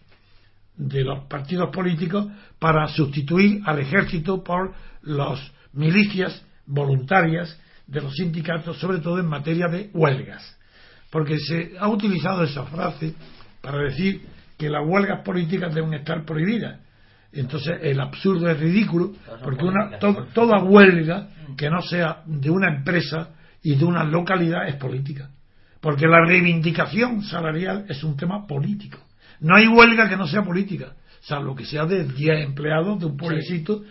de 0.77 1.03
los 1.03 1.25
partidos 1.25 1.71
políticos 1.71 2.27
para 2.59 2.87
sustituir 2.89 3.61
al 3.65 3.81
ejército 3.81 4.43
por 4.45 4.73
las 5.03 5.41
milicias 5.73 6.45
voluntarias 6.67 7.59
de 7.87 8.01
los 8.01 8.15
sindicatos, 8.15 8.79
sobre 8.79 8.99
todo 8.99 9.19
en 9.19 9.27
materia 9.27 9.67
de 9.69 9.91
huelgas. 9.93 10.57
Porque 11.11 11.39
se 11.39 11.73
ha 11.79 11.89
utilizado 11.89 12.45
esa 12.45 12.65
frase 12.65 13.15
para 13.61 13.79
decir 13.79 14.23
que 14.57 14.69
las 14.69 14.87
huelgas 14.87 15.23
políticas 15.25 15.75
deben 15.75 15.95
estar 15.95 16.25
prohibidas. 16.25 16.81
Entonces 17.33 17.79
el 17.83 18.01
absurdo 18.01 18.49
es 18.49 18.59
ridículo, 18.59 19.13
porque 19.43 19.65
una, 19.65 19.99
toda 19.99 20.63
huelga 20.63 21.29
que 21.57 21.71
no 21.71 21.83
sea 21.83 22.23
de 22.27 22.51
una 22.51 22.69
empresa 22.77 23.31
y 23.63 23.75
de 23.75 23.85
una 23.85 24.05
localidad 24.05 24.69
es 24.69 24.77
política. 24.77 25.31
Porque 25.81 26.07
la 26.07 26.25
reivindicación 26.25 27.23
salarial 27.23 27.87
es 27.89 28.03
un 28.03 28.17
tema 28.17 28.47
político. 28.47 28.99
No 29.41 29.55
hay 29.57 29.69
huelga 29.69 30.09
que 30.09 30.17
no 30.17 30.27
sea 30.27 30.43
política, 30.43 30.95
salvo 31.21 31.55
que 31.55 31.65
sea 31.65 31.87
de 31.87 32.05
10 32.05 32.47
empleados 32.47 32.99
de 32.99 33.07
un 33.07 33.17
pueblecito. 33.17 33.83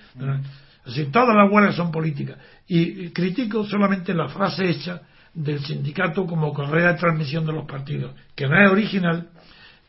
Así, 0.86 1.06
todas 1.06 1.36
las 1.36 1.52
huelgas 1.52 1.76
son 1.76 1.92
políticas. 1.92 2.38
Y 2.68 3.10
critico 3.10 3.64
solamente 3.64 4.14
la 4.14 4.28
frase 4.28 4.70
hecha 4.70 5.02
del 5.34 5.60
sindicato 5.60 6.26
como 6.26 6.54
correa 6.54 6.94
de 6.94 7.00
transmisión 7.00 7.46
de 7.46 7.54
los 7.54 7.66
partidos, 7.66 8.16
que 8.36 8.48
no 8.48 8.60
es 8.60 8.72
original 8.72 9.30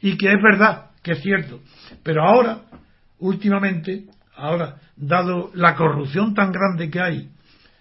y 0.00 0.16
que 0.16 0.28
es 0.28 0.42
verdad, 0.42 0.90
que 1.02 1.12
es 1.12 1.22
cierto. 1.22 1.60
Pero 2.02 2.22
ahora, 2.22 2.60
últimamente, 3.18 4.04
ahora, 4.36 4.76
dado 4.96 5.50
la 5.54 5.74
corrupción 5.74 6.34
tan 6.34 6.52
grande 6.52 6.90
que 6.90 7.00
hay 7.00 7.30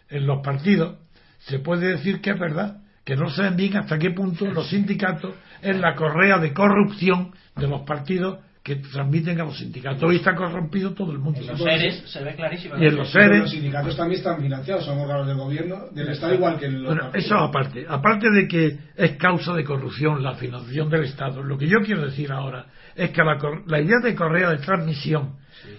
en 0.09 0.25
los 0.25 0.41
partidos, 0.41 0.97
se 1.39 1.59
puede 1.59 1.89
decir 1.89 2.21
que 2.21 2.31
es 2.31 2.39
verdad, 2.39 2.81
que 3.07 3.15
no 3.15 3.29
saben 3.29 3.55
bien 3.55 3.77
hasta 3.77 3.97
qué 3.97 4.11
punto 4.11 4.45
los 4.47 4.67
sindicatos 4.67 5.33
es 5.61 5.77
la 5.77 5.95
correa 5.95 6.39
de 6.39 6.51
corrupción 6.51 7.31
de 7.55 7.65
los 7.65 7.83
partidos 7.83 8.39
que 8.61 8.75
transmiten 8.75 9.39
a 9.39 9.45
los 9.45 9.57
sindicatos. 9.57 10.03
Hoy 10.03 10.17
está 10.17 10.35
corrompido 10.35 10.93
todo 10.93 11.13
el 11.13 11.19
mundo. 11.19 11.39
En 11.39 11.47
los 11.47 11.57
seres 11.57 12.03
se 12.05 12.21
ve 12.21 12.35
clarísimo. 12.35 12.75
Y 12.77 12.85
en 12.85 12.97
los 12.97 13.09
seres. 13.09 13.43
Los 13.43 13.51
sindicatos 13.51 13.95
también 13.95 14.17
están 14.17 14.41
financiados, 14.41 14.83
son 14.83 14.99
órganos 14.99 15.25
del 15.25 15.37
gobierno, 15.37 15.87
del 15.93 16.09
Estado, 16.09 16.33
igual 16.33 16.59
que 16.59 16.65
en 16.65 16.83
los. 16.83 16.93
Bueno, 16.93 17.11
eso 17.13 17.35
aparte. 17.35 17.85
Aparte 17.87 18.29
de 18.29 18.45
que 18.45 18.77
es 18.97 19.11
causa 19.15 19.53
de 19.53 19.63
corrupción 19.63 20.21
la 20.21 20.35
financiación 20.35 20.89
del 20.89 21.05
Estado, 21.05 21.41
lo 21.41 21.57
que 21.57 21.67
yo 21.67 21.77
quiero 21.85 22.01
decir 22.01 22.29
ahora 22.29 22.65
es 22.93 23.11
que 23.11 23.23
la, 23.23 23.37
la 23.67 23.79
idea 23.79 23.99
de 24.03 24.15
correa 24.15 24.49
de 24.49 24.57
transmisión, 24.57 25.37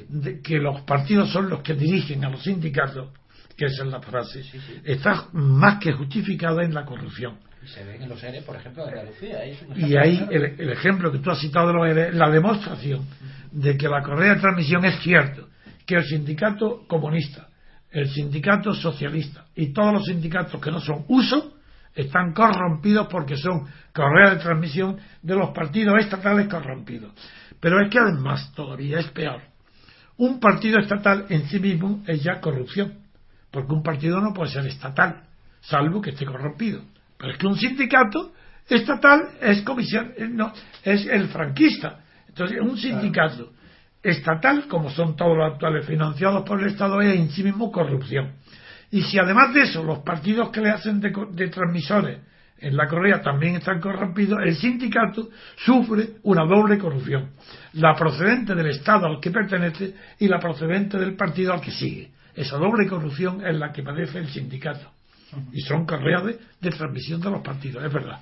de 0.08 0.40
que 0.40 0.56
los 0.56 0.80
partidos 0.80 1.30
son 1.30 1.50
los 1.50 1.60
que 1.60 1.74
dirigen 1.74 2.24
a 2.24 2.30
los 2.30 2.42
sindicatos, 2.42 3.10
que 3.58 3.66
esa 3.66 3.84
es 3.84 3.90
la 3.90 4.00
frase, 4.00 4.44
está 4.84 5.26
más 5.32 5.80
que 5.80 5.92
justificada 5.92 6.62
en 6.62 6.72
la 6.72 6.84
corrupción. 6.84 7.38
Se 7.66 7.82
ven 7.82 8.00
en 8.00 8.08
los 8.08 8.22
ERE, 8.22 8.40
por 8.42 8.54
ejemplo, 8.54 8.86
de 8.86 8.92
Andalucía. 8.92 9.40
Y 9.74 9.96
ahí 9.96 10.26
el, 10.30 10.44
el, 10.60 10.70
ejemplo 10.70 11.10
que 11.10 11.18
tú 11.18 11.30
has 11.30 11.40
citado 11.40 11.66
de 11.66 11.72
los 11.74 11.88
ERE, 11.88 12.12
la 12.12 12.30
demostración 12.30 13.04
de 13.50 13.76
que 13.76 13.88
la 13.88 14.00
correa 14.00 14.34
de 14.34 14.40
transmisión 14.40 14.84
es 14.84 15.00
cierto, 15.02 15.48
que 15.84 15.96
el 15.96 16.04
sindicato 16.04 16.86
comunista, 16.86 17.48
el 17.90 18.08
sindicato 18.08 18.72
socialista 18.74 19.46
y 19.56 19.72
todos 19.72 19.92
los 19.92 20.04
sindicatos 20.04 20.60
que 20.60 20.70
no 20.70 20.80
son 20.80 21.04
uso 21.08 21.54
están 21.96 22.32
corrompidos 22.32 23.08
porque 23.08 23.36
son 23.36 23.66
correa 23.92 24.34
de 24.34 24.40
transmisión 24.40 24.98
de 25.20 25.34
los 25.34 25.50
partidos 25.50 25.96
estatales 25.98 26.46
corrompidos. 26.46 27.12
Pero 27.58 27.82
es 27.82 27.90
que 27.90 27.98
además 27.98 28.52
todavía 28.54 29.00
es 29.00 29.08
peor. 29.08 29.42
Un 30.16 30.38
partido 30.38 30.78
estatal 30.78 31.26
en 31.28 31.48
sí 31.48 31.58
mismo 31.58 32.04
es 32.06 32.22
ya 32.22 32.40
corrupción, 32.40 33.07
porque 33.50 33.72
un 33.72 33.82
partido 33.82 34.20
no 34.20 34.32
puede 34.32 34.52
ser 34.52 34.66
estatal, 34.66 35.22
salvo 35.60 36.00
que 36.00 36.10
esté 36.10 36.26
corrompido. 36.26 36.82
Pero 37.16 37.32
es 37.32 37.38
que 37.38 37.46
un 37.46 37.56
sindicato 37.56 38.32
estatal 38.68 39.30
es 39.40 39.62
comisión, 39.62 40.12
no, 40.30 40.52
es 40.82 41.06
el 41.06 41.28
franquista. 41.28 42.00
Entonces, 42.28 42.60
un 42.60 42.76
sindicato 42.76 43.52
estatal, 44.02 44.66
como 44.68 44.90
son 44.90 45.16
todos 45.16 45.36
los 45.36 45.52
actuales 45.52 45.86
financiados 45.86 46.44
por 46.44 46.60
el 46.60 46.68
Estado, 46.68 47.00
es 47.00 47.18
en 47.18 47.30
sí 47.30 47.42
mismo 47.42 47.72
corrupción. 47.72 48.34
Y 48.90 49.02
si 49.02 49.18
además 49.18 49.52
de 49.52 49.62
eso 49.62 49.82
los 49.82 49.98
partidos 50.00 50.50
que 50.50 50.60
le 50.60 50.70
hacen 50.70 51.00
de, 51.00 51.12
de 51.32 51.48
transmisores 51.48 52.20
en 52.60 52.76
la 52.76 52.88
correa 52.88 53.22
también 53.22 53.56
están 53.56 53.80
corrompidos, 53.80 54.40
el 54.44 54.56
sindicato 54.56 55.28
sufre 55.56 56.16
una 56.22 56.44
doble 56.44 56.78
corrupción. 56.78 57.30
La 57.74 57.94
procedente 57.94 58.54
del 58.54 58.70
Estado 58.70 59.06
al 59.06 59.20
que 59.20 59.30
pertenece 59.30 59.94
y 60.18 60.28
la 60.28 60.38
procedente 60.38 60.98
del 60.98 61.16
partido 61.16 61.52
al 61.52 61.60
que 61.60 61.70
sigue. 61.70 62.10
Esa 62.38 62.56
doble 62.56 62.86
corrupción 62.86 63.44
es 63.44 63.56
la 63.56 63.72
que 63.72 63.82
padece 63.82 64.18
el 64.18 64.28
sindicato. 64.28 64.92
Y 65.52 65.60
son 65.62 65.84
correas 65.84 66.24
de, 66.24 66.38
de 66.60 66.70
transmisión 66.70 67.20
de 67.20 67.30
los 67.30 67.42
partidos, 67.42 67.84
es 67.84 67.92
verdad. 67.92 68.20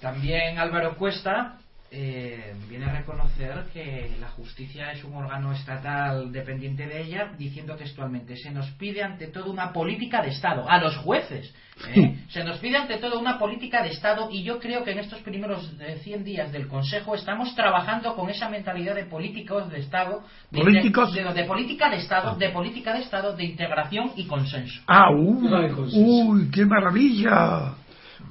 También 0.00 0.58
Álvaro 0.58 0.94
Cuesta 0.96 1.56
eh, 1.90 2.54
viene 2.68 2.86
a 2.86 2.98
reconocer 2.98 3.66
que 3.72 4.16
la 4.20 4.28
justicia 4.28 4.90
es 4.92 5.04
un 5.04 5.14
órgano 5.14 5.52
estatal 5.52 6.32
dependiente 6.32 6.86
de 6.86 7.02
ella, 7.02 7.32
diciendo 7.38 7.76
textualmente, 7.76 8.36
se 8.36 8.50
nos 8.50 8.70
pide 8.72 9.02
ante 9.02 9.28
todo 9.28 9.50
una 9.50 9.72
política 9.72 10.20
de 10.22 10.30
Estado, 10.30 10.68
a 10.68 10.78
los 10.78 10.96
jueces, 10.96 11.54
¿eh? 11.94 12.16
se 12.28 12.44
nos 12.44 12.58
pide 12.58 12.76
ante 12.76 12.98
todo 12.98 13.20
una 13.20 13.38
política 13.38 13.82
de 13.82 13.90
Estado 13.90 14.28
y 14.30 14.42
yo 14.42 14.58
creo 14.58 14.82
que 14.84 14.92
en 14.92 14.98
estos 14.98 15.20
primeros 15.20 15.72
100 16.02 16.24
días 16.24 16.52
del 16.52 16.66
Consejo 16.66 17.14
estamos 17.14 17.54
trabajando 17.54 18.14
con 18.16 18.30
esa 18.30 18.48
mentalidad 18.48 18.94
de 18.94 19.04
políticos 19.04 19.70
de 19.70 19.78
Estado, 19.78 20.24
de, 20.50 20.60
¿Políticos? 20.60 21.14
de, 21.14 21.22
de 21.22 21.44
política 21.44 21.88
de 21.88 21.96
Estado, 21.96 22.36
de 22.36 22.48
política 22.50 22.92
de 22.94 23.00
Estado, 23.00 23.36
de 23.36 23.44
integración 23.44 24.12
y 24.16 24.26
consenso. 24.26 24.82
¡Ah! 24.86 25.10
Uy, 25.10 25.48
uy 25.94 26.50
qué 26.50 26.64
maravilla! 26.66 27.74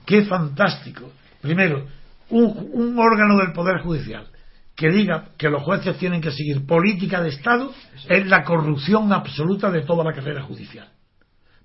¡Qué 0.06 0.24
fantástico! 0.24 1.12
Primero, 1.42 1.86
un, 2.30 2.70
un, 2.74 3.00
órgano 3.00 3.38
del 3.38 3.54
Poder 3.54 3.82
Judicial 3.82 4.28
que 4.76 4.90
diga 4.90 5.30
que 5.38 5.50
los 5.50 5.64
jueces 5.64 5.98
tienen 5.98 6.22
que 6.22 6.32
seguir 6.32 6.66
política 6.66 7.22
de 7.22 7.30
Estado 7.30 7.74
es 8.10 8.28
la 8.28 8.44
corrupción 8.44 9.12
absoluta 9.14 9.72
de 9.72 9.82
toda 9.84 10.04
la 10.04 10.14
carrera 10.14 10.44
judicial. 10.44 10.90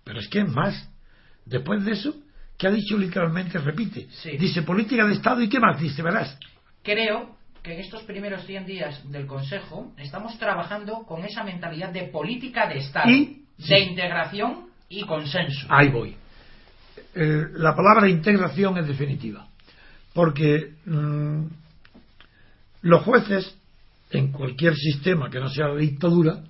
Pero 0.04 0.20
es 0.20 0.28
que 0.28 0.40
es 0.40 0.48
más. 0.48 0.88
Después 1.44 1.84
de 1.84 1.92
eso, 1.92 2.14
¿qué 2.56 2.68
ha 2.68 2.70
dicho 2.70 2.96
literalmente? 2.96 3.58
Repite. 3.58 4.06
Sí. 4.10 4.36
Dice 4.36 4.62
política 4.62 5.04
de 5.06 5.14
Estado 5.14 5.42
y 5.42 5.48
¿qué 5.48 5.58
más? 5.58 5.80
Dice, 5.80 6.02
verás. 6.02 6.38
Creo 6.82 7.36
que 7.62 7.74
en 7.74 7.80
estos 7.80 8.02
primeros 8.04 8.44
100 8.46 8.66
días 8.66 9.10
del 9.10 9.26
Consejo 9.26 9.92
estamos 9.98 10.38
trabajando 10.38 11.04
con 11.04 11.24
esa 11.24 11.42
mentalidad 11.42 11.90
de 11.92 12.04
política 12.04 12.68
de 12.68 12.78
Estado, 12.78 13.10
¿Y? 13.10 13.42
de 13.58 13.64
Sí. 13.64 13.74
integración 13.74 14.66
y 14.88 15.02
consenso. 15.04 15.66
Ahí 15.68 15.88
voy. 15.88 16.16
Eh, 17.14 17.42
la 17.54 17.74
palabra 17.74 18.08
integración 18.08 18.78
es 18.78 18.86
definitiva. 18.86 19.49
Porque 20.20 20.74
mmm, 20.84 21.46
los 22.82 23.02
jueces, 23.04 23.58
en 24.10 24.32
cualquier 24.32 24.74
sistema 24.76 25.30
que 25.30 25.40
no 25.40 25.48
sea 25.48 25.68
la 25.68 25.76
dictadura, 25.76 26.44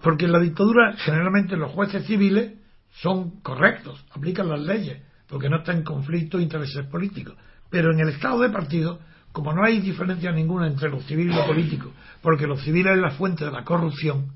porque 0.00 0.24
en 0.24 0.32
la 0.32 0.40
dictadura 0.40 0.94
generalmente 0.96 1.54
los 1.58 1.70
jueces 1.72 2.06
civiles 2.06 2.54
son 3.02 3.42
correctos, 3.42 4.02
aplican 4.12 4.48
las 4.48 4.60
leyes, 4.60 5.02
porque 5.28 5.50
no 5.50 5.58
están 5.58 5.76
en 5.76 5.84
conflicto 5.84 6.40
intereses 6.40 6.86
políticos. 6.86 7.36
Pero 7.68 7.92
en 7.92 8.00
el 8.00 8.08
estado 8.08 8.40
de 8.40 8.48
partido, 8.48 8.98
como 9.32 9.52
no 9.52 9.66
hay 9.66 9.80
diferencia 9.80 10.32
ninguna 10.32 10.66
entre 10.66 10.88
lo 10.88 11.02
civil 11.02 11.30
y 11.30 11.34
lo 11.34 11.44
político, 11.44 11.92
porque 12.22 12.46
lo 12.46 12.56
civil 12.56 12.86
es 12.86 12.96
la 12.96 13.10
fuente 13.10 13.44
de 13.44 13.50
la 13.50 13.64
corrupción, 13.64 14.32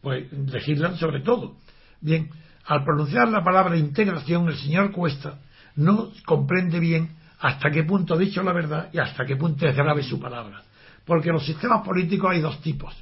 pues 0.00 0.32
legislan 0.32 0.96
sobre 0.96 1.20
todo. 1.20 1.58
Bien, 2.00 2.28
al 2.66 2.82
pronunciar 2.82 3.28
la 3.28 3.44
palabra 3.44 3.76
integración, 3.76 4.48
el 4.48 4.56
señor 4.56 4.90
Cuesta 4.90 5.38
no 5.76 6.10
comprende 6.24 6.78
bien 6.78 7.16
hasta 7.40 7.70
qué 7.70 7.84
punto 7.84 8.14
ha 8.14 8.18
dicho 8.18 8.42
la 8.42 8.52
verdad 8.52 8.88
y 8.92 8.98
hasta 8.98 9.24
qué 9.24 9.36
punto 9.36 9.66
es 9.66 9.74
grave 9.74 10.02
su 10.02 10.20
palabra. 10.20 10.62
Porque 11.04 11.28
en 11.28 11.34
los 11.34 11.46
sistemas 11.46 11.84
políticos 11.84 12.30
hay 12.30 12.40
dos 12.40 12.60
tipos. 12.60 12.94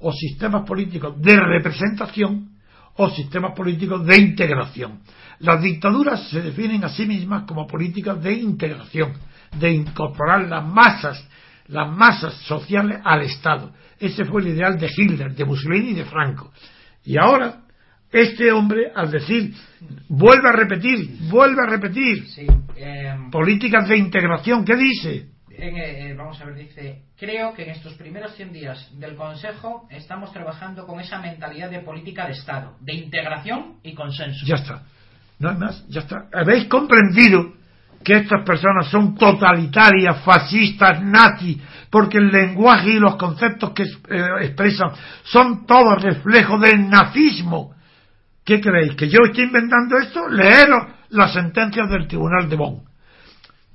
O 0.00 0.12
sistemas 0.12 0.66
políticos 0.66 1.20
de 1.20 1.36
representación 1.36 2.50
o 2.96 3.10
sistemas 3.10 3.54
políticos 3.54 4.04
de 4.04 4.18
integración. 4.18 5.00
Las 5.40 5.62
dictaduras 5.62 6.28
se 6.28 6.42
definen 6.42 6.84
a 6.84 6.88
sí 6.88 7.06
mismas 7.06 7.44
como 7.44 7.66
políticas 7.66 8.20
de 8.22 8.32
integración, 8.32 9.12
de 9.58 9.70
incorporar 9.70 10.48
las 10.48 10.66
masas, 10.66 11.26
las 11.68 11.88
masas 11.90 12.34
sociales 12.42 13.00
al 13.04 13.22
Estado. 13.22 13.72
Ese 13.98 14.24
fue 14.24 14.42
el 14.42 14.48
ideal 14.48 14.78
de 14.78 14.90
Hitler, 14.94 15.34
de 15.34 15.44
Mussolini 15.44 15.90
y 15.90 15.94
de 15.94 16.04
Franco. 16.04 16.52
Y 17.04 17.16
ahora, 17.16 17.62
este 18.10 18.50
hombre, 18.52 18.90
al 18.94 19.10
decir, 19.10 19.52
vuelve 20.08 20.48
a 20.48 20.52
repetir, 20.52 21.16
vuelve 21.30 21.62
a 21.62 21.70
repetir, 21.70 22.26
Sí, 22.28 22.46
eh, 22.76 23.14
políticas 23.30 23.88
de 23.88 23.96
integración, 23.96 24.64
¿qué 24.64 24.76
dice? 24.76 25.26
en, 25.58 25.76
eh, 25.76 26.14
vamos 26.16 26.40
a 26.40 26.44
ver, 26.44 26.54
dice, 26.54 27.02
creo 27.18 27.52
que 27.52 27.64
en 27.64 27.70
estos 27.70 27.94
primeros 27.94 28.34
100 28.36 28.52
días 28.52 28.90
del 28.98 29.16
Consejo 29.16 29.88
estamos 29.90 30.32
trabajando 30.32 30.86
con 30.86 31.00
esa 31.00 31.20
mentalidad 31.20 31.70
de 31.70 31.80
política 31.80 32.26
de 32.26 32.32
Estado, 32.32 32.76
de 32.80 32.94
integración 32.94 33.74
y 33.82 33.94
consenso. 33.94 34.46
Ya 34.46 34.56
está. 34.56 34.82
No 35.38 35.50
hay 35.50 35.56
más, 35.56 35.86
ya 35.88 36.00
está. 36.00 36.26
¿Habéis 36.32 36.66
comprendido 36.66 37.54
que 38.04 38.14
estas 38.14 38.44
personas 38.44 38.88
son 38.88 39.16
totalitarias, 39.16 40.22
fascistas, 40.22 41.02
nazis, 41.02 41.58
porque 41.90 42.18
el 42.18 42.28
lenguaje 42.28 42.90
y 42.90 42.98
los 42.98 43.16
conceptos 43.16 43.72
que 43.72 43.82
eh, 43.82 44.26
expresan 44.42 44.92
son 45.24 45.66
todos 45.66 46.00
reflejos 46.02 46.60
del 46.60 46.88
nazismo? 46.88 47.74
¿Qué 48.48 48.62
creéis? 48.62 48.94
¿Que 48.96 49.10
yo 49.10 49.18
estoy 49.26 49.44
inventando 49.44 49.98
esto? 49.98 50.26
Leeros 50.26 50.86
las 51.10 51.34
sentencias 51.34 51.86
del 51.90 52.08
Tribunal 52.08 52.48
de 52.48 52.56
Bonn, 52.56 52.82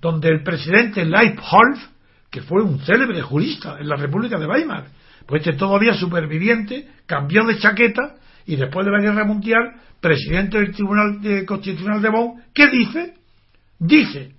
donde 0.01 0.29
el 0.29 0.41
presidente 0.41 1.05
Leibholz, 1.05 1.91
que 2.31 2.41
fue 2.41 2.63
un 2.63 2.79
célebre 2.79 3.21
jurista 3.21 3.77
en 3.79 3.87
la 3.87 3.97
República 3.97 4.39
de 4.39 4.47
Weimar, 4.47 4.85
pues 5.27 5.45
este 5.45 5.59
todavía 5.59 5.93
superviviente, 5.93 6.87
cambió 7.05 7.45
de 7.45 7.59
chaqueta 7.59 8.15
y 8.47 8.55
después 8.55 8.83
de 8.83 8.91
la 8.91 8.99
Guerra 8.99 9.25
Mundial, 9.25 9.75
presidente 10.01 10.57
del 10.57 10.71
Tribunal 10.71 11.21
de- 11.21 11.45
Constitucional 11.45 12.01
de 12.01 12.09
Bonn, 12.09 12.41
¿qué 12.51 12.67
dice? 12.67 13.13
Dice, 13.77 14.31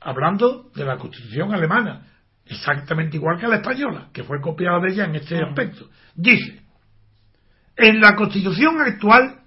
hablando 0.00 0.70
de 0.74 0.86
la 0.86 0.96
Constitución 0.96 1.52
alemana, 1.52 2.06
exactamente 2.46 3.18
igual 3.18 3.38
que 3.38 3.46
la 3.46 3.56
española, 3.56 4.08
que 4.10 4.24
fue 4.24 4.40
copiada 4.40 4.80
de 4.80 4.94
ella 4.94 5.04
en 5.04 5.16
este 5.16 5.36
aspecto, 5.36 5.90
dice, 6.14 6.62
en 7.76 8.00
la 8.00 8.16
Constitución 8.16 8.80
actual, 8.80 9.39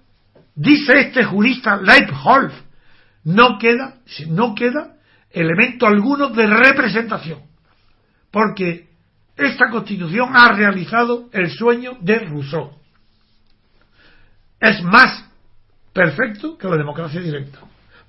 dice 0.54 1.00
este 1.00 1.24
jurista 1.24 1.76
Leibholz, 1.76 2.52
no 3.24 3.58
queda, 3.58 3.96
no 4.28 4.54
queda 4.54 4.96
elemento 5.30 5.86
alguno 5.86 6.28
de 6.28 6.46
representación, 6.46 7.40
porque 8.30 8.88
esta 9.36 9.68
Constitución 9.70 10.30
ha 10.34 10.52
realizado 10.52 11.28
el 11.32 11.50
sueño 11.50 11.98
de 12.00 12.18
Rousseau. 12.20 12.72
Es 14.60 14.82
más 14.82 15.28
perfecto 15.92 16.56
que 16.56 16.68
la 16.68 16.76
democracia 16.76 17.20
directa, 17.20 17.58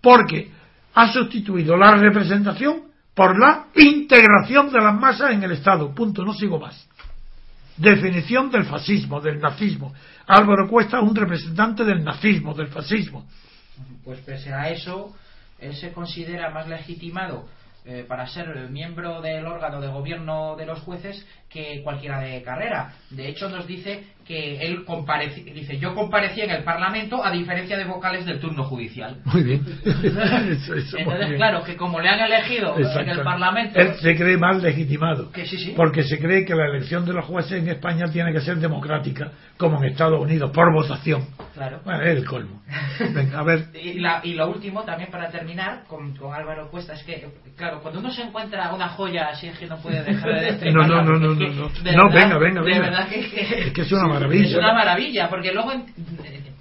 porque 0.01 0.51
ha 0.93 1.11
sustituido 1.11 1.75
la 1.75 1.95
representación 1.95 2.83
por 3.13 3.39
la 3.39 3.67
integración 3.75 4.71
de 4.71 4.79
las 4.79 4.93
masas 4.99 5.31
en 5.31 5.43
el 5.43 5.51
Estado. 5.53 5.93
Punto, 5.95 6.23
no 6.23 6.33
sigo 6.33 6.59
más. 6.59 6.87
Definición 7.77 8.49
del 8.51 8.65
fascismo, 8.65 9.19
del 9.19 9.39
nazismo. 9.39 9.93
Álvaro 10.27 10.67
Cuesta, 10.69 11.01
un 11.01 11.15
representante 11.15 11.83
del 11.83 12.03
nazismo, 12.03 12.53
del 12.53 12.67
fascismo. 12.67 13.25
Pues 14.03 14.19
pese 14.21 14.53
a 14.53 14.69
eso, 14.69 15.13
él 15.59 15.75
se 15.75 15.91
considera 15.91 16.49
más 16.51 16.67
legitimado 16.67 17.47
eh, 17.87 18.03
para 18.07 18.25
ser 18.27 18.69
miembro 18.71 19.21
del 19.21 19.45
órgano 19.45 19.79
de 19.79 19.89
gobierno 19.89 20.55
de 20.55 20.65
los 20.65 20.79
jueces 20.79 21.25
que 21.49 21.83
cualquiera 21.83 22.19
de 22.19 22.41
carrera. 22.41 22.95
De 23.11 23.27
hecho, 23.29 23.49
nos 23.49 23.67
dice 23.67 24.07
que 24.25 24.65
él 24.65 24.83
comparece, 24.85 25.41
dice, 25.41 25.77
yo 25.77 25.93
comparecí 25.93 26.41
en 26.41 26.49
el 26.49 26.63
Parlamento 26.63 27.23
a 27.23 27.31
diferencia 27.31 27.77
de 27.77 27.85
vocales 27.85 28.25
del 28.25 28.39
turno 28.39 28.63
judicial. 28.63 29.17
Muy 29.25 29.43
bien. 29.43 29.63
Entonces, 29.85 30.95
claro, 31.35 31.63
que 31.63 31.75
como 31.75 31.99
le 31.99 32.09
han 32.09 32.19
elegido 32.19 32.75
en 32.77 33.09
el 33.09 33.21
Parlamento... 33.21 33.79
Él 33.79 33.93
se 33.95 34.15
cree 34.15 34.37
más 34.37 34.61
legitimado. 34.63 35.31
Que 35.31 35.45
sí, 35.45 35.57
sí. 35.57 35.73
Porque 35.75 36.03
se 36.03 36.17
cree 36.17 36.43
que 36.43 36.55
la 36.55 36.65
elección 36.65 37.05
de 37.05 37.13
los 37.13 37.25
jueces 37.25 37.61
en 37.61 37.69
España 37.69 38.05
tiene 38.11 38.33
que 38.33 38.41
ser 38.41 38.57
democrática, 38.57 39.31
como 39.57 39.77
en 39.77 39.91
Estados 39.91 40.19
Unidos, 40.19 40.49
por 40.51 40.73
votación. 40.73 41.27
Claro. 41.53 41.81
Bueno, 41.85 42.01
es 42.01 42.17
el 42.17 42.25
colmo. 42.25 42.61
Venga, 43.13 43.39
a 43.39 43.43
ver. 43.43 43.65
y, 43.75 44.01
y, 44.23 44.33
lo 44.33 44.49
último, 44.49 44.83
también 44.83 45.11
para 45.11 45.29
terminar, 45.29 45.83
con, 45.87 46.15
con, 46.17 46.33
Álvaro 46.33 46.69
Cuesta, 46.71 46.93
es 46.93 47.03
que, 47.03 47.27
claro, 47.55 47.79
cuando 47.81 47.99
uno 47.99 48.11
se 48.11 48.23
encuentra 48.23 48.73
una 48.73 48.89
joya 48.89 49.27
así 49.27 49.47
es 49.47 49.57
que 49.59 49.67
no 49.67 49.77
puede 49.77 50.03
dejar 50.03 50.59
de 50.59 50.71
no, 50.71 50.81
no, 50.87 51.03
no, 51.03 51.19
no, 51.19 51.33
no, 51.33 51.35
no. 51.35 51.69
no, 51.69 52.09
venga, 52.09 52.37
venga, 52.39 52.61
venga. 52.61 52.63
De 52.63 52.79
verdad 52.79 53.07
que, 53.07 53.19
es 53.19 53.71
que 53.71 53.81
es 53.81 53.91
una 53.91 54.14
maravilla. 54.19 54.47
Es 54.47 54.55
una 54.55 54.73
maravilla, 54.73 55.29
porque 55.29 55.53
luego 55.53 55.71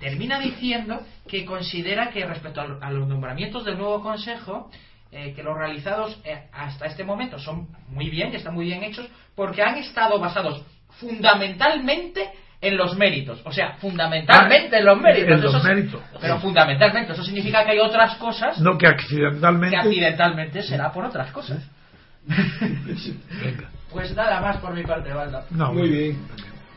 termina 0.00 0.38
diciendo 0.38 1.00
que 1.28 1.44
considera 1.44 2.10
que 2.10 2.26
respecto 2.26 2.60
a, 2.60 2.90
los 2.90 3.08
nombramientos 3.08 3.64
del 3.64 3.78
nuevo 3.78 4.02
Consejo, 4.02 4.70
eh, 5.10 5.32
que 5.34 5.42
los 5.42 5.56
realizados 5.56 6.20
eh, 6.24 6.48
hasta 6.52 6.86
este 6.86 7.04
momento 7.04 7.38
son 7.38 7.68
muy 7.88 8.10
bien, 8.10 8.30
que 8.30 8.36
están 8.36 8.54
muy 8.54 8.66
bien 8.66 8.82
hechos, 8.82 9.06
porque 9.34 9.62
han 9.62 9.78
estado 9.78 10.18
basados 10.18 10.62
fundamentalmente 11.00 12.30
en 12.60 12.76
los 12.76 12.96
méritos. 12.96 13.40
O 13.44 13.52
sea, 13.52 13.74
fundamentalmente 13.74 14.78
en 14.78 14.84
los 14.84 15.00
méritos. 15.00 15.30
En 15.30 15.42
los 15.42 15.64
méritos. 15.64 16.00
Pero 16.20 16.38
fundamentalmente. 16.40 17.12
Eso 17.12 17.22
significa 17.22 17.64
que 17.64 17.72
hay 17.72 17.78
otras 17.78 18.16
cosas. 18.16 18.58
No, 18.60 18.76
que 18.78 18.86
accidentalmente. 18.86 19.76
Que 19.76 19.82
accidentalmente 19.82 20.62
será 20.62 20.92
por 20.92 21.04
otras 21.04 21.30
cosas. 21.30 21.62
Venga. 22.26 23.70
Pues 23.90 24.14
nada 24.16 24.40
más 24.40 24.56
por 24.56 24.74
mi 24.74 24.82
parte, 24.82 25.12
Valda. 25.12 25.44
Muy 25.50 25.88
bien. 25.88 26.18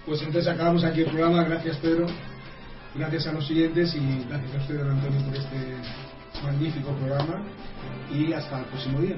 Pues 0.07 0.21
entonces 0.21 0.47
acabamos 0.47 0.85
aquí 0.85 1.01
el 1.01 1.07
programa. 1.07 1.43
Gracias, 1.43 1.75
Pedro. 1.77 2.07
Gracias 2.95 3.27
a 3.27 3.33
los 3.33 3.45
siguientes 3.45 3.93
y 3.93 4.25
gracias 4.29 4.55
a 4.55 4.57
usted, 4.59 4.77
don 4.79 4.91
Antonio, 4.91 5.21
por 5.25 5.35
este 5.35 5.75
magnífico 6.41 6.93
programa. 6.93 7.43
Y 8.09 8.31
hasta 8.31 8.59
el 8.59 8.65
próximo 8.67 9.01
día. 9.01 9.17